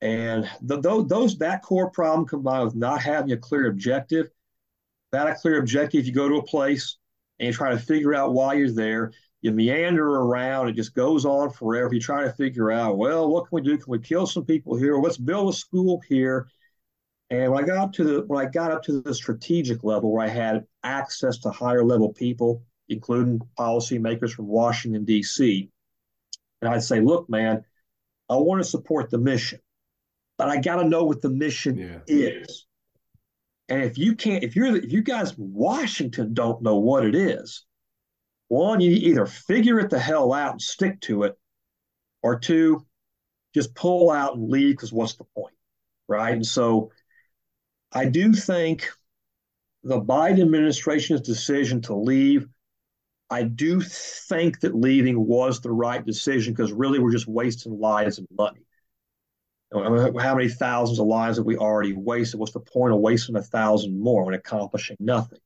And 0.00 0.48
the, 0.62 0.80
those 0.80 1.38
that 1.38 1.62
core 1.62 1.90
problem 1.90 2.26
combined 2.26 2.64
with 2.64 2.74
not 2.74 3.00
having 3.00 3.32
a 3.32 3.36
clear 3.36 3.68
objective, 3.68 4.28
that 5.12 5.28
a 5.28 5.34
clear 5.34 5.58
objective, 5.58 6.06
you 6.06 6.12
go 6.12 6.28
to 6.28 6.36
a 6.36 6.42
place 6.42 6.98
and 7.38 7.46
you 7.46 7.52
try 7.52 7.70
to 7.70 7.78
figure 7.78 8.14
out 8.14 8.34
why 8.34 8.54
you're 8.54 8.70
there. 8.70 9.12
You 9.44 9.52
meander 9.52 10.08
around, 10.08 10.70
it 10.70 10.72
just 10.72 10.94
goes 10.94 11.26
on 11.26 11.50
forever. 11.50 11.92
You 11.92 12.00
try 12.00 12.24
to 12.24 12.32
figure 12.32 12.72
out, 12.72 12.96
well, 12.96 13.28
what 13.28 13.46
can 13.46 13.56
we 13.56 13.60
do? 13.60 13.76
Can 13.76 13.90
we 13.90 13.98
kill 13.98 14.26
some 14.26 14.46
people 14.46 14.74
here? 14.74 14.96
Let's 14.96 15.18
build 15.18 15.52
a 15.52 15.56
school 15.56 16.00
here. 16.08 16.48
And 17.28 17.52
when 17.52 17.62
I 17.62 17.66
got 17.66 17.76
up 17.76 17.92
to 17.92 18.04
the 18.04 18.20
when 18.26 18.42
I 18.42 18.48
got 18.48 18.72
up 18.72 18.82
to 18.84 19.02
the 19.02 19.12
strategic 19.12 19.84
level 19.84 20.10
where 20.10 20.24
I 20.24 20.30
had 20.30 20.64
access 20.82 21.36
to 21.40 21.50
higher 21.50 21.84
level 21.84 22.10
people, 22.14 22.62
including 22.88 23.38
policymakers 23.58 24.30
from 24.30 24.46
Washington, 24.46 25.04
D.C., 25.04 25.70
and 26.62 26.72
I'd 26.72 26.82
say, 26.82 27.02
look, 27.02 27.28
man, 27.28 27.66
I 28.30 28.36
want 28.36 28.62
to 28.62 28.68
support 28.68 29.10
the 29.10 29.18
mission, 29.18 29.60
but 30.38 30.48
I 30.48 30.56
got 30.58 30.76
to 30.76 30.88
know 30.88 31.04
what 31.04 31.20
the 31.20 31.28
mission 31.28 31.76
yeah. 31.76 31.98
is. 32.06 32.64
And 33.68 33.82
if 33.82 33.98
you 33.98 34.14
can't, 34.14 34.42
if 34.42 34.56
you're 34.56 34.74
if 34.74 34.90
you 34.90 35.02
guys 35.02 35.36
in 35.36 35.52
Washington 35.52 36.32
don't 36.32 36.62
know 36.62 36.76
what 36.76 37.04
it 37.04 37.14
is, 37.14 37.66
one, 38.48 38.80
you 38.80 38.90
either 38.90 39.26
figure 39.26 39.80
it 39.80 39.90
the 39.90 39.98
hell 39.98 40.32
out 40.32 40.52
and 40.52 40.62
stick 40.62 41.00
to 41.02 41.24
it, 41.24 41.38
or 42.22 42.38
two, 42.38 42.84
just 43.54 43.74
pull 43.74 44.10
out 44.10 44.36
and 44.36 44.50
leave 44.50 44.74
because 44.74 44.92
what's 44.92 45.14
the 45.14 45.24
point? 45.36 45.54
Right. 46.08 46.34
And 46.34 46.46
so 46.46 46.90
I 47.92 48.06
do 48.06 48.32
think 48.32 48.90
the 49.82 50.00
Biden 50.00 50.42
administration's 50.42 51.20
decision 51.20 51.80
to 51.82 51.94
leave, 51.94 52.48
I 53.30 53.44
do 53.44 53.80
think 53.80 54.60
that 54.60 54.74
leaving 54.74 55.26
was 55.26 55.60
the 55.60 55.70
right 55.70 56.04
decision 56.04 56.52
because 56.52 56.72
really 56.72 56.98
we're 56.98 57.12
just 57.12 57.28
wasting 57.28 57.78
lives 57.78 58.18
and 58.18 58.28
money. 58.36 58.60
How 59.72 60.34
many 60.36 60.48
thousands 60.48 61.00
of 61.00 61.06
lives 61.06 61.36
have 61.38 61.46
we 61.46 61.56
already 61.56 61.94
wasted? 61.94 62.38
What's 62.38 62.52
the 62.52 62.60
point 62.60 62.94
of 62.94 63.00
wasting 63.00 63.36
a 63.36 63.42
thousand 63.42 63.98
more 63.98 64.24
when 64.24 64.34
accomplishing 64.34 64.96
nothing? 65.00 65.40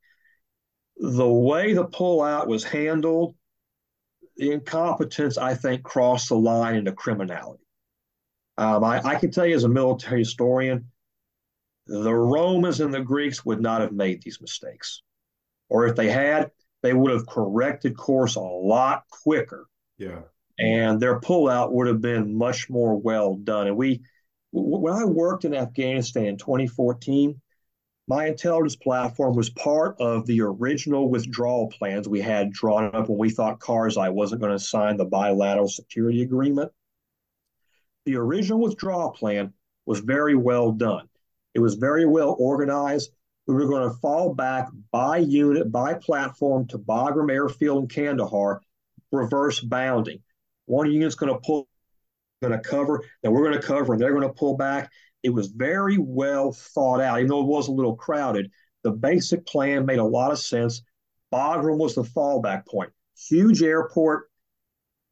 The 0.99 1.29
way 1.29 1.73
the 1.75 1.87
pullout 1.87 2.49
was 2.49 2.65
handled, 2.65 3.35
the 4.37 4.53
incompetence, 4.53 5.39
I 5.39 5.55
think, 5.55 5.83
crossed 5.83 6.29
the 6.29 6.37
line 6.37 6.75
into 6.75 6.93
criminality. 6.93 7.65
Um, 8.57 8.83
I, 8.83 9.01
I 9.05 9.15
can 9.15 9.31
tell 9.31 9.47
you 9.47 9.55
as 9.55 9.65
a 9.65 9.69
military 9.69 10.21
historian, 10.21 10.91
the 11.87 12.15
Romans 12.15 12.81
and 12.81 12.93
the 12.93 13.01
Greeks 13.01 13.45
would 13.45 13.61
not 13.61 13.81
have 13.81 13.93
made 13.93 14.23
these 14.23 14.41
mistakes. 14.41 15.03
Or 15.69 15.87
if 15.87 15.97
they 15.97 16.11
had, 16.11 16.51
they 16.83 16.93
would 16.93 17.13
have 17.13 17.27
corrected 17.27 17.97
course 17.97 18.37
a 18.37 18.41
lot 18.41 19.05
quicker. 19.11 19.67
Yeah. 19.97 20.23
And 20.59 21.01
their 21.01 21.21
pullout 21.21 21.73
would 21.73 21.87
have 21.87 22.01
been 22.01 22.37
much 22.37 22.69
more 22.69 22.97
well 22.97 23.37
done. 23.37 23.69
And 23.69 23.77
we, 23.77 24.03
when 24.53 24.93
I 24.95 25.05
worked 25.05 25.45
in 25.45 25.55
Afghanistan 25.55 26.27
in 26.27 26.37
2014, 26.37 27.41
my 28.09 28.27
intelligence 28.27 28.75
platform 28.75 29.37
was 29.37 29.51
part 29.51 29.95
of 30.01 30.25
the 30.27 30.41
original 30.41 31.11
withdrawal 31.11 31.69
plans 31.69 32.09
we 32.09 32.23
had 32.23 32.51
drawn 32.51 32.95
up 32.95 33.11
when 33.11 33.19
we 33.19 33.29
thought 33.29 33.61
Karzai 33.61 34.11
wasn't 34.11 34.41
going 34.41 34.53
to 34.53 34.59
sign 34.59 34.97
the 34.97 35.05
bilateral 35.05 35.69
security 35.69 36.23
agreement. 36.23 36.73
The 38.07 38.17
original 38.17 38.61
withdrawal 38.61 39.11
plan 39.11 39.53
was 39.85 40.01
very 40.01 40.35
well 40.35 40.73
done. 40.73 41.07
It 41.55 41.61
was 41.61 41.75
very 41.75 42.07
well 42.07 42.35
organized. 42.39 43.11
We 43.47 43.55
were 43.55 43.67
going 43.67 43.91
to 43.91 43.97
fall 43.97 44.35
back 44.35 44.69
by 44.91 45.19
unit, 45.19 45.71
by 45.71 45.95
platform 45.95 46.67
to 46.69 46.79
Bagram 46.79 47.31
Airfield 47.31 47.83
in 47.83 47.89
Kandahar, 47.89 48.63
reverse 49.13 49.61
bounding. 49.61 50.23
One 50.65 50.91
unit's 50.91 51.15
going 51.15 51.33
to 51.33 51.41
pull, 51.41 51.69
going 52.41 52.55
to 52.55 52.67
cover, 52.67 53.03
then 53.23 53.33
we're 53.33 53.45
going 53.45 53.61
to 53.61 53.67
cover, 53.67 53.93
and 53.93 54.01
they're 54.01 54.15
going 54.15 54.23
to 54.23 54.33
pull 54.33 54.57
back. 54.57 54.91
It 55.29 55.35
was 55.35 55.49
very 55.49 55.99
well 55.99 56.53
thought 56.53 57.03
out, 57.03 57.18
even 57.18 57.29
though 57.29 57.43
it 57.43 57.47
was 57.47 57.68
a 57.68 57.72
little 57.72 57.95
crowded. 57.95 58.51
The 58.83 58.93
basic 58.93 59.45
plan 59.45 59.85
made 59.85 59.99
a 59.99 60.05
lot 60.05 60.33
of 60.33 60.39
sense. 60.39 60.81
Bagram 61.31 61.76
was 61.76 61.95
the 61.95 62.03
fallback 62.03 62.66
point. 62.66 62.91
Huge 63.29 63.62
airport, 63.62 64.31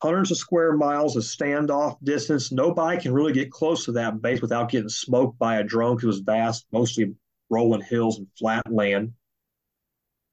hundreds 0.00 0.30
of 0.30 0.38
square 0.38 0.74
miles 0.74 1.16
of 1.16 1.22
standoff 1.22 1.98
distance. 2.02 2.50
Nobody 2.50 2.98
can 2.98 3.12
really 3.12 3.34
get 3.34 3.50
close 3.50 3.84
to 3.84 3.92
that 3.92 4.22
base 4.22 4.40
without 4.40 4.70
getting 4.70 4.88
smoked 4.88 5.38
by 5.38 5.58
a 5.58 5.62
drone 5.62 5.96
because 5.96 6.04
it 6.04 6.06
was 6.06 6.20
vast, 6.20 6.66
mostly 6.72 7.14
rolling 7.50 7.82
hills 7.82 8.16
and 8.16 8.26
flat 8.38 8.72
land. 8.72 9.12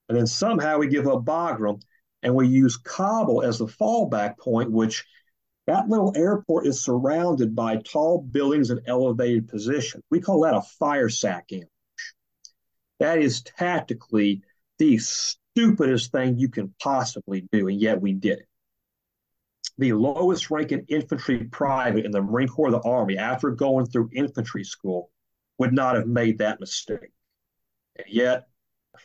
And 0.08 0.18
then 0.18 0.28
somehow 0.28 0.78
we 0.78 0.88
give 0.88 1.08
up 1.10 1.26
Bagram 1.26 1.82
and 2.22 2.34
we 2.34 2.48
use 2.48 2.78
Kabul 2.78 3.44
as 3.44 3.58
the 3.58 3.68
fallback 3.68 4.38
point, 4.38 4.72
which 4.72 5.04
that 5.68 5.88
little 5.88 6.14
airport 6.16 6.68
is 6.68 6.84
surrounded 6.84 7.56
by 7.56 7.78
tall 7.78 8.22
buildings 8.22 8.70
and 8.70 8.82
elevated 8.86 9.48
position. 9.48 10.02
We 10.10 10.20
call 10.20 10.42
that 10.42 10.56
a 10.56 10.62
fire 10.62 11.10
sack 11.10 11.46
ambush. 11.52 11.68
That 13.00 13.20
is 13.20 13.42
tactically 13.42 14.42
the 14.78 14.98
stupidest 14.98 16.12
thing 16.12 16.38
you 16.38 16.50
can 16.50 16.74
possibly 16.82 17.48
do, 17.52 17.68
and 17.68 17.80
yet 17.80 18.02
we 18.02 18.14
did 18.14 18.40
it 18.40 18.48
the 19.78 19.94
lowest 19.94 20.52
ranking 20.52 20.86
infantry 20.88 21.46
private 21.46 22.06
in 22.06 22.12
the 22.12 22.22
Marine 22.22 22.48
Corps 22.48 22.68
of 22.68 22.74
the 22.74 22.90
Army, 22.90 23.18
after 23.18 23.52
going 23.52 23.86
through 23.86 24.10
infantry 24.14 24.64
school, 24.64 25.10
would 25.58 25.74
not 25.74 25.96
have 25.96 26.08
made 26.08 26.40
that 26.40 26.60
mistake. 26.60 27.12
And 27.96 28.08
yet, 28.08 28.48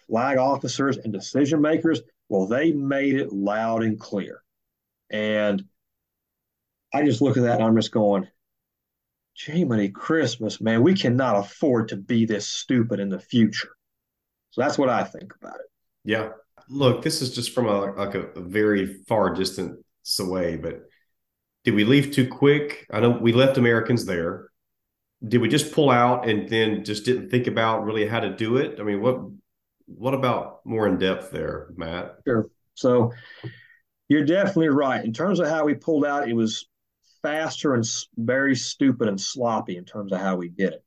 flag 0.06 0.38
officers 0.38 0.98
and 0.98 1.12
decision 1.12 1.60
makers, 1.60 2.02
well, 2.28 2.46
they 2.46 2.72
made 2.72 3.14
it 3.14 3.32
loud 3.32 3.82
and 3.82 3.98
clear. 3.98 4.42
And 5.10 5.64
I 6.92 7.04
just 7.04 7.20
look 7.20 7.36
at 7.36 7.42
that 7.42 7.56
and 7.56 7.64
I'm 7.64 7.76
just 7.76 7.92
going, 7.92 8.26
Jiminy 9.36 9.90
Christmas, 9.90 10.60
man, 10.60 10.82
we 10.82 10.94
cannot 10.94 11.36
afford 11.36 11.88
to 11.88 11.96
be 11.96 12.24
this 12.24 12.46
stupid 12.46 12.98
in 12.98 13.08
the 13.08 13.20
future. 13.20 13.70
So 14.50 14.62
that's 14.62 14.78
what 14.78 14.88
I 14.88 15.04
think 15.04 15.34
about 15.40 15.56
it. 15.56 15.66
Yeah. 16.04 16.30
Look, 16.68 17.02
this 17.02 17.22
is 17.22 17.34
just 17.34 17.54
from 17.54 17.66
a 17.66 17.92
like 17.92 18.14
a, 18.14 18.22
a 18.28 18.40
very 18.40 19.02
far 19.06 19.34
distance 19.34 19.78
away, 20.18 20.56
but 20.56 20.82
did 21.64 21.74
we 21.74 21.84
leave 21.84 22.12
too 22.12 22.26
quick? 22.28 22.86
I 22.90 23.00
know 23.00 23.10
we 23.10 23.32
left 23.32 23.58
Americans 23.58 24.04
there. 24.06 24.48
Did 25.26 25.40
we 25.40 25.48
just 25.48 25.72
pull 25.72 25.90
out 25.90 26.28
and 26.28 26.48
then 26.48 26.84
just 26.84 27.04
didn't 27.04 27.30
think 27.30 27.46
about 27.46 27.84
really 27.84 28.06
how 28.06 28.20
to 28.20 28.34
do 28.34 28.56
it? 28.56 28.80
I 28.80 28.84
mean, 28.84 29.00
what 29.00 29.20
what 29.86 30.14
about 30.14 30.64
more 30.64 30.86
in 30.86 30.98
depth 30.98 31.30
there, 31.30 31.68
Matt? 31.76 32.16
Sure. 32.26 32.46
So 32.74 33.12
you're 34.08 34.24
definitely 34.24 34.68
right. 34.68 35.04
In 35.04 35.12
terms 35.12 35.40
of 35.40 35.48
how 35.48 35.64
we 35.64 35.74
pulled 35.74 36.04
out, 36.04 36.28
it 36.28 36.34
was 36.34 36.66
faster 37.22 37.74
and 37.74 37.84
very 38.16 38.54
stupid 38.56 39.08
and 39.08 39.20
sloppy 39.20 39.76
in 39.76 39.84
terms 39.84 40.12
of 40.12 40.20
how 40.20 40.36
we 40.36 40.48
did 40.48 40.72
it. 40.72 40.84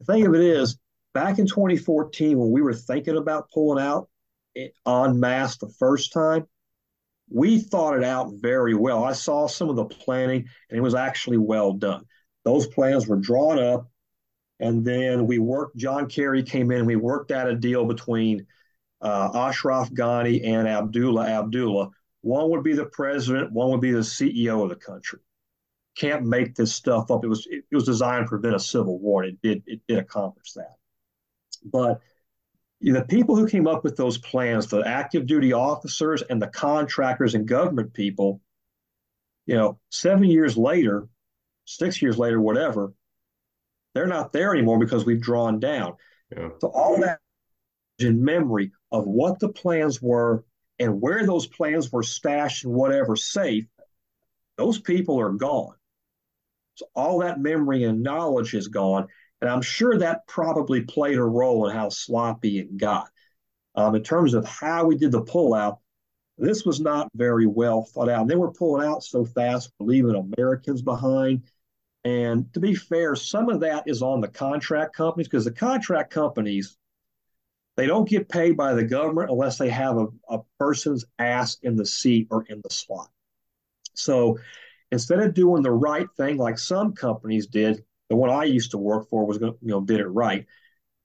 The 0.00 0.12
thing 0.12 0.26
of 0.26 0.34
it 0.34 0.40
is, 0.40 0.78
back 1.14 1.38
in 1.38 1.46
2014, 1.46 2.38
when 2.38 2.50
we 2.50 2.62
were 2.62 2.74
thinking 2.74 3.16
about 3.16 3.50
pulling 3.50 3.82
out 3.82 4.08
en 4.56 5.20
masse 5.20 5.56
the 5.56 5.72
first 5.78 6.12
time, 6.12 6.46
we 7.30 7.58
thought 7.58 7.96
it 7.96 8.04
out 8.04 8.32
very 8.34 8.74
well. 8.74 9.04
I 9.04 9.12
saw 9.12 9.46
some 9.46 9.70
of 9.70 9.76
the 9.76 9.84
planning, 9.84 10.46
and 10.68 10.78
it 10.78 10.82
was 10.82 10.94
actually 10.94 11.38
well 11.38 11.72
done. 11.72 12.04
Those 12.44 12.66
plans 12.66 13.06
were 13.06 13.16
drawn 13.16 13.58
up, 13.58 13.88
and 14.60 14.84
then 14.84 15.26
we 15.26 15.38
worked. 15.38 15.76
John 15.76 16.08
Kerry 16.08 16.42
came 16.42 16.70
in, 16.70 16.78
and 16.78 16.86
we 16.86 16.96
worked 16.96 17.30
out 17.30 17.48
a 17.48 17.54
deal 17.54 17.84
between 17.84 18.46
uh, 19.00 19.30
Ashraf 19.34 19.90
Ghani 19.90 20.44
and 20.46 20.68
Abdullah 20.68 21.26
Abdullah. 21.26 21.90
One 22.20 22.50
would 22.50 22.62
be 22.62 22.74
the 22.74 22.86
president, 22.86 23.52
one 23.52 23.70
would 23.70 23.80
be 23.80 23.90
the 23.92 24.00
CEO 24.00 24.62
of 24.62 24.68
the 24.68 24.76
country. 24.76 25.18
Can't 25.96 26.24
make 26.24 26.54
this 26.54 26.74
stuff 26.74 27.10
up. 27.10 27.24
It 27.24 27.28
was 27.28 27.46
it, 27.50 27.64
it 27.70 27.74
was 27.74 27.84
designed 27.84 28.24
to 28.24 28.28
prevent 28.28 28.56
a 28.56 28.60
civil 28.60 28.98
war, 28.98 29.22
and 29.22 29.32
it 29.32 29.42
did 29.42 29.62
it 29.66 29.80
did 29.86 29.98
accomplish 29.98 30.52
that. 30.52 30.76
But 31.64 32.00
the 32.80 33.04
people 33.08 33.36
who 33.36 33.46
came 33.46 33.68
up 33.68 33.84
with 33.84 33.96
those 33.96 34.18
plans, 34.18 34.66
the 34.66 34.80
active 34.80 35.26
duty 35.26 35.52
officers 35.52 36.22
and 36.22 36.42
the 36.42 36.48
contractors 36.48 37.34
and 37.34 37.46
government 37.46 37.94
people, 37.94 38.40
you 39.46 39.54
know, 39.54 39.78
seven 39.90 40.24
years 40.24 40.56
later, 40.56 41.08
six 41.64 42.02
years 42.02 42.18
later, 42.18 42.40
whatever, 42.40 42.92
they're 43.94 44.06
not 44.06 44.32
there 44.32 44.52
anymore 44.52 44.78
because 44.78 45.04
we've 45.04 45.20
drawn 45.20 45.60
down. 45.60 45.94
Yeah. 46.36 46.48
So 46.60 46.68
all 46.68 46.98
that 47.00 47.20
in 47.98 48.24
memory 48.24 48.72
of 48.90 49.06
what 49.06 49.38
the 49.38 49.50
plans 49.50 50.02
were 50.02 50.44
and 50.78 51.00
where 51.00 51.24
those 51.24 51.46
plans 51.46 51.92
were 51.92 52.02
stashed 52.02 52.64
and 52.64 52.74
whatever 52.74 53.14
safe, 53.14 53.66
those 54.56 54.80
people 54.80 55.20
are 55.20 55.30
gone. 55.30 55.74
So 56.74 56.86
all 56.94 57.18
that 57.18 57.40
memory 57.40 57.84
and 57.84 58.02
knowledge 58.02 58.54
is 58.54 58.68
gone. 58.68 59.06
And 59.40 59.50
I'm 59.50 59.62
sure 59.62 59.98
that 59.98 60.26
probably 60.26 60.82
played 60.82 61.18
a 61.18 61.24
role 61.24 61.68
in 61.68 61.74
how 61.76 61.88
sloppy 61.88 62.58
it 62.58 62.76
got. 62.76 63.08
Um, 63.74 63.94
in 63.94 64.02
terms 64.02 64.34
of 64.34 64.46
how 64.46 64.86
we 64.86 64.96
did 64.96 65.12
the 65.12 65.22
pullout, 65.22 65.78
This 66.38 66.64
was 66.64 66.80
not 66.80 67.08
very 67.14 67.46
well 67.46 67.82
thought 67.82 68.08
out. 68.08 68.22
And 68.22 68.30
they 68.30 68.36
were 68.36 68.52
pulling 68.52 68.86
out 68.86 69.04
so 69.04 69.24
fast, 69.24 69.70
leaving 69.78 70.14
Americans 70.16 70.82
behind. 70.82 71.42
And 72.04 72.52
to 72.54 72.60
be 72.60 72.74
fair, 72.74 73.14
some 73.14 73.48
of 73.48 73.60
that 73.60 73.84
is 73.86 74.02
on 74.02 74.20
the 74.20 74.28
contract 74.28 74.94
companies 74.94 75.28
because 75.28 75.44
the 75.44 75.52
contract 75.52 76.12
companies, 76.12 76.76
they 77.76 77.86
don't 77.86 78.08
get 78.08 78.28
paid 78.28 78.56
by 78.56 78.74
the 78.74 78.84
government 78.84 79.30
unless 79.30 79.58
they 79.58 79.68
have 79.70 79.96
a, 79.96 80.06
a 80.28 80.38
person's 80.58 81.04
ass 81.18 81.58
in 81.62 81.76
the 81.76 81.86
seat 81.86 82.26
or 82.30 82.44
in 82.48 82.60
the 82.62 82.74
slot. 82.74 83.10
So 83.94 84.38
instead 84.92 85.20
of 85.20 85.34
doing 85.34 85.62
the 85.62 85.72
right 85.72 86.06
thing 86.16 86.36
like 86.36 86.58
some 86.58 86.92
companies 86.92 87.46
did, 87.46 87.82
the 88.10 88.14
one 88.14 88.30
I 88.30 88.44
used 88.44 88.72
to 88.72 88.78
work 88.78 89.08
for 89.08 89.26
was 89.26 89.38
going 89.38 89.54
to, 89.54 89.58
you 89.62 89.68
know, 89.68 89.80
did 89.80 90.00
it 90.00 90.06
right. 90.06 90.46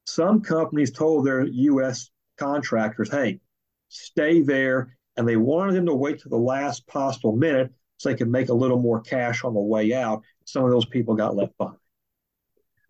Some 0.06 0.42
companies 0.42 0.92
told 0.92 1.26
their 1.26 1.46
U.S. 1.46 2.12
contractors, 2.38 3.10
hey, 3.10 3.40
stay 3.88 4.42
there. 4.42 4.96
And 5.16 5.28
they 5.28 5.38
wanted 5.38 5.74
them 5.74 5.88
to 5.88 5.96
wait 5.96 6.20
to 6.20 6.30
the 6.30 6.38
last 6.38 6.86
possible 6.86 7.36
minute 7.36 7.74
so 7.96 8.10
they 8.10 8.16
could 8.16 8.30
make 8.30 8.50
a 8.50 8.54
little 8.54 8.78
more 8.78 9.02
cash 9.02 9.44
on 9.44 9.56
the 9.56 9.60
way 9.60 9.92
out. 9.94 10.22
Some 10.46 10.64
of 10.64 10.70
those 10.70 10.86
people 10.86 11.16
got 11.16 11.36
left 11.36 11.58
behind. 11.58 11.78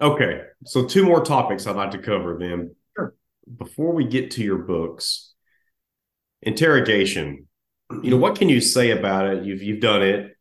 Okay. 0.02 0.42
So, 0.66 0.86
two 0.86 1.06
more 1.06 1.24
topics 1.24 1.66
I'd 1.66 1.78
like 1.78 1.92
to 1.92 2.00
cover 2.00 2.38
then. 2.38 2.76
Sure. 2.98 3.16
Before 3.58 3.94
we 3.94 4.04
get 4.04 4.32
to 4.32 4.44
your 4.44 4.58
books, 4.58 5.34
interrogation. 6.42 7.48
You 8.04 8.12
know, 8.12 8.18
what 8.18 8.38
can 8.38 8.50
you 8.50 8.60
say 8.60 8.92
about 8.92 9.28
it? 9.28 9.46
You've 9.46 9.64
you've 9.64 9.80
done 9.80 10.04
it. 10.04 10.37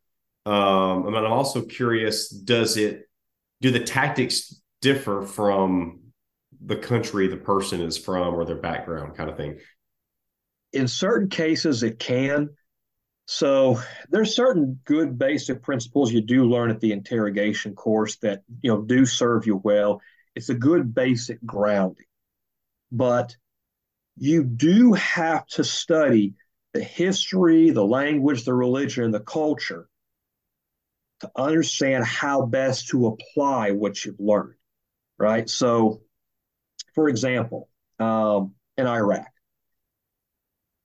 Um, 0.47 1.07
and 1.07 1.17
I'm 1.17 1.33
also 1.33 1.61
curious, 1.61 2.29
does 2.29 2.77
it 2.77 3.09
do 3.59 3.69
the 3.69 3.81
tactics 3.81 4.61
differ 4.81 5.23
from 5.23 5.99
the 6.65 6.77
country 6.77 7.27
the 7.27 7.35
person 7.35 7.81
is 7.81 7.97
from 7.97 8.33
or 8.33 8.45
their 8.45 8.55
background 8.55 9.17
kind 9.17 9.29
of 9.29 9.35
thing? 9.35 9.59
In 10.71 10.87
certain 10.87 11.27
cases, 11.27 11.83
it 11.83 11.99
can. 11.99 12.51
So 13.25 13.81
there's 14.09 14.37
certain 14.37 14.79
good 14.85 15.19
basic 15.19 15.61
principles 15.61 16.13
you 16.13 16.21
do 16.21 16.45
learn 16.45 16.71
at 16.71 16.79
the 16.79 16.93
interrogation 16.93 17.75
course 17.75 18.15
that 18.19 18.43
you 18.61 18.71
know 18.71 18.81
do 18.81 19.05
serve 19.05 19.45
you 19.45 19.57
well. 19.57 20.01
It's 20.33 20.47
a 20.47 20.55
good 20.55 20.95
basic 20.95 21.45
grounding, 21.45 22.05
but 22.89 23.35
you 24.15 24.45
do 24.45 24.93
have 24.93 25.45
to 25.47 25.65
study 25.65 26.35
the 26.73 26.83
history, 26.83 27.71
the 27.71 27.85
language, 27.85 28.45
the 28.45 28.53
religion, 28.53 29.11
the 29.11 29.19
culture 29.19 29.89
to 31.21 31.31
understand 31.35 32.05
how 32.05 32.45
best 32.45 32.89
to 32.89 33.07
apply 33.07 33.71
what 33.71 34.03
you've 34.03 34.19
learned. 34.19 34.53
Right. 35.17 35.49
So 35.49 36.01
for 36.97 37.09
example, 37.09 37.69
um, 37.99 38.55
in 38.75 38.87
Iraq, 38.87 39.27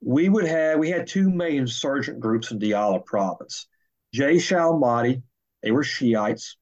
we 0.05 0.28
would 0.28 0.45
have 0.45 0.78
we 0.78 0.91
had 0.91 1.07
two 1.07 1.30
main 1.30 1.61
insurgent 1.61 2.20
groups 2.20 2.51
in 2.51 2.59
Diyala 2.59 3.05
province. 3.05 3.66
Jaysh 4.14 4.53
al-Mahdi, 4.53 5.22
they 5.62 5.70
were 5.70 5.85
Shiites. 5.85 6.57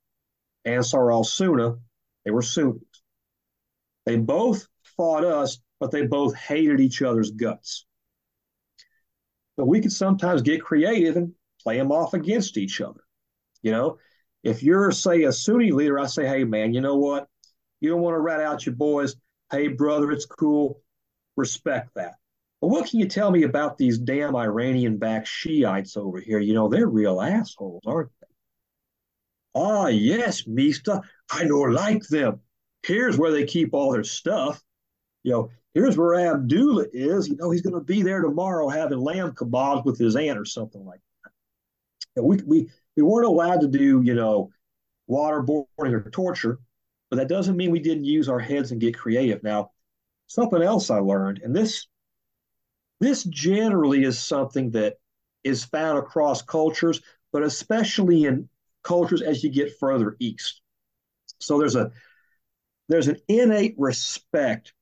Ansar 0.64 1.10
al 1.10 1.24
Sunna, 1.24 1.78
they 2.24 2.30
were 2.30 2.42
Sunnis. 2.42 2.82
They 4.06 4.16
both 4.16 4.68
fought 4.96 5.24
us, 5.24 5.58
but 5.78 5.90
they 5.90 6.06
both 6.06 6.34
hated 6.34 6.80
each 6.80 7.02
other's 7.02 7.30
guts. 7.30 7.86
But 9.56 9.66
we 9.66 9.80
could 9.80 9.92
sometimes 9.92 10.42
get 10.42 10.62
creative 10.62 11.16
and 11.16 11.32
play 11.62 11.76
them 11.76 11.90
off 11.92 12.14
against 12.14 12.56
each 12.56 12.80
other. 12.80 13.00
You 13.62 13.72
know, 13.72 13.98
if 14.42 14.62
you're, 14.62 14.90
say, 14.90 15.24
a 15.24 15.32
Sunni 15.32 15.70
leader, 15.70 15.98
I 15.98 16.06
say, 16.06 16.26
hey, 16.26 16.44
man, 16.44 16.72
you 16.72 16.80
know 16.80 16.96
what? 16.96 17.28
You 17.80 17.90
don't 17.90 18.00
want 18.00 18.14
to 18.14 18.20
rat 18.20 18.40
out 18.40 18.64
your 18.66 18.74
boys. 18.74 19.16
Hey, 19.50 19.68
brother, 19.68 20.10
it's 20.12 20.26
cool. 20.26 20.80
Respect 21.36 21.90
that. 21.96 22.14
But 22.60 22.68
what 22.68 22.88
can 22.88 23.00
you 23.00 23.08
tell 23.08 23.30
me 23.30 23.44
about 23.44 23.78
these 23.78 23.98
damn 23.98 24.36
Iranian 24.36 24.98
backed 24.98 25.28
Shiites 25.28 25.96
over 25.96 26.20
here? 26.20 26.38
You 26.38 26.54
know, 26.54 26.68
they're 26.68 26.86
real 26.86 27.20
assholes, 27.20 27.82
aren't 27.86 28.10
they? 28.20 28.26
Ah, 29.54 29.86
yes, 29.88 30.46
Mista. 30.46 31.00
I 31.32 31.44
don't 31.44 31.72
like 31.72 32.02
them. 32.08 32.40
Here's 32.86 33.18
where 33.18 33.32
they 33.32 33.44
keep 33.44 33.74
all 33.74 33.92
their 33.92 34.04
stuff. 34.04 34.62
You 35.22 35.32
know, 35.32 35.50
here's 35.74 35.96
where 35.96 36.14
Abdullah 36.14 36.86
is. 36.92 37.28
You 37.28 37.36
know, 37.36 37.50
he's 37.50 37.62
going 37.62 37.74
to 37.74 37.80
be 37.80 38.02
there 38.02 38.20
tomorrow 38.20 38.68
having 38.68 38.98
lamb 38.98 39.32
kebabs 39.32 39.84
with 39.84 39.98
his 39.98 40.16
aunt 40.16 40.38
or 40.38 40.44
something 40.44 40.84
like 40.84 41.00
that. 41.24 41.32
You 42.16 42.22
know, 42.22 42.26
we, 42.26 42.36
we, 42.46 42.70
we 42.96 43.02
weren't 43.02 43.26
allowed 43.26 43.60
to 43.60 43.68
do, 43.68 44.02
you 44.02 44.14
know, 44.14 44.50
waterboarding 45.08 45.66
or 45.78 46.10
torture 46.10 46.58
but 47.10 47.16
that 47.16 47.28
doesn't 47.28 47.56
mean 47.56 47.72
we 47.72 47.80
didn't 47.80 48.04
use 48.04 48.28
our 48.28 48.38
heads 48.38 48.70
and 48.70 48.80
get 48.80 48.96
creative. 48.96 49.42
Now, 49.42 49.72
something 50.28 50.62
else 50.62 50.90
I 50.90 51.00
learned, 51.00 51.40
and 51.42 51.54
this 51.54 51.88
this 53.00 53.24
generally 53.24 54.04
is 54.04 54.18
something 54.18 54.70
that 54.72 54.98
is 55.42 55.64
found 55.64 55.98
across 55.98 56.42
cultures, 56.42 57.00
but 57.32 57.42
especially 57.42 58.24
in 58.24 58.48
cultures 58.84 59.22
as 59.22 59.42
you 59.42 59.50
get 59.50 59.78
further 59.78 60.16
east. 60.20 60.62
So 61.40 61.58
there's 61.58 61.76
a 61.76 61.90
there's 62.88 63.08
an 63.08 63.20
innate 63.26 63.74
respect 63.76 64.72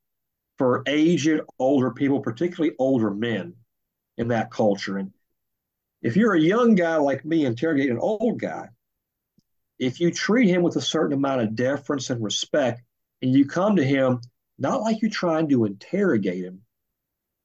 for 0.59 0.83
aged 0.87 1.41
older 1.59 1.93
people, 1.93 2.21
particularly 2.21 2.75
older 2.79 3.11
men 3.11 3.55
in 4.19 4.29
that 4.29 4.51
culture. 4.51 4.99
And 4.99 5.13
if 6.03 6.17
you're 6.17 6.35
a 6.35 6.41
young 6.41 6.75
guy 6.75 6.97
like 6.97 7.25
me 7.25 7.45
interrogating 7.45 7.93
an 7.93 7.99
old 7.99 8.39
guy, 8.39 8.69
if 9.79 10.01
you 10.01 10.11
treat 10.11 10.49
him 10.49 10.63
with 10.63 10.77
a 10.77 10.81
certain 10.81 11.13
amount 11.13 11.43
of 11.43 11.55
deference 11.55 12.11
and 12.11 12.23
respect, 12.23 12.83
and 13.23 13.35
you 13.35 13.47
come 13.47 13.77
to 13.77 13.85
him 13.85 14.21
not 14.59 14.81
like 14.81 15.01
you're 15.03 15.11
trying 15.11 15.49
to 15.49 15.65
interrogate 15.65 16.45
him 16.45 16.63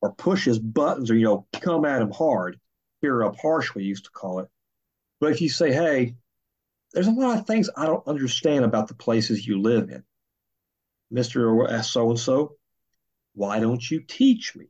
or 0.02 0.14
push 0.14 0.46
his 0.46 0.60
buttons 0.60 1.10
or, 1.10 1.16
you 1.16 1.26
know, 1.26 1.48
come 1.54 1.86
at 1.86 2.02
him 2.02 2.12
hard, 2.12 2.60
here 3.02 3.24
up 3.24 3.40
harsh, 3.40 3.74
we 3.74 3.84
used 3.84 4.06
to 4.06 4.12
call 4.12 4.40
it. 4.40 4.50
But 5.20 5.32
if 5.32 5.42
you 5.42 5.50
say, 5.50 5.72
hey, 5.72 6.16
there's 6.94 7.08
a 7.08 7.12
lot 7.12 7.40
of 7.40 7.48
things 7.48 7.70
I 7.76 7.86
don't 7.86 8.08
understand 8.08 8.66
about 8.66 8.88
the 8.88 8.96
places 8.96 9.48
you 9.48 9.62
live 9.62 9.90
in. 9.90 10.04
Mr. 11.14 11.84
So 11.84 12.10
and 12.10 12.20
so, 12.20 12.56
why 13.34 13.60
don't 13.60 13.90
you 13.90 14.02
teach 14.02 14.56
me? 14.56 14.68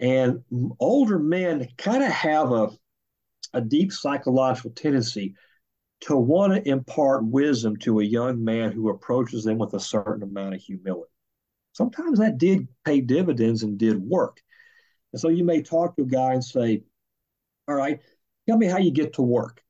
And 0.00 0.44
older 0.78 1.18
men 1.18 1.68
kind 1.76 2.02
of 2.02 2.10
have 2.10 2.52
a, 2.52 2.70
a 3.52 3.60
deep 3.60 3.92
psychological 3.92 4.70
tendency 4.70 5.34
to 6.02 6.16
want 6.16 6.52
to 6.52 6.68
impart 6.68 7.24
wisdom 7.24 7.76
to 7.76 8.00
a 8.00 8.04
young 8.04 8.42
man 8.44 8.72
who 8.72 8.90
approaches 8.90 9.44
them 9.44 9.58
with 9.58 9.74
a 9.74 9.80
certain 9.80 10.22
amount 10.22 10.54
of 10.54 10.60
humility. 10.60 11.10
Sometimes 11.72 12.18
that 12.18 12.38
did 12.38 12.68
pay 12.84 13.00
dividends 13.00 13.62
and 13.62 13.78
did 13.78 14.00
work. 14.00 14.40
And 15.12 15.20
so 15.20 15.28
you 15.28 15.44
may 15.44 15.62
talk 15.62 15.96
to 15.96 16.02
a 16.02 16.06
guy 16.06 16.34
and 16.34 16.44
say, 16.44 16.82
All 17.68 17.74
right, 17.74 18.00
tell 18.48 18.58
me 18.58 18.66
how 18.66 18.78
you 18.78 18.90
get 18.90 19.14
to 19.14 19.22
work. 19.22 19.62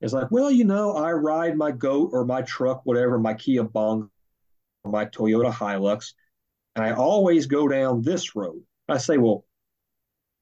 It's 0.00 0.12
like, 0.12 0.30
well, 0.30 0.50
you 0.50 0.64
know, 0.64 0.92
I 0.92 1.12
ride 1.12 1.56
my 1.56 1.70
goat 1.70 2.10
or 2.12 2.26
my 2.26 2.42
truck, 2.42 2.82
whatever, 2.84 3.18
my 3.18 3.32
Kia 3.34 3.62
Bongo 3.64 4.10
or 4.84 4.90
my 4.90 5.06
Toyota 5.06 5.50
Hilux, 5.50 6.12
and 6.76 6.84
I 6.84 6.92
always 6.92 7.46
go 7.46 7.68
down 7.68 8.02
this 8.02 8.36
road. 8.36 8.62
I 8.88 8.98
say, 8.98 9.16
well, 9.16 9.46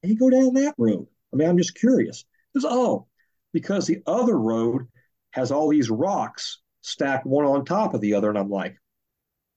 you 0.03 0.17
go 0.17 0.31
down 0.31 0.55
that 0.55 0.75
road. 0.79 1.07
I 1.33 1.37
mean, 1.37 1.49
I'm 1.49 1.59
just 1.59 1.77
curious. 1.77 2.25
Oh, 2.65 3.07
because 3.53 3.87
the 3.87 4.03
other 4.07 4.39
road 4.39 4.87
has 5.31 5.51
all 5.51 5.69
these 5.69 5.91
rocks 5.91 6.61
stacked 6.83 7.27
one 7.27 7.45
on 7.45 7.65
top 7.65 7.95
of 7.95 8.01
the 8.01 8.15
other. 8.15 8.29
And 8.29 8.39
I'm 8.39 8.51
like, 8.51 8.77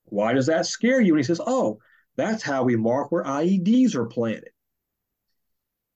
why 0.04 0.32
does 0.32 0.46
that 0.46 0.66
scare 0.66 1.00
you? 1.00 1.14
And 1.14 1.20
he 1.20 1.24
says, 1.24 1.40
oh, 1.44 1.78
that's 2.16 2.42
how 2.42 2.64
we 2.64 2.76
mark 2.76 3.12
where 3.12 3.24
IEDs 3.24 3.94
are 3.94 4.06
planted. 4.06 4.50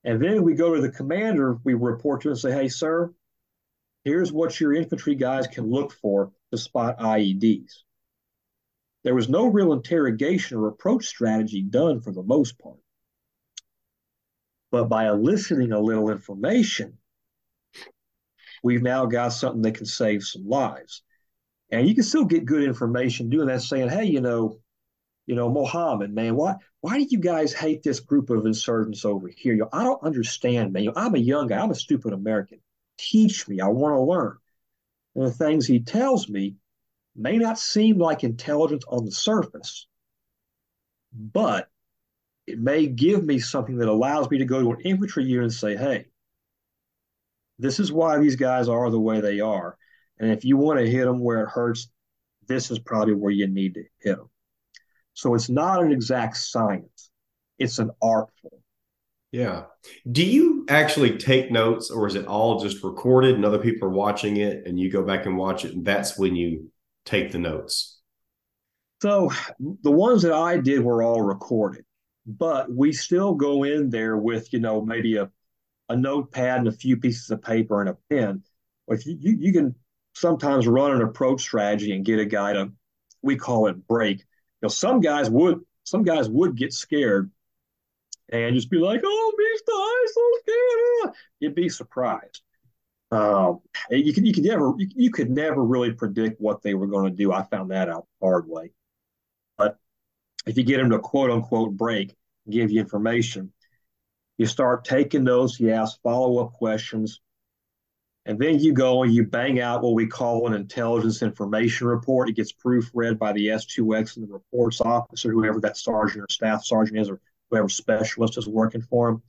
And 0.05 0.23
then 0.23 0.43
we 0.43 0.55
go 0.55 0.75
to 0.75 0.81
the 0.81 0.91
commander, 0.91 1.59
we 1.65 1.75
report 1.75 2.23
to 2.23 2.29
him 2.29 2.33
and 2.33 2.41
say, 2.41 2.53
hey, 2.53 2.69
sir, 2.69 3.13
here's 4.05 4.33
what 4.33 4.59
your 4.59 4.75
infantry 4.75 5.15
guys 5.15 5.47
can 5.47 5.71
look 5.71 5.93
for 5.93 6.33
to 6.51 6.59
spot 6.59 6.99
IEDs. 6.99 7.73
There 9.05 9.15
was 9.15 9.29
no 9.29 9.47
real 9.47 9.73
interrogation 9.73 10.59
or 10.59 10.69
approach 10.69 11.07
strategy 11.07 11.63
done 11.63 12.01
for 12.01 12.13
the 12.13 12.23
most 12.23 12.59
part. 12.59 12.79
But 14.71 14.89
by 14.89 15.09
eliciting 15.09 15.73
a 15.73 15.81
little 15.81 16.11
information, 16.11 16.99
we've 18.63 18.83
now 18.83 19.07
got 19.07 19.29
something 19.29 19.63
that 19.63 19.77
can 19.77 19.87
save 19.87 20.23
some 20.23 20.47
lives. 20.47 21.03
And 21.71 21.89
you 21.89 21.95
can 21.95 22.05
still 22.05 22.25
get 22.25 22.45
good 22.45 22.65
information 22.65 23.31
doing 23.31 23.49
that, 23.49 23.63
saying, 23.63 23.89
hey, 23.89 24.05
you 24.05 24.21
know, 24.21 24.59
you 25.27 25.37
know, 25.37 25.49
Mohammed, 25.49 26.13
man, 26.13 26.35
why 26.35 26.57
why 26.81 26.99
do 26.99 27.07
you 27.09 27.19
guys 27.19 27.53
hate 27.53 27.83
this 27.83 28.01
group 28.01 28.31
of 28.31 28.47
insurgents 28.47 29.05
over 29.05 29.29
here? 29.29 29.55
You 29.55 29.61
know, 29.61 29.69
I 29.73 29.85
don't 29.85 30.03
understand, 30.03 30.73
man. 30.73 30.83
You 30.83 30.89
know, 30.91 31.01
I'm 31.01 31.15
a 31.15 31.19
young 31.19 31.47
guy, 31.47 31.61
I'm 31.61 31.71
a 31.71 31.75
stupid 31.75 32.13
American. 32.13 32.59
Teach 32.99 33.47
me, 33.47 33.61
I 33.61 33.69
want 33.69 33.95
to 33.95 34.01
learn. 34.01 34.37
And 35.15 35.27
the 35.27 35.31
things 35.31 35.67
he 35.67 35.81
tells 35.81 36.29
me 36.29 36.57
may 37.15 37.39
not 37.39 37.59
seem 37.59 37.99
like 37.99 38.25
intelligence 38.25 38.85
on 38.89 39.05
the 39.05 39.13
surface, 39.13 39.87
but 41.13 41.69
it 42.47 42.59
may 42.59 42.87
give 42.87 43.25
me 43.25 43.39
something 43.39 43.77
that 43.79 43.89
allows 43.89 44.31
me 44.31 44.39
to 44.39 44.45
go 44.45 44.61
to 44.61 44.73
an 44.73 44.81
infantry 44.81 45.25
unit 45.25 45.45
and 45.45 45.53
say, 45.53 45.77
hey, 45.77 46.07
this 47.59 47.79
is 47.79 47.93
why 47.93 48.19
these 48.19 48.37
guys 48.37 48.69
are 48.69 48.91
the 48.91 49.01
way 49.01 49.21
they 49.21 49.41
are. 49.41 49.77
And 50.19 50.31
if 50.31 50.45
you 50.45 50.57
want 50.57 50.81
to 50.81 50.91
hit 50.91 51.05
them 51.05 51.21
where 51.21 51.45
it 51.45 51.51
hurts, 51.51 51.91
this 52.47 52.71
is 52.71 52.79
probably 52.79 53.15
where 53.15 53.31
you 53.31 53.47
need 53.47 53.75
to 53.75 53.85
hit 54.01 54.17
them. 54.17 54.31
So 55.15 55.35
it's 55.35 55.49
not 55.49 55.83
an 55.83 55.93
exact 55.93 56.37
science, 56.37 57.11
it's 57.59 57.79
an 57.79 57.91
art 58.03 58.29
form. 58.41 58.61
Yeah. 59.33 59.65
Do 60.11 60.25
you 60.25 60.67
actually 60.69 61.17
take 61.17 61.53
notes 61.53 61.91
or 61.91 62.07
is 62.09 62.17
it 62.17 62.27
all 62.27 62.61
just 62.61 62.83
recorded 62.83 63.37
and 63.37 63.45
other 63.45 63.59
people 63.59 63.87
are 63.87 63.93
watching 63.93 64.39
it 64.39 64.67
and 64.67 64.79
you 64.79 64.91
go 64.91 65.05
back 65.05 65.25
and 65.25 65.37
watch 65.37 65.65
it 65.65 65.73
and 65.73 65.85
that's 65.85 66.19
when 66.19 66.35
you 66.35 66.71
take 67.05 67.31
the 67.31 67.39
notes? 67.39 68.01
So 69.01 69.31
the 69.61 69.91
ones 69.91 70.23
that 70.23 70.33
I 70.33 70.57
did 70.59 70.83
were 70.83 71.03
all 71.03 71.23
recorded, 71.23 71.85
but 72.27 72.73
we 72.73 72.93
still 72.93 73.35
go 73.35 73.65
in 73.65 73.91
there 73.91 74.17
with, 74.17 74.53
you 74.53 74.61
know, 74.61 74.81
maybe 74.81 75.17
a, 75.17 75.31
a 75.89 75.97
notepad 75.97 76.59
and 76.59 76.69
a 76.69 76.73
few 76.73 76.97
pieces 76.97 77.31
of 77.31 77.43
paper 77.43 77.81
and 77.81 77.91
a 77.91 77.97
pen. 78.09 78.43
If 78.89 79.07
you, 79.07 79.17
you, 79.21 79.37
you 79.39 79.53
can 79.53 79.75
sometimes 80.15 80.67
run 80.67 80.93
an 80.93 81.03
approach 81.03 81.41
strategy 81.41 81.93
and 81.93 82.05
get 82.05 82.19
a 82.19 82.25
guy 82.25 82.53
to, 82.53 82.73
we 83.23 83.37
call 83.37 83.67
it 83.67 83.87
break. 83.87 84.19
You 84.19 84.25
know, 84.63 84.69
some 84.69 85.01
guys 85.01 85.31
would, 85.31 85.61
some 85.85 86.03
guys 86.03 86.29
would 86.29 86.57
get 86.57 86.73
scared 86.73 87.31
and 88.33 88.55
just 88.55 88.71
be 88.71 88.79
like, 88.79 89.01
"Oh, 89.05 89.33
Mister, 89.37 89.73
I'm 89.73 90.07
so 90.07 90.23
scared." 90.41 91.17
You'd 91.41 91.55
be 91.55 91.69
surprised. 91.69 92.43
Um, 93.11 93.61
you 93.91 94.13
could 94.13 94.25
you 94.25 94.33
could 94.33 94.45
never 94.45 94.73
you, 94.79 94.89
you 94.95 95.11
could 95.11 95.31
never 95.31 95.65
really 95.65 95.93
predict 95.93 96.41
what 96.41 96.63
they 96.63 96.75
were 96.75 96.87
going 96.87 97.11
to 97.11 97.17
do. 97.17 97.33
I 97.33 97.43
found 97.43 97.73
that 97.73 97.89
out 97.89 98.07
the 98.21 98.27
hard 98.27 98.49
way. 98.49 98.71
If 100.47 100.57
you 100.57 100.65
get 100.65 100.79
them 100.79 100.91
to 100.91 100.99
quote 100.99 101.31
unquote 101.31 101.77
break, 101.77 102.15
give 102.49 102.71
you 102.71 102.81
information, 102.81 103.53
you 104.39 104.47
start 104.47 104.85
taking 104.85 105.25
those. 105.25 105.61
You 105.61 105.73
ask 105.73 106.01
follow 106.03 106.39
up 106.39 106.53
questions. 106.55 107.21
And 108.27 108.39
then 108.39 108.59
you 108.59 108.73
go 108.73 109.03
and 109.03 109.13
you 109.13 109.27
bang 109.27 109.61
out 109.61 109.83
what 109.83 109.95
we 109.95 110.07
call 110.07 110.47
an 110.47 110.55
intelligence 110.55 111.23
information 111.23 111.87
report. 111.87 112.29
It 112.29 112.37
gets 112.37 112.53
proofread 112.53 113.19
by 113.19 113.33
the 113.33 113.49
S2X 113.49 114.17
and 114.17 114.29
the 114.29 114.33
reports 114.33 114.81
officer, 114.81 115.31
whoever 115.31 115.61
that 115.61 115.77
sergeant 115.77 116.25
or 116.25 116.27
staff 116.31 116.65
sergeant 116.65 116.99
is, 116.99 117.11
or 117.11 117.21
whoever 117.51 117.69
specialist 117.69 118.39
is 118.39 118.47
working 118.47 118.83
for 118.83 119.11
them. 119.11 119.23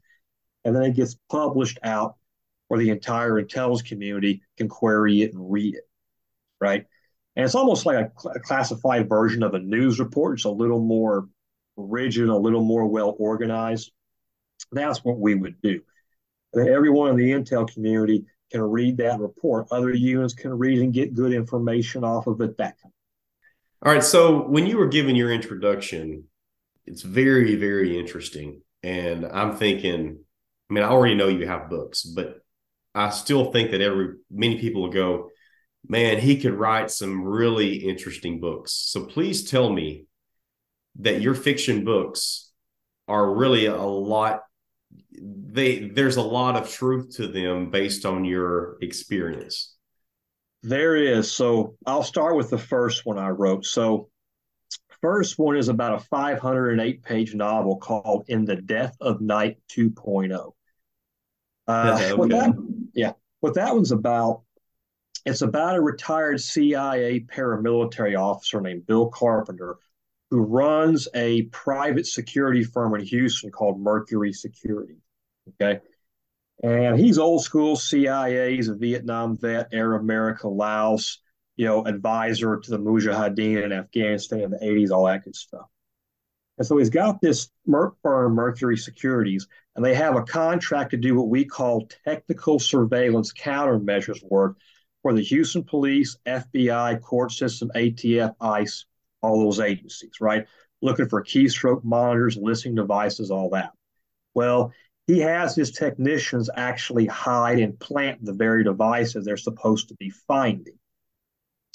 And 0.66 0.76
then 0.76 0.84
it 0.84 0.95
gets 0.95 1.18
published 1.30 1.80
out 1.84 2.16
where 2.68 2.80
the 2.80 2.89
entire 2.89 3.39
intelligence 3.39 3.88
community 3.88 4.43
can 4.57 4.70
query 4.70 5.24
it 5.24 5.34
and 5.34 5.51
read 5.51 5.76
it, 5.76 5.89
right? 6.59 6.86
And 7.36 7.46
it's 7.46 7.56
almost 7.56 7.86
like 7.86 7.98
a, 7.98 8.12
cl- 8.20 8.36
a 8.36 8.40
classified 8.40 9.08
version 9.08 9.44
of 9.44 9.54
a 9.54 9.60
news 9.60 10.00
report. 10.00 10.38
It's 10.38 10.46
a 10.46 10.50
little 10.50 10.80
more 10.80 11.28
rigid, 11.78 12.28
a 12.28 12.36
little 12.36 12.64
more 12.64 12.88
well 12.88 13.16
organized. 13.20 13.92
That's 14.72 15.04
what 15.04 15.20
we 15.20 15.36
would 15.36 15.62
do. 15.62 15.82
And 16.54 16.68
everyone 16.68 17.12
in 17.12 17.16
the 17.16 17.32
intel 17.32 17.72
community 17.72 18.26
can 18.52 18.62
read 18.62 18.98
that 18.98 19.20
report. 19.20 19.68
Other 19.72 19.94
units 19.94 20.34
can 20.34 20.52
read 20.52 20.80
and 20.80 20.94
get 20.94 21.14
good 21.14 21.32
information 21.32 22.04
off 22.04 22.28
of 22.28 22.42
it. 22.42 22.58
That. 22.58 22.76
All 23.84 23.94
right. 23.94 24.04
So 24.04 24.48
when 24.48 24.68
you 24.68 24.78
were 24.78 24.88
giving 24.88 25.16
your 25.16 25.32
introduction, 25.32 26.26
it's 26.86 27.02
very 27.02 27.56
very 27.56 27.98
interesting 27.98 28.62
and 28.84 29.26
i'm 29.26 29.56
thinking 29.56 30.18
i 30.70 30.74
mean 30.74 30.84
i 30.84 30.88
already 30.88 31.16
know 31.16 31.28
you 31.28 31.48
have 31.48 31.70
books 31.70 32.04
but 32.04 32.42
i 32.96 33.10
still 33.10 33.52
think 33.52 33.72
that 33.72 33.82
every 33.82 34.16
many 34.30 34.60
people 34.60 34.82
will 34.82 34.90
go 34.90 35.30
man 35.88 36.20
he 36.20 36.40
could 36.40 36.54
write 36.54 36.92
some 36.92 37.24
really 37.24 37.76
interesting 37.76 38.40
books 38.40 38.72
so 38.72 39.06
please 39.06 39.50
tell 39.50 39.72
me 39.72 40.06
that 41.00 41.22
your 41.22 41.36
fiction 41.36 41.84
books 41.84 42.52
are 43.08 43.34
really 43.34 43.66
a 43.66 43.76
lot 43.76 44.42
they 45.14 45.90
there's 45.90 46.18
a 46.18 46.22
lot 46.22 46.56
of 46.56 46.70
truth 46.70 47.16
to 47.16 47.28
them 47.28 47.72
based 47.72 48.06
on 48.06 48.26
your 48.26 48.78
experience 48.82 49.76
there 50.64 50.96
is 50.96 51.32
so 51.32 51.76
i'll 51.86 52.04
start 52.04 52.36
with 52.36 52.50
the 52.50 52.58
first 52.58 53.06
one 53.06 53.18
i 53.18 53.30
wrote 53.30 53.66
so 53.66 54.10
first 55.02 55.40
one 55.40 55.58
is 55.58 55.68
about 55.68 55.96
a 55.96 56.06
508 56.06 57.04
page 57.04 57.36
novel 57.36 57.78
called 57.78 58.26
In 58.28 58.46
the 58.46 58.56
Death 58.56 58.96
of 59.02 59.20
Night 59.20 59.58
2.0. 59.72 60.52
Uh, 61.68 62.00
okay. 62.02 62.14
what 62.14 62.30
that, 62.30 62.54
yeah, 62.94 63.14
what 63.40 63.56
that 63.56 63.74
one's 63.74 63.92
about, 63.92 64.44
it's 65.26 65.42
about 65.42 65.76
a 65.76 65.82
retired 65.82 66.42
CIA 66.42 67.22
paramilitary 67.22 68.18
officer 68.18 68.62
named 68.62 68.86
Bill 68.86 69.10
Carpenter 69.10 69.78
who 70.30 70.40
runs 70.40 71.08
a 71.14 71.44
private 71.44 72.08
security 72.08 72.64
firm 72.64 72.96
in 72.96 73.02
Houston 73.02 73.52
called 73.52 73.80
Mercury 73.80 74.32
Security. 74.32 74.98
Okay. 75.62 75.82
And 76.64 76.98
he's 76.98 77.18
old 77.18 77.44
school 77.44 77.76
CIA. 77.76 78.56
He's 78.56 78.70
a 78.70 78.76
Vietnam 78.76 79.38
vet, 79.38 79.70
Air 79.74 79.96
America, 79.96 80.48
Laos 80.48 81.20
you 81.62 81.68
know, 81.68 81.86
advisor 81.86 82.58
to 82.58 82.72
the 82.72 82.80
Mujahideen 82.80 83.64
in 83.64 83.72
Afghanistan 83.72 84.42
in 84.42 84.50
the 84.52 84.58
80s, 84.58 84.90
all 84.90 85.06
that 85.06 85.24
good 85.24 85.36
stuff. 85.36 85.68
And 86.58 86.66
so 86.66 86.78
he's 86.78 86.90
got 86.90 87.22
this 87.22 87.50
Merc 87.68 87.96
firm, 88.02 88.34
Mercury 88.34 88.78
Securities, 88.78 89.48
and 89.76 89.86
they 89.86 89.94
have 89.94 90.16
a 90.16 90.24
contract 90.24 90.90
to 90.90 90.98
do 90.98 91.16
what 91.16 91.28
we 91.28 91.46
call 91.46 91.88
technical 92.04 92.58
surveillance 92.58 93.32
countermeasures 93.34 94.24
work 94.24 94.58
for 95.02 95.14
the 95.14 95.22
Houston 95.24 95.64
police, 95.64 96.18
FBI, 96.26 97.02
court 97.02 97.32
system, 97.32 97.72
ATF, 97.76 98.36
ICE, 98.39 98.86
all 99.22 99.39
those 99.39 99.60
agencies, 99.60 100.22
right? 100.22 100.45
Looking 100.82 101.08
for 101.08 101.24
keystroke 101.24 101.84
monitors, 101.84 102.38
listening 102.38 102.76
devices, 102.76 103.32
all 103.32 103.49
that. 103.52 103.72
Well, 104.34 104.74
he 105.08 105.20
has 105.20 105.56
his 105.56 105.72
technicians 105.72 106.49
actually 106.56 107.06
hide 107.06 107.60
and 107.60 107.80
plant 107.80 108.24
the 108.24 108.34
very 108.34 108.64
devices 108.64 109.26
they're 109.26 109.38
supposed 109.38 109.89
to 109.89 109.95
be 109.95 110.10
finding. 110.10 110.78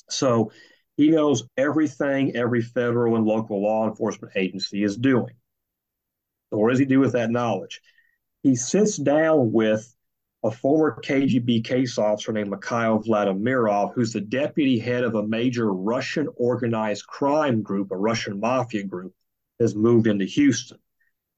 So 0.08 0.52
he 0.96 1.10
knows 1.10 1.44
everything 1.56 2.34
every 2.36 2.62
federal 2.62 3.16
and 3.16 3.26
local 3.26 3.62
law 3.62 3.88
enforcement 3.88 4.34
agency 4.36 4.82
is 4.82 4.96
doing. 4.96 5.34
So 6.50 6.58
what 6.58 6.70
does 6.70 6.78
he 6.78 6.84
do 6.84 7.00
with 7.00 7.12
that 7.12 7.30
knowledge? 7.30 7.80
He 8.42 8.54
sits 8.54 8.96
down 8.96 9.52
with 9.52 9.92
a 10.46 10.50
former 10.50 11.00
KGB 11.02 11.64
case 11.64 11.98
officer 11.98 12.32
named 12.32 12.50
Mikhail 12.50 13.00
Vladimirov, 13.00 13.92
who's 13.94 14.12
the 14.12 14.20
deputy 14.20 14.78
head 14.78 15.04
of 15.04 15.14
a 15.14 15.26
major 15.26 15.72
Russian 15.72 16.28
organized 16.36 17.06
crime 17.06 17.62
group, 17.62 17.90
a 17.90 17.96
Russian 17.96 18.40
mafia 18.40 18.84
group, 18.84 19.12
has 19.60 19.74
moved 19.74 20.06
into 20.06 20.24
Houston. 20.24 20.78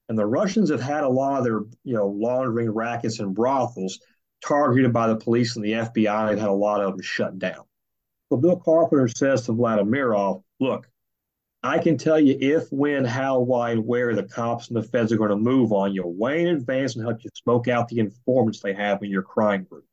And 0.09 0.19
the 0.19 0.27
Russians 0.27 0.71
have 0.71 0.81
had 0.81 1.05
a 1.05 1.09
lot 1.09 1.39
of 1.39 1.45
their, 1.45 1.61
you 1.85 1.95
know, 1.95 2.09
laundering 2.09 2.71
rackets 2.71 3.19
and 3.21 3.35
brothels 3.35 3.99
targeted 4.45 4.93
by 4.93 5.09
the 5.09 5.17
police 5.17 5.57
and 5.57 5.65
the 5.65 5.73
FBI. 5.73 6.29
They've 6.29 6.39
had 6.39 6.49
a 6.49 6.53
lot 6.53 6.83
of 6.83 6.93
them 6.93 7.03
shut 7.03 7.39
down. 7.39 7.65
Well, 8.31 8.41
Bill 8.41 8.57
Carpenter 8.57 9.09
says 9.09 9.47
to 9.47 9.53
Vladimirov, 9.53 10.43
look, 10.61 10.89
I 11.63 11.79
can 11.79 11.99
tell 11.99 12.21
you 12.21 12.37
if, 12.41 12.71
when, 12.71 13.05
how, 13.05 13.41
why, 13.41 13.73
and 13.73 13.87
where 13.87 14.15
the 14.15 14.23
cops 14.23 14.69
and 14.69 14.77
the 14.77 14.83
feds 14.83 15.13
are 15.13 15.17
going 15.17 15.31
to 15.31 15.37
move 15.37 15.73
on 15.73 15.93
you 15.93 16.07
way 16.07 16.43
in 16.43 16.49
advance 16.49 16.95
and 16.95 17.05
help 17.05 17.25
you 17.25 17.31
smoke 17.35 17.67
out 17.67 17.89
the 17.89 17.99
informants 17.99 18.61
they 18.61 18.75
have 18.75 19.03
in 19.03 19.11
your 19.11 19.23
crime 19.23 19.65
group. 19.65 19.85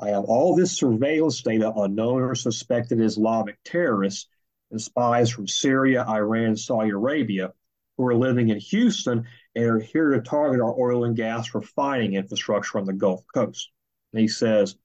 I 0.00 0.08
have 0.08 0.24
all 0.24 0.56
this 0.56 0.72
surveillance 0.72 1.42
data 1.42 1.70
on 1.70 1.94
known 1.94 2.22
or 2.22 2.34
suspected 2.34 3.00
Islamic 3.00 3.58
terrorists 3.64 4.28
and 4.70 4.80
spies 4.80 5.30
from 5.30 5.46
Syria, 5.46 6.04
Iran, 6.08 6.56
Saudi 6.56 6.90
Arabia 6.90 7.52
who 7.96 8.06
are 8.06 8.14
living 8.14 8.48
in 8.48 8.58
Houston 8.58 9.26
and 9.54 9.64
are 9.64 9.78
here 9.78 10.10
to 10.10 10.20
target 10.20 10.60
our 10.60 10.74
oil 10.78 11.04
and 11.04 11.14
gas 11.14 11.54
refining 11.54 12.14
infrastructure 12.14 12.78
on 12.78 12.86
the 12.86 12.92
Gulf 12.92 13.22
Coast. 13.32 13.70
And 14.12 14.20
he 14.20 14.28
says, 14.28 14.76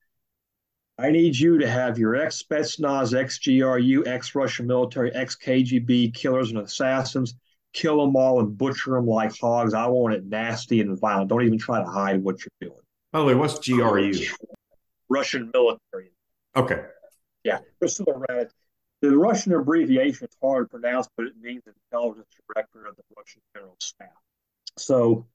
I 1.00 1.12
need 1.12 1.38
you 1.38 1.58
to 1.60 1.70
have 1.70 1.98
your 1.98 2.16
ex 2.16 2.44
Spetsnaz, 2.44 3.18
ex 3.18 3.40
GRU, 3.40 4.04
ex 4.06 4.36
Russian 4.36 4.68
military, 4.68 5.12
ex 5.14 5.36
KGB 5.36 6.14
killers 6.14 6.50
and 6.50 6.60
assassins 6.60 7.36
kill 7.74 8.02
them 8.02 8.16
all 8.16 8.40
and 8.40 8.58
butcher 8.58 8.92
them 8.92 9.08
like 9.08 9.38
hogs. 9.38 9.74
I 9.74 9.88
want 9.88 10.16
it 10.16 10.26
nasty 10.26 10.82
and 10.82 11.00
violent. 11.00 11.30
Don't 11.30 11.44
even 11.44 11.60
try 11.60 11.80
to 11.80 11.90
hide 11.90 12.24
what 12.24 12.38
you're 12.40 12.70
doing. 12.70 12.82
By 13.12 13.20
the 13.20 13.26
way, 13.26 13.36
what's 13.36 13.66
GRU? 13.66 14.12
Russian 15.10 15.52
military. 15.54 16.12
Okay. 16.56 16.84
Yeah. 17.44 17.60
The 17.82 19.18
Russian 19.18 19.54
abbreviation 19.54 20.28
is 20.28 20.36
hard 20.42 20.66
to 20.66 20.78
pronounce, 20.78 21.08
but 21.16 21.28
it 21.28 21.34
means 21.42 21.64
intelligence 21.92 22.28
director 22.54 22.86
of 22.86 22.96
the 22.96 23.04
Russian 23.16 23.42
general 23.56 23.78
staff. 23.80 24.10
So 24.78 25.26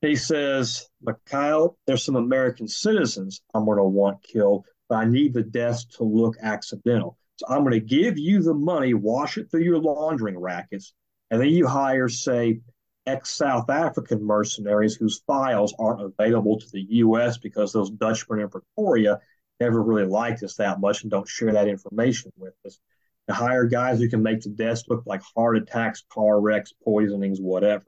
he 0.00 0.16
says, 0.16 0.88
Mikhail, 1.02 1.76
there's 1.86 2.04
some 2.04 2.16
American 2.16 2.66
citizens 2.66 3.42
I'm 3.52 3.66
going 3.66 3.78
to 3.78 3.84
want 3.84 4.22
killed 4.22 4.64
but 4.94 5.00
I 5.00 5.04
need 5.06 5.34
the 5.34 5.42
deaths 5.42 5.84
to 5.96 6.04
look 6.04 6.36
accidental. 6.40 7.18
So 7.36 7.46
I'm 7.48 7.64
going 7.64 7.72
to 7.72 7.80
give 7.80 8.16
you 8.16 8.42
the 8.42 8.54
money, 8.54 8.94
wash 8.94 9.38
it 9.38 9.50
through 9.50 9.64
your 9.64 9.78
laundering 9.78 10.38
rackets, 10.38 10.94
and 11.32 11.40
then 11.40 11.48
you 11.48 11.66
hire, 11.66 12.08
say, 12.08 12.60
ex 13.04 13.30
South 13.30 13.68
African 13.70 14.24
mercenaries 14.24 14.94
whose 14.94 15.22
files 15.26 15.74
aren't 15.80 16.00
available 16.00 16.60
to 16.60 16.66
the 16.72 16.86
U.S. 16.90 17.38
because 17.38 17.72
those 17.72 17.90
Dutchmen 17.90 18.38
in 18.38 18.48
Pretoria 18.48 19.18
never 19.58 19.82
really 19.82 20.06
liked 20.06 20.44
us 20.44 20.54
that 20.56 20.78
much 20.78 21.02
and 21.02 21.10
don't 21.10 21.28
share 21.28 21.52
that 21.52 21.66
information 21.66 22.30
with 22.36 22.54
us. 22.64 22.78
To 23.26 23.34
hire 23.34 23.64
guys 23.64 23.98
who 23.98 24.08
can 24.08 24.22
make 24.22 24.42
the 24.42 24.50
deaths 24.50 24.84
look 24.88 25.02
like 25.06 25.22
heart 25.34 25.56
attacks, 25.56 26.04
car 26.08 26.40
wrecks, 26.40 26.72
poisonings, 26.84 27.40
whatever. 27.40 27.84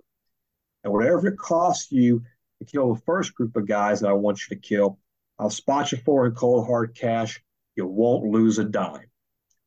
And 0.82 0.92
whatever 0.92 1.28
it 1.28 1.38
costs 1.38 1.92
you 1.92 2.24
to 2.58 2.64
kill 2.64 2.94
the 2.94 3.00
first 3.02 3.32
group 3.32 3.54
of 3.54 3.68
guys 3.68 4.00
that 4.00 4.10
I 4.10 4.14
want 4.14 4.40
you 4.40 4.56
to 4.56 4.60
kill, 4.60 4.98
I'll 5.38 5.50
spot 5.50 5.92
you 5.92 5.98
for 5.98 6.26
in 6.26 6.34
cold 6.34 6.66
hard 6.66 6.94
cash. 6.94 7.42
You 7.74 7.86
won't 7.86 8.24
lose 8.24 8.58
a 8.58 8.64
dime. 8.64 9.10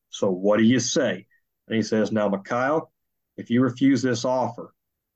So 0.10 0.32
what 0.32 0.58
do 0.58 0.64
you 0.64 0.80
say? 0.80 1.28
And 1.68 1.76
he 1.76 1.84
says, 1.84 2.12
Now, 2.12 2.30
Mikhail, 2.30 2.92
if 3.38 3.50
you 3.50 3.62
refuse 3.62 4.02
this 4.02 4.26
offer, 4.26 4.74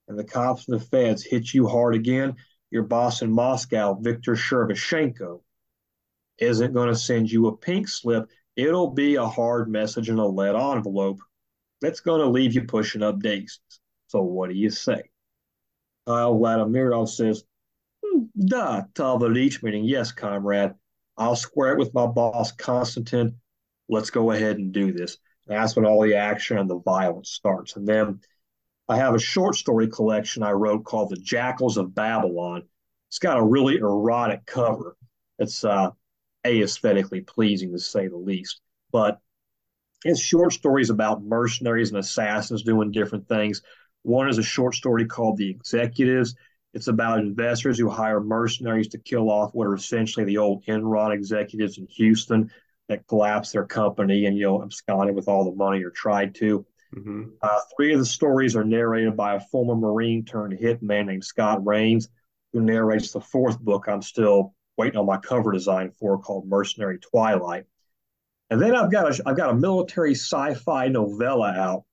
and 0.08 0.18
the 0.18 0.24
cops 0.24 0.68
and 0.68 0.80
the 0.80 0.86
feds 0.86 1.24
hit 1.24 1.54
you 1.54 1.68
hard 1.68 1.96
again, 1.96 2.36
your 2.70 2.84
boss 2.84 3.22
in 3.22 3.32
Moscow, 3.32 3.96
Viktor 3.96 4.34
Shevchenko, 4.34 5.42
isn't 6.40 6.74
going 6.74 6.90
to 6.90 6.96
send 6.96 7.32
you 7.32 7.48
a 7.48 7.58
pink 7.58 7.88
slip. 7.88 8.30
It'll 8.56 8.92
be 8.92 9.16
a 9.16 9.26
hard 9.26 9.70
message 9.70 10.10
in 10.10 10.20
a 10.20 10.28
lead 10.28 10.56
envelope 10.56 11.20
that's 11.82 12.02
going 12.02 12.22
to 12.22 12.28
leave 12.28 12.54
you 12.54 12.64
pushing 12.64 13.04
up 13.04 13.20
daisies. 13.20 13.60
So 14.08 14.22
what 14.22 14.50
do 14.50 14.56
you 14.56 14.70
say? 14.70 15.04
Kyle 16.08 16.36
Vladimirov 16.36 17.10
says, 17.10 17.44
Da, 18.48 18.82
tovarishch, 18.94 19.64
meaning 19.64 19.86
yes, 19.86 20.12
comrade. 20.12 20.74
I'll 21.18 21.36
square 21.36 21.74
it 21.74 21.80
with 21.80 21.94
my 21.94 22.08
boss, 22.08 22.52
Konstantin. 22.52 23.40
Let's 23.90 24.10
go 24.10 24.32
ahead 24.32 24.58
and 24.58 24.72
do 24.72 24.92
this. 24.92 25.18
And 25.48 25.58
that's 25.58 25.76
when 25.76 25.86
all 25.86 26.02
the 26.02 26.16
action 26.16 26.58
and 26.58 26.70
the 26.70 26.80
violence 26.80 27.30
starts. 27.30 27.76
And 27.76 27.88
then 27.88 28.20
I 28.88 28.98
have 28.98 29.16
a 29.16 29.20
short 29.20 29.56
story 29.56 29.88
collection 29.88 30.44
I 30.44 30.52
wrote 30.52 30.86
called 30.86 31.10
The 31.10 31.18
Jackals 31.18 31.78
of 31.78 31.96
Babylon. 31.96 32.64
It's 33.10 33.20
got 33.20 33.38
a 33.38 33.44
really 33.44 33.78
erotic 33.78 34.46
cover. 34.46 34.98
It's 35.40 35.64
uh, 35.64 35.92
aesthetically 36.46 37.22
pleasing 37.22 37.72
to 37.74 37.80
say 37.80 38.08
the 38.08 38.18
least. 38.18 38.62
But 38.92 39.20
it's 40.06 40.20
short 40.20 40.54
stories 40.54 40.90
about 40.90 41.24
mercenaries 41.24 41.90
and 41.90 42.00
assassins 42.00 42.64
doing 42.64 42.92
different 42.92 43.28
things. 43.28 43.62
One 44.02 44.28
is 44.28 44.38
a 44.38 44.44
short 44.44 44.76
story 44.76 45.06
called 45.06 45.38
The 45.38 45.50
Executives. 45.50 46.36
It's 46.74 46.88
about 46.88 47.20
investors 47.20 47.78
who 47.78 47.90
hire 47.90 48.20
mercenaries 48.20 48.88
to 48.90 48.98
kill 48.98 49.30
off 49.30 49.54
what 49.54 49.68
are 49.68 49.76
essentially 49.76 50.26
the 50.26 50.40
old 50.40 50.66
Enron 50.66 51.14
executives 51.14 51.78
in 51.78 51.86
Houston 51.88 52.52
that 52.90 53.08
collapsed 53.08 53.54
their 53.54 53.66
company 53.66 54.26
and 54.26 54.36
you 54.38 54.44
know 54.44 54.64
absconded 54.64 55.16
with 55.16 55.28
all 55.28 55.46
the 55.46 55.56
money 55.56 55.84
or 55.84 55.92
tried 55.92 56.36
to. 56.36 56.66
Mm-hmm. 56.96 57.24
Uh, 57.42 57.60
three 57.76 57.94
of 57.94 58.00
the 58.00 58.06
stories 58.06 58.56
are 58.56 58.64
narrated 58.64 59.16
by 59.16 59.36
a 59.36 59.40
former 59.40 59.76
Marine 59.76 60.26
turned 60.26 60.58
hitman 60.58 61.08
named 61.08 61.24
Scott 61.24 61.66
Rains, 61.66 62.10
who 62.52 62.62
narrates 62.62 63.12
the 63.12 63.22
fourth 63.22 63.60
book 63.60 63.88
I'm 63.88 64.02
still 64.02 64.54
waiting 64.78 65.00
on 65.00 65.06
my 65.06 65.18
cover 65.18 65.52
design 65.52 65.92
for 65.92 66.20
called 66.20 66.48
Mercenary 66.48 67.00
Twilight. 67.00 67.66
And 68.50 68.62
then 68.62 68.76
I've 68.76 68.92
got 68.92 69.20
a, 69.20 69.24
I've 69.28 69.38
got 69.38 69.50
a 69.50 69.56
military 69.56 70.14
sci-fi 70.14 70.88
novella 70.88 71.52
out 71.52 71.84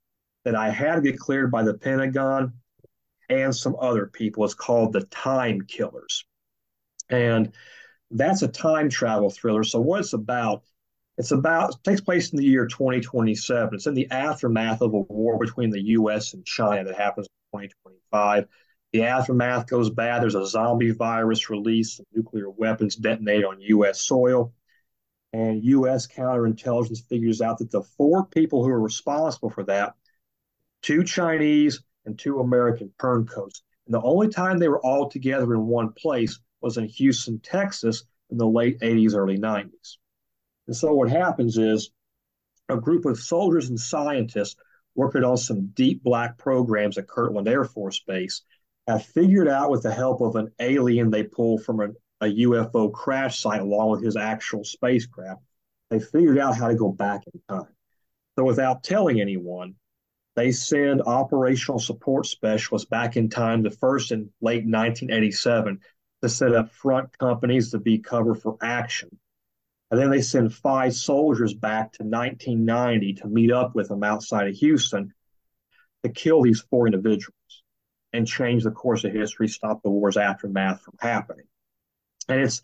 that 0.45 0.55
I 0.55 0.71
had 0.71 0.97
to 0.97 1.01
get 1.01 1.19
cleared 1.19 1.51
by 1.51 1.63
the 1.63 1.75
Pentagon 1.75 2.55
and 3.31 3.55
some 3.55 3.77
other 3.81 4.07
people. 4.07 4.45
It's 4.45 4.55
called 4.55 4.93
The 4.93 5.05
Time 5.05 5.63
Killers. 5.63 6.25
And 7.09 7.53
that's 8.11 8.43
a 8.43 8.49
time 8.49 8.91
travel 8.91 9.31
thriller. 9.31 9.65
So 9.65 9.81
what 9.81 10.01
it's 10.01 10.13
about 10.13 10.65
it's 11.17 11.33
about 11.33 11.71
it 11.71 11.85
takes 11.85 12.01
place 12.01 12.31
in 12.33 12.39
the 12.39 12.45
year 12.45 12.67
2027. 12.67 13.75
It's 13.75 13.87
in 13.87 13.95
the 13.95 14.11
aftermath 14.11 14.81
of 14.81 14.95
a 14.95 15.01
war 15.01 15.39
between 15.39 15.71
the 15.71 15.83
U.S. 15.83 16.33
and 16.33 16.45
China 16.47 16.85
that 16.85 16.97
happens 16.97 17.27
in 17.27 17.61
2025. 17.61 18.47
The 18.93 19.03
aftermath 19.03 19.67
goes 19.67 19.91
bad. 19.91 20.23
There's 20.23 20.35
a 20.35 20.47
zombie 20.47 20.93
virus 20.93 21.51
released, 21.51 22.01
nuclear 22.15 22.49
weapons 22.49 22.97
detonate 22.97 23.45
on 23.45 23.61
U.S. 23.61 24.01
soil, 24.01 24.55
and 25.33 25.63
U.S. 25.63 26.07
counterintelligence 26.07 27.07
figures 27.07 27.43
out 27.43 27.59
that 27.59 27.71
the 27.71 27.83
four 27.83 28.25
people 28.25 28.65
who 28.65 28.71
are 28.71 28.81
responsible 28.81 29.51
for 29.51 29.65
that, 29.65 29.95
two 30.81 31.05
Chinese 31.05 31.83
and 32.11 32.19
two 32.19 32.41
American 32.41 32.93
turncoats, 33.01 33.63
and 33.87 33.95
the 33.95 34.03
only 34.03 34.29
time 34.29 34.59
they 34.59 34.69
were 34.69 34.85
all 34.85 35.09
together 35.09 35.55
in 35.55 35.67
one 35.67 35.93
place 35.93 36.39
was 36.61 36.77
in 36.77 36.89
Houston, 36.89 37.39
Texas, 37.41 38.05
in 38.31 38.37
the 38.37 38.47
late 38.47 38.79
80s, 38.81 39.15
early 39.15 39.39
90s. 39.39 39.97
And 40.67 40.77
so 40.77 40.93
what 40.93 41.11
happens 41.11 41.57
is 41.57 41.91
a 42.69 42.77
group 42.77 43.05
of 43.05 43.19
soldiers 43.19 43.69
and 43.69 43.81
scientists 43.81 44.57
working 44.95 45.25
on 45.25 45.37
some 45.37 45.69
deep 45.69 46.03
black 46.03 46.37
programs 46.37 46.99
at 46.99 47.09
Kirtland 47.09 47.49
Air 47.49 47.65
Force 47.65 48.01
Base 48.07 48.43
have 48.87 49.05
figured 49.07 49.49
out 49.49 49.71
with 49.71 49.83
the 49.83 49.93
help 49.93 50.21
of 50.21 50.37
an 50.37 50.53
alien 50.61 51.11
they 51.11 51.23
pulled 51.23 51.65
from 51.65 51.81
a, 51.81 51.89
a 52.21 52.27
UFO 52.27 52.93
crash 52.93 53.41
site 53.41 53.61
along 53.61 53.91
with 53.91 54.03
his 54.03 54.17
actual 54.17 54.65
spacecraft, 54.65 55.41
they 55.91 56.01
figured 56.01 56.39
out 56.39 56.57
how 56.57 56.69
to 56.69 56.75
go 56.75 56.91
back 56.91 57.23
in 57.33 57.41
time. 57.49 57.73
So 58.37 58.45
without 58.45 58.83
telling 58.83 59.21
anyone, 59.21 59.75
they 60.37 60.53
send 60.53 61.03
operational 61.03 61.79
support 61.79 62.27
specialists 62.27 62.89
back 62.89 63.17
in 63.17 63.29
time, 63.29 63.63
the 63.63 63.71
first 63.71 64.13
in 64.13 64.31
late 64.41 64.65
1987, 64.65 65.81
to 66.23 66.29
set 66.29 66.55
up 66.55 66.71
front 66.71 67.17
companies 67.19 67.71
to 67.71 67.79
be 67.79 67.99
cover 67.99 68.35
for 68.35 68.57
action 68.63 69.19
and 69.91 70.01
then 70.01 70.11
they 70.11 70.23
send 70.23 70.55
five 70.55 70.95
soldiers 70.95 71.53
back 71.53 71.93
to 71.93 72.05
1990 72.05 73.15
to 73.15 73.27
meet 73.27 73.51
up 73.51 73.75
with 73.75 73.89
them 73.89 74.05
outside 74.05 74.47
of 74.47 74.55
Houston 74.55 75.13
to 76.05 76.09
kill 76.09 76.43
these 76.43 76.61
four 76.61 76.87
individuals 76.87 77.35
and 78.13 78.27
change 78.27 78.63
the 78.63 78.71
course 78.71 79.05
of 79.05 79.13
history, 79.13 79.49
stop 79.49 79.83
the 79.83 79.91
war's 79.91 80.17
aftermath 80.17 80.81
from 80.83 80.95
happening. 81.01 81.47
And 82.29 82.41
it's 82.41 82.63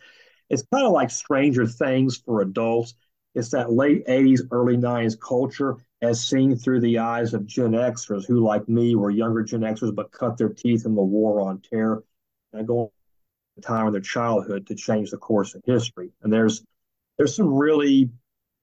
it's 0.49 0.64
kind 0.73 0.87
of 0.87 0.93
like 0.93 1.11
Stranger 1.11 1.67
Things 1.67 2.19
for 2.19 2.41
adults. 2.41 2.95
It's 3.35 3.51
that 3.51 3.73
late 3.73 4.07
80s, 4.07 4.43
early 4.53 4.77
90s 4.77 5.19
culture 5.21 5.77
as 6.03 6.26
seen 6.26 6.57
through 6.57 6.80
the 6.80 6.99
eyes 6.99 7.34
of 7.34 7.47
Gen 7.47 7.72
Xers 7.72 8.26
who, 8.26 8.40
like 8.40 8.68
me, 8.68 8.94
were 8.94 9.11
younger 9.11 9.42
Gen 9.42 9.61
Xers 9.61 9.94
but 9.94 10.12
cut 10.12 10.36
their 10.36 10.51
teeth 10.51 10.84
in 10.84 10.94
the 10.94 11.03
war 11.03 11.40
on 11.40 11.61
terror 11.61 12.05
and 12.53 12.66
go 12.66 12.92
the 13.57 13.62
time 13.62 13.86
in 13.86 13.92
their 13.92 14.03
childhood 14.03 14.66
to 14.66 14.74
change 14.74 15.11
the 15.11 15.16
course 15.16 15.55
of 15.55 15.62
history. 15.64 16.11
And 16.22 16.32
there's 16.32 16.62
there's 17.16 17.34
some 17.34 17.53
really 17.53 18.11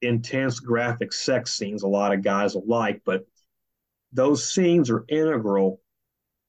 intense 0.00 0.60
graphic 0.60 1.12
sex 1.12 1.52
scenes 1.54 1.82
a 1.82 1.88
lot 1.88 2.12
of 2.12 2.22
guys 2.22 2.54
like, 2.54 3.02
but 3.04 3.26
those 4.12 4.48
scenes 4.48 4.90
are 4.90 5.04
integral 5.08 5.80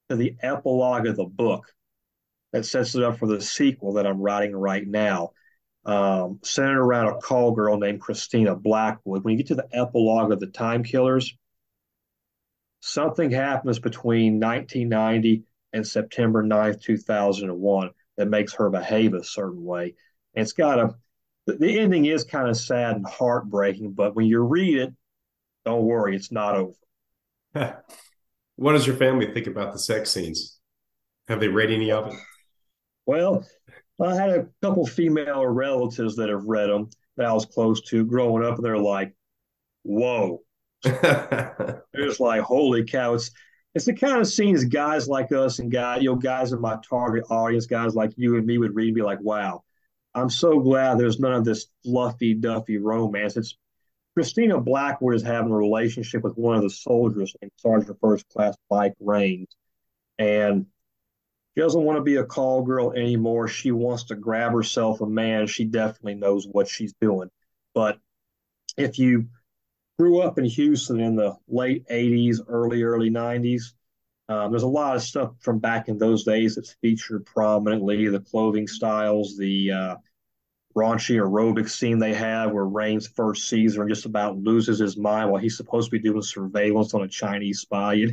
to 0.08 0.16
the 0.16 0.36
epilogue 0.40 1.06
of 1.06 1.16
the 1.16 1.24
book 1.24 1.66
that 2.52 2.64
sets 2.64 2.94
it 2.94 3.02
up 3.02 3.18
for 3.18 3.26
the 3.26 3.40
sequel 3.40 3.94
that 3.94 4.06
I'm 4.06 4.20
writing 4.20 4.54
right 4.54 4.86
now. 4.86 5.32
Um, 5.86 6.40
centered 6.42 6.82
around 6.82 7.06
a 7.06 7.18
call 7.18 7.52
girl 7.52 7.78
named 7.78 8.00
Christina 8.00 8.56
Blackwood. 8.56 9.22
When 9.22 9.32
you 9.32 9.38
get 9.38 9.46
to 9.48 9.54
the 9.54 9.68
epilogue 9.72 10.32
of 10.32 10.40
the 10.40 10.48
Time 10.48 10.82
Killers, 10.82 11.32
something 12.80 13.30
happens 13.30 13.78
between 13.78 14.40
1990 14.40 15.44
and 15.72 15.86
September 15.86 16.42
9th, 16.42 16.82
2001 16.82 17.90
that 18.16 18.26
makes 18.26 18.54
her 18.54 18.68
behave 18.68 19.14
a 19.14 19.22
certain 19.22 19.64
way. 19.64 19.94
And 20.34 20.42
it's 20.42 20.52
got 20.52 20.80
a 20.80 20.96
the 21.46 21.78
ending 21.78 22.06
is 22.06 22.24
kind 22.24 22.48
of 22.48 22.56
sad 22.56 22.96
and 22.96 23.06
heartbreaking, 23.06 23.92
but 23.92 24.16
when 24.16 24.26
you 24.26 24.40
read 24.40 24.78
it, 24.78 24.94
don't 25.64 25.84
worry, 25.84 26.16
it's 26.16 26.32
not 26.32 26.56
over. 26.56 26.74
what 28.56 28.72
does 28.72 28.86
your 28.86 28.96
family 28.96 29.32
think 29.32 29.46
about 29.46 29.72
the 29.72 29.78
sex 29.78 30.10
scenes? 30.10 30.58
Have 31.28 31.38
they 31.38 31.48
read 31.48 31.70
any 31.70 31.92
of 31.92 32.08
it? 32.08 32.18
Well, 33.04 33.46
I 34.00 34.14
had 34.14 34.30
a 34.30 34.48
couple 34.62 34.86
female 34.86 35.46
relatives 35.46 36.16
that 36.16 36.28
have 36.28 36.44
read 36.44 36.68
them 36.68 36.90
that 37.16 37.26
I 37.26 37.32
was 37.32 37.46
close 37.46 37.80
to 37.82 38.04
growing 38.04 38.44
up, 38.44 38.56
and 38.56 38.64
they're 38.64 38.78
like, 38.78 39.14
"Whoa!" 39.82 40.42
they're 40.82 41.82
just 41.96 42.20
like, 42.20 42.42
"Holy 42.42 42.84
cow!" 42.84 43.14
It's 43.14 43.30
it's 43.74 43.86
the 43.86 43.94
kind 43.94 44.20
of 44.20 44.26
scenes 44.26 44.64
guys 44.64 45.08
like 45.08 45.32
us 45.32 45.58
and 45.58 45.70
guys, 45.70 46.02
you 46.02 46.10
know, 46.10 46.16
guys 46.16 46.52
in 46.52 46.60
my 46.60 46.78
target 46.88 47.24
audience, 47.30 47.66
guys 47.66 47.94
like 47.94 48.12
you 48.16 48.36
and 48.36 48.46
me 48.46 48.58
would 48.58 48.74
read 48.74 48.88
and 48.88 48.94
be 48.94 49.02
like, 49.02 49.20
"Wow." 49.20 49.62
I'm 50.14 50.30
so 50.30 50.60
glad 50.60 50.98
there's 50.98 51.20
none 51.20 51.34
of 51.34 51.44
this 51.44 51.66
fluffy 51.84 52.32
duffy 52.32 52.78
romance. 52.78 53.36
It's 53.36 53.54
Christina 54.14 54.58
Blackwood 54.58 55.14
is 55.14 55.22
having 55.22 55.52
a 55.52 55.56
relationship 55.56 56.24
with 56.24 56.38
one 56.38 56.56
of 56.56 56.62
the 56.62 56.70
soldiers 56.70 57.36
named 57.42 57.52
Sergeant 57.58 57.98
First 58.00 58.26
Class 58.30 58.56
Mike 58.70 58.94
Rains. 58.98 59.54
And 60.18 60.66
she 61.56 61.62
doesn't 61.62 61.84
want 61.84 61.96
to 61.96 62.02
be 62.02 62.16
a 62.16 62.24
call 62.24 62.62
girl 62.62 62.92
anymore. 62.92 63.48
She 63.48 63.72
wants 63.72 64.04
to 64.04 64.14
grab 64.14 64.52
herself 64.52 65.00
a 65.00 65.06
man. 65.06 65.46
She 65.46 65.64
definitely 65.64 66.16
knows 66.16 66.46
what 66.46 66.68
she's 66.68 66.92
doing. 67.00 67.30
But 67.74 67.98
if 68.76 68.98
you 68.98 69.28
grew 69.98 70.20
up 70.20 70.38
in 70.38 70.44
Houston 70.44 71.00
in 71.00 71.16
the 71.16 71.34
late 71.48 71.88
80s, 71.88 72.40
early, 72.46 72.82
early 72.82 73.08
90s, 73.08 73.72
um, 74.28 74.50
there's 74.50 74.64
a 74.64 74.68
lot 74.68 74.96
of 74.96 75.02
stuff 75.02 75.32
from 75.40 75.58
back 75.58 75.88
in 75.88 75.96
those 75.96 76.24
days 76.24 76.56
that's 76.56 76.76
featured 76.82 77.24
prominently 77.24 78.06
the 78.08 78.20
clothing 78.20 78.68
styles, 78.68 79.38
the 79.38 79.72
uh, 79.72 79.96
raunchy 80.76 81.16
aerobic 81.16 81.70
scene 81.70 81.98
they 81.98 82.12
have 82.12 82.52
where 82.52 82.66
Rains 82.66 83.08
first 83.08 83.48
sees 83.48 83.76
her 83.76 83.82
and 83.82 83.90
just 83.90 84.04
about 84.04 84.36
loses 84.36 84.78
his 84.78 84.98
mind 84.98 85.30
while 85.30 85.40
he's 85.40 85.56
supposed 85.56 85.86
to 85.86 85.96
be 85.96 86.02
doing 86.02 86.20
surveillance 86.20 86.92
on 86.92 87.02
a 87.02 87.08
Chinese 87.08 87.60
spy. 87.60 88.08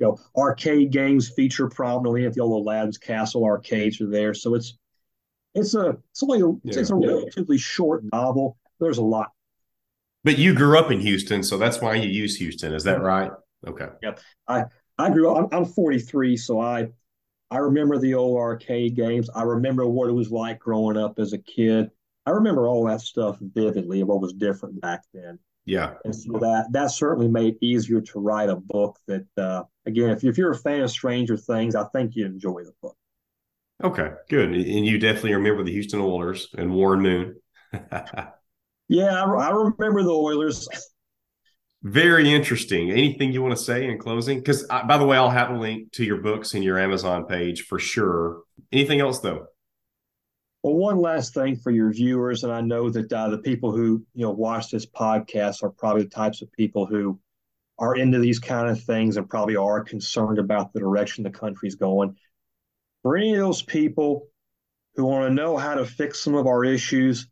Know, 0.00 0.18
arcade 0.36 0.90
games 0.90 1.30
feature 1.30 1.68
prominently 1.68 2.26
at 2.26 2.34
the 2.34 2.40
old 2.40 2.66
Aladdin's 2.66 2.98
Castle 2.98 3.44
arcades 3.44 4.00
are 4.00 4.10
there. 4.10 4.34
So 4.34 4.54
it's 4.54 4.78
it's 5.54 5.74
a 5.74 5.96
it's 6.10 6.22
only 6.22 6.40
a, 6.40 6.48
yeah. 6.64 6.80
it's 6.80 6.90
a 6.90 6.94
relatively 6.94 7.58
short 7.58 8.02
novel. 8.12 8.56
There's 8.80 8.98
a 8.98 9.02
lot. 9.02 9.32
But 10.24 10.38
you 10.38 10.54
grew 10.54 10.78
up 10.78 10.90
in 10.90 11.00
Houston, 11.00 11.42
so 11.42 11.58
that's 11.58 11.80
why 11.80 11.94
you 11.94 12.08
use 12.08 12.36
Houston. 12.36 12.74
Is 12.74 12.84
that 12.84 13.02
right? 13.02 13.30
Okay. 13.66 13.88
Yep. 14.02 14.20
I 14.48 14.64
I 14.98 15.10
grew 15.10 15.30
up. 15.30 15.52
I'm, 15.52 15.58
I'm 15.58 15.64
43, 15.64 16.36
so 16.36 16.60
I 16.60 16.88
I 17.50 17.58
remember 17.58 17.98
the 17.98 18.14
old 18.14 18.38
arcade 18.38 18.96
games. 18.96 19.28
I 19.34 19.42
remember 19.42 19.86
what 19.86 20.08
it 20.08 20.12
was 20.12 20.30
like 20.30 20.58
growing 20.58 20.96
up 20.96 21.18
as 21.18 21.32
a 21.32 21.38
kid. 21.38 21.90
I 22.24 22.30
remember 22.30 22.68
all 22.68 22.86
that 22.86 23.00
stuff 23.00 23.38
vividly 23.40 24.00
of 24.00 24.08
what 24.08 24.20
was 24.20 24.32
different 24.32 24.80
back 24.80 25.02
then. 25.12 25.38
Yeah. 25.64 25.94
And 26.04 26.14
so 26.14 26.32
that 26.40 26.68
that 26.72 26.90
certainly 26.90 27.28
made 27.28 27.54
it 27.54 27.64
easier 27.64 28.00
to 28.00 28.18
write 28.18 28.48
a 28.48 28.56
book 28.56 28.98
that 29.06 29.26
uh, 29.36 29.62
again, 29.86 30.10
if, 30.10 30.24
if 30.24 30.36
you're 30.36 30.50
a 30.50 30.56
fan 30.56 30.82
of 30.82 30.90
Stranger 30.90 31.36
Things, 31.36 31.74
I 31.74 31.84
think 31.84 32.16
you 32.16 32.26
enjoy 32.26 32.64
the 32.64 32.74
book. 32.82 32.96
Okay, 33.82 34.10
good. 34.28 34.50
And 34.50 34.86
you 34.86 34.98
definitely 34.98 35.34
remember 35.34 35.64
the 35.64 35.72
Houston 35.72 36.00
Oilers 36.00 36.48
and 36.56 36.72
Warren 36.72 37.00
Moon. 37.00 37.36
yeah, 38.88 39.24
I, 39.24 39.24
I 39.24 39.50
remember 39.50 40.02
the 40.02 40.12
Oilers. 40.12 40.68
Very 41.82 42.32
interesting. 42.32 42.92
Anything 42.92 43.32
you 43.32 43.42
want 43.42 43.56
to 43.56 43.62
say 43.62 43.88
in 43.88 43.98
closing? 43.98 44.38
Because, 44.38 44.64
by 44.64 44.98
the 44.98 45.04
way, 45.04 45.16
I'll 45.16 45.30
have 45.30 45.50
a 45.50 45.58
link 45.58 45.90
to 45.92 46.04
your 46.04 46.18
books 46.18 46.54
and 46.54 46.62
your 46.62 46.78
Amazon 46.78 47.26
page 47.26 47.62
for 47.62 47.80
sure. 47.80 48.42
Anything 48.70 49.00
else, 49.00 49.18
though? 49.18 49.46
Well, 50.62 50.74
one 50.74 50.98
last 50.98 51.34
thing 51.34 51.56
for 51.56 51.72
your 51.72 51.92
viewers, 51.92 52.44
and 52.44 52.52
I 52.52 52.60
know 52.60 52.88
that 52.88 53.12
uh, 53.12 53.30
the 53.30 53.38
people 53.38 53.72
who 53.72 54.04
you 54.14 54.24
know 54.24 54.30
watch 54.30 54.70
this 54.70 54.86
podcast 54.86 55.62
are 55.62 55.70
probably 55.70 56.04
the 56.04 56.10
types 56.10 56.40
of 56.40 56.52
people 56.52 56.86
who 56.86 57.18
are 57.78 57.96
into 57.96 58.20
these 58.20 58.38
kind 58.38 58.68
of 58.68 58.80
things 58.80 59.16
and 59.16 59.28
probably 59.28 59.56
are 59.56 59.82
concerned 59.82 60.38
about 60.38 60.72
the 60.72 60.78
direction 60.78 61.24
the 61.24 61.30
country's 61.30 61.74
going. 61.74 62.16
For 63.02 63.16
any 63.16 63.32
of 63.32 63.40
those 63.40 63.62
people 63.62 64.28
who 64.94 65.04
want 65.04 65.28
to 65.28 65.34
know 65.34 65.56
how 65.56 65.74
to 65.74 65.84
fix 65.84 66.20
some 66.20 66.34
of 66.36 66.46
our 66.46 66.64
issues 66.64 67.26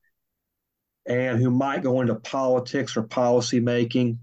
and 1.07 1.41
who 1.41 1.51
might 1.51 1.85
go 1.85 2.01
into 2.01 2.16
politics 2.16 2.97
or 2.97 3.03
policy 3.05 3.61
making, 3.61 4.18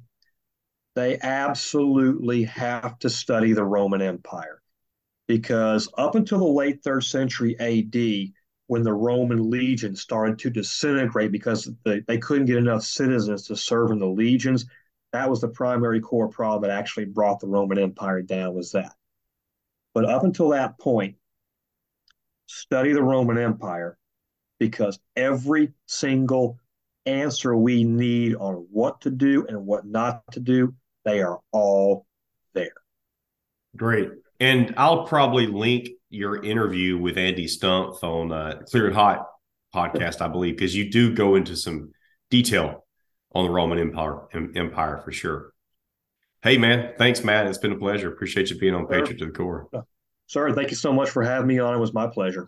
they 0.96 1.18
absolutely 1.22 2.44
have 2.44 3.00
to 3.00 3.10
study 3.10 3.54
the 3.54 3.64
Roman 3.64 4.02
Empire 4.02 4.62
because 5.28 5.88
up 5.98 6.16
until 6.16 6.40
the 6.40 6.46
late 6.46 6.84
third 6.84 7.04
century 7.04 7.56
AD, 7.60 8.34
when 8.68 8.84
the 8.84 8.94
Roman 8.94 9.50
legion 9.50 9.96
started 9.96 10.40
to 10.40 10.50
disintegrate 10.50 11.32
because 11.32 11.70
they, 11.84 12.02
they 12.02 12.18
couldn't 12.18 12.46
get 12.46 12.58
enough 12.58 12.84
citizens 12.84 13.48
to 13.48 13.56
serve 13.56 13.92
in 13.92 14.00
the 14.00 14.08
legions, 14.08 14.66
that 15.14 15.30
was 15.30 15.42
the 15.42 15.48
primary 15.48 16.02
core 16.02 16.28
problem 16.28 16.70
that 16.70 16.78
actually 16.78 17.06
brought 17.06 17.40
the 17.40 17.48
Roman 17.48 17.80
Empire 17.80 18.22
down 18.22 18.54
was 18.54 18.74
that. 18.74 18.94
But 19.94 20.06
up 20.06 20.24
until 20.24 20.50
that 20.50 20.78
point, 20.80 21.16
study 22.46 22.94
the 22.94 23.04
Roman 23.04 23.38
Empire 23.38 23.98
because 24.60 25.00
every 25.16 25.74
single 25.86 26.60
answer 27.06 27.56
we 27.56 27.84
need 27.84 28.36
on 28.36 28.68
what 28.70 29.02
to 29.02 29.10
do 29.10 29.46
and 29.48 29.66
what 29.66 29.86
not 29.86 30.24
to 30.34 30.40
do 30.40 30.76
they 31.06 31.22
are 31.22 31.40
all 31.54 32.06
there. 32.54 32.74
Great. 33.78 34.10
And 34.42 34.74
I'll 34.76 35.08
probably 35.08 35.48
link 35.48 35.90
your 36.10 36.44
interview 36.44 36.98
with 36.98 37.18
Andy 37.18 37.46
Stumpf 37.46 38.04
on 38.04 38.32
uh, 38.32 38.62
Cleared 38.70 38.94
Hot 38.94 39.28
podcast, 39.74 40.22
I 40.22 40.28
believe, 40.28 40.56
because 40.56 40.76
you 40.76 40.90
do 40.90 41.14
go 41.14 41.36
into 41.36 41.56
some 41.56 41.92
detail 42.30 42.86
on 43.34 43.46
the 43.46 43.52
Roman 43.52 43.80
Empire, 43.80 44.28
Empire 44.56 45.02
for 45.04 45.12
sure. 45.12 45.54
Hey, 46.42 46.58
man. 46.58 46.94
Thanks, 46.98 47.24
Matt. 47.24 47.48
It's 47.48 47.58
been 47.58 47.74
a 47.74 47.78
pleasure. 47.78 48.12
Appreciate 48.12 48.50
you 48.50 48.58
being 48.58 48.74
on 48.74 48.88
sure. 48.88 49.00
Patriot 49.00 49.20
to 49.20 49.26
the 49.26 49.32
Core. 49.32 49.68
Sir, 50.28 50.54
thank 50.54 50.70
you 50.70 50.76
so 50.76 50.94
much 50.94 51.10
for 51.10 51.24
having 51.24 51.48
me 51.48 51.60
on. 51.60 51.74
It 51.74 51.80
was 51.80 51.94
my 51.94 52.08
pleasure. 52.08 52.48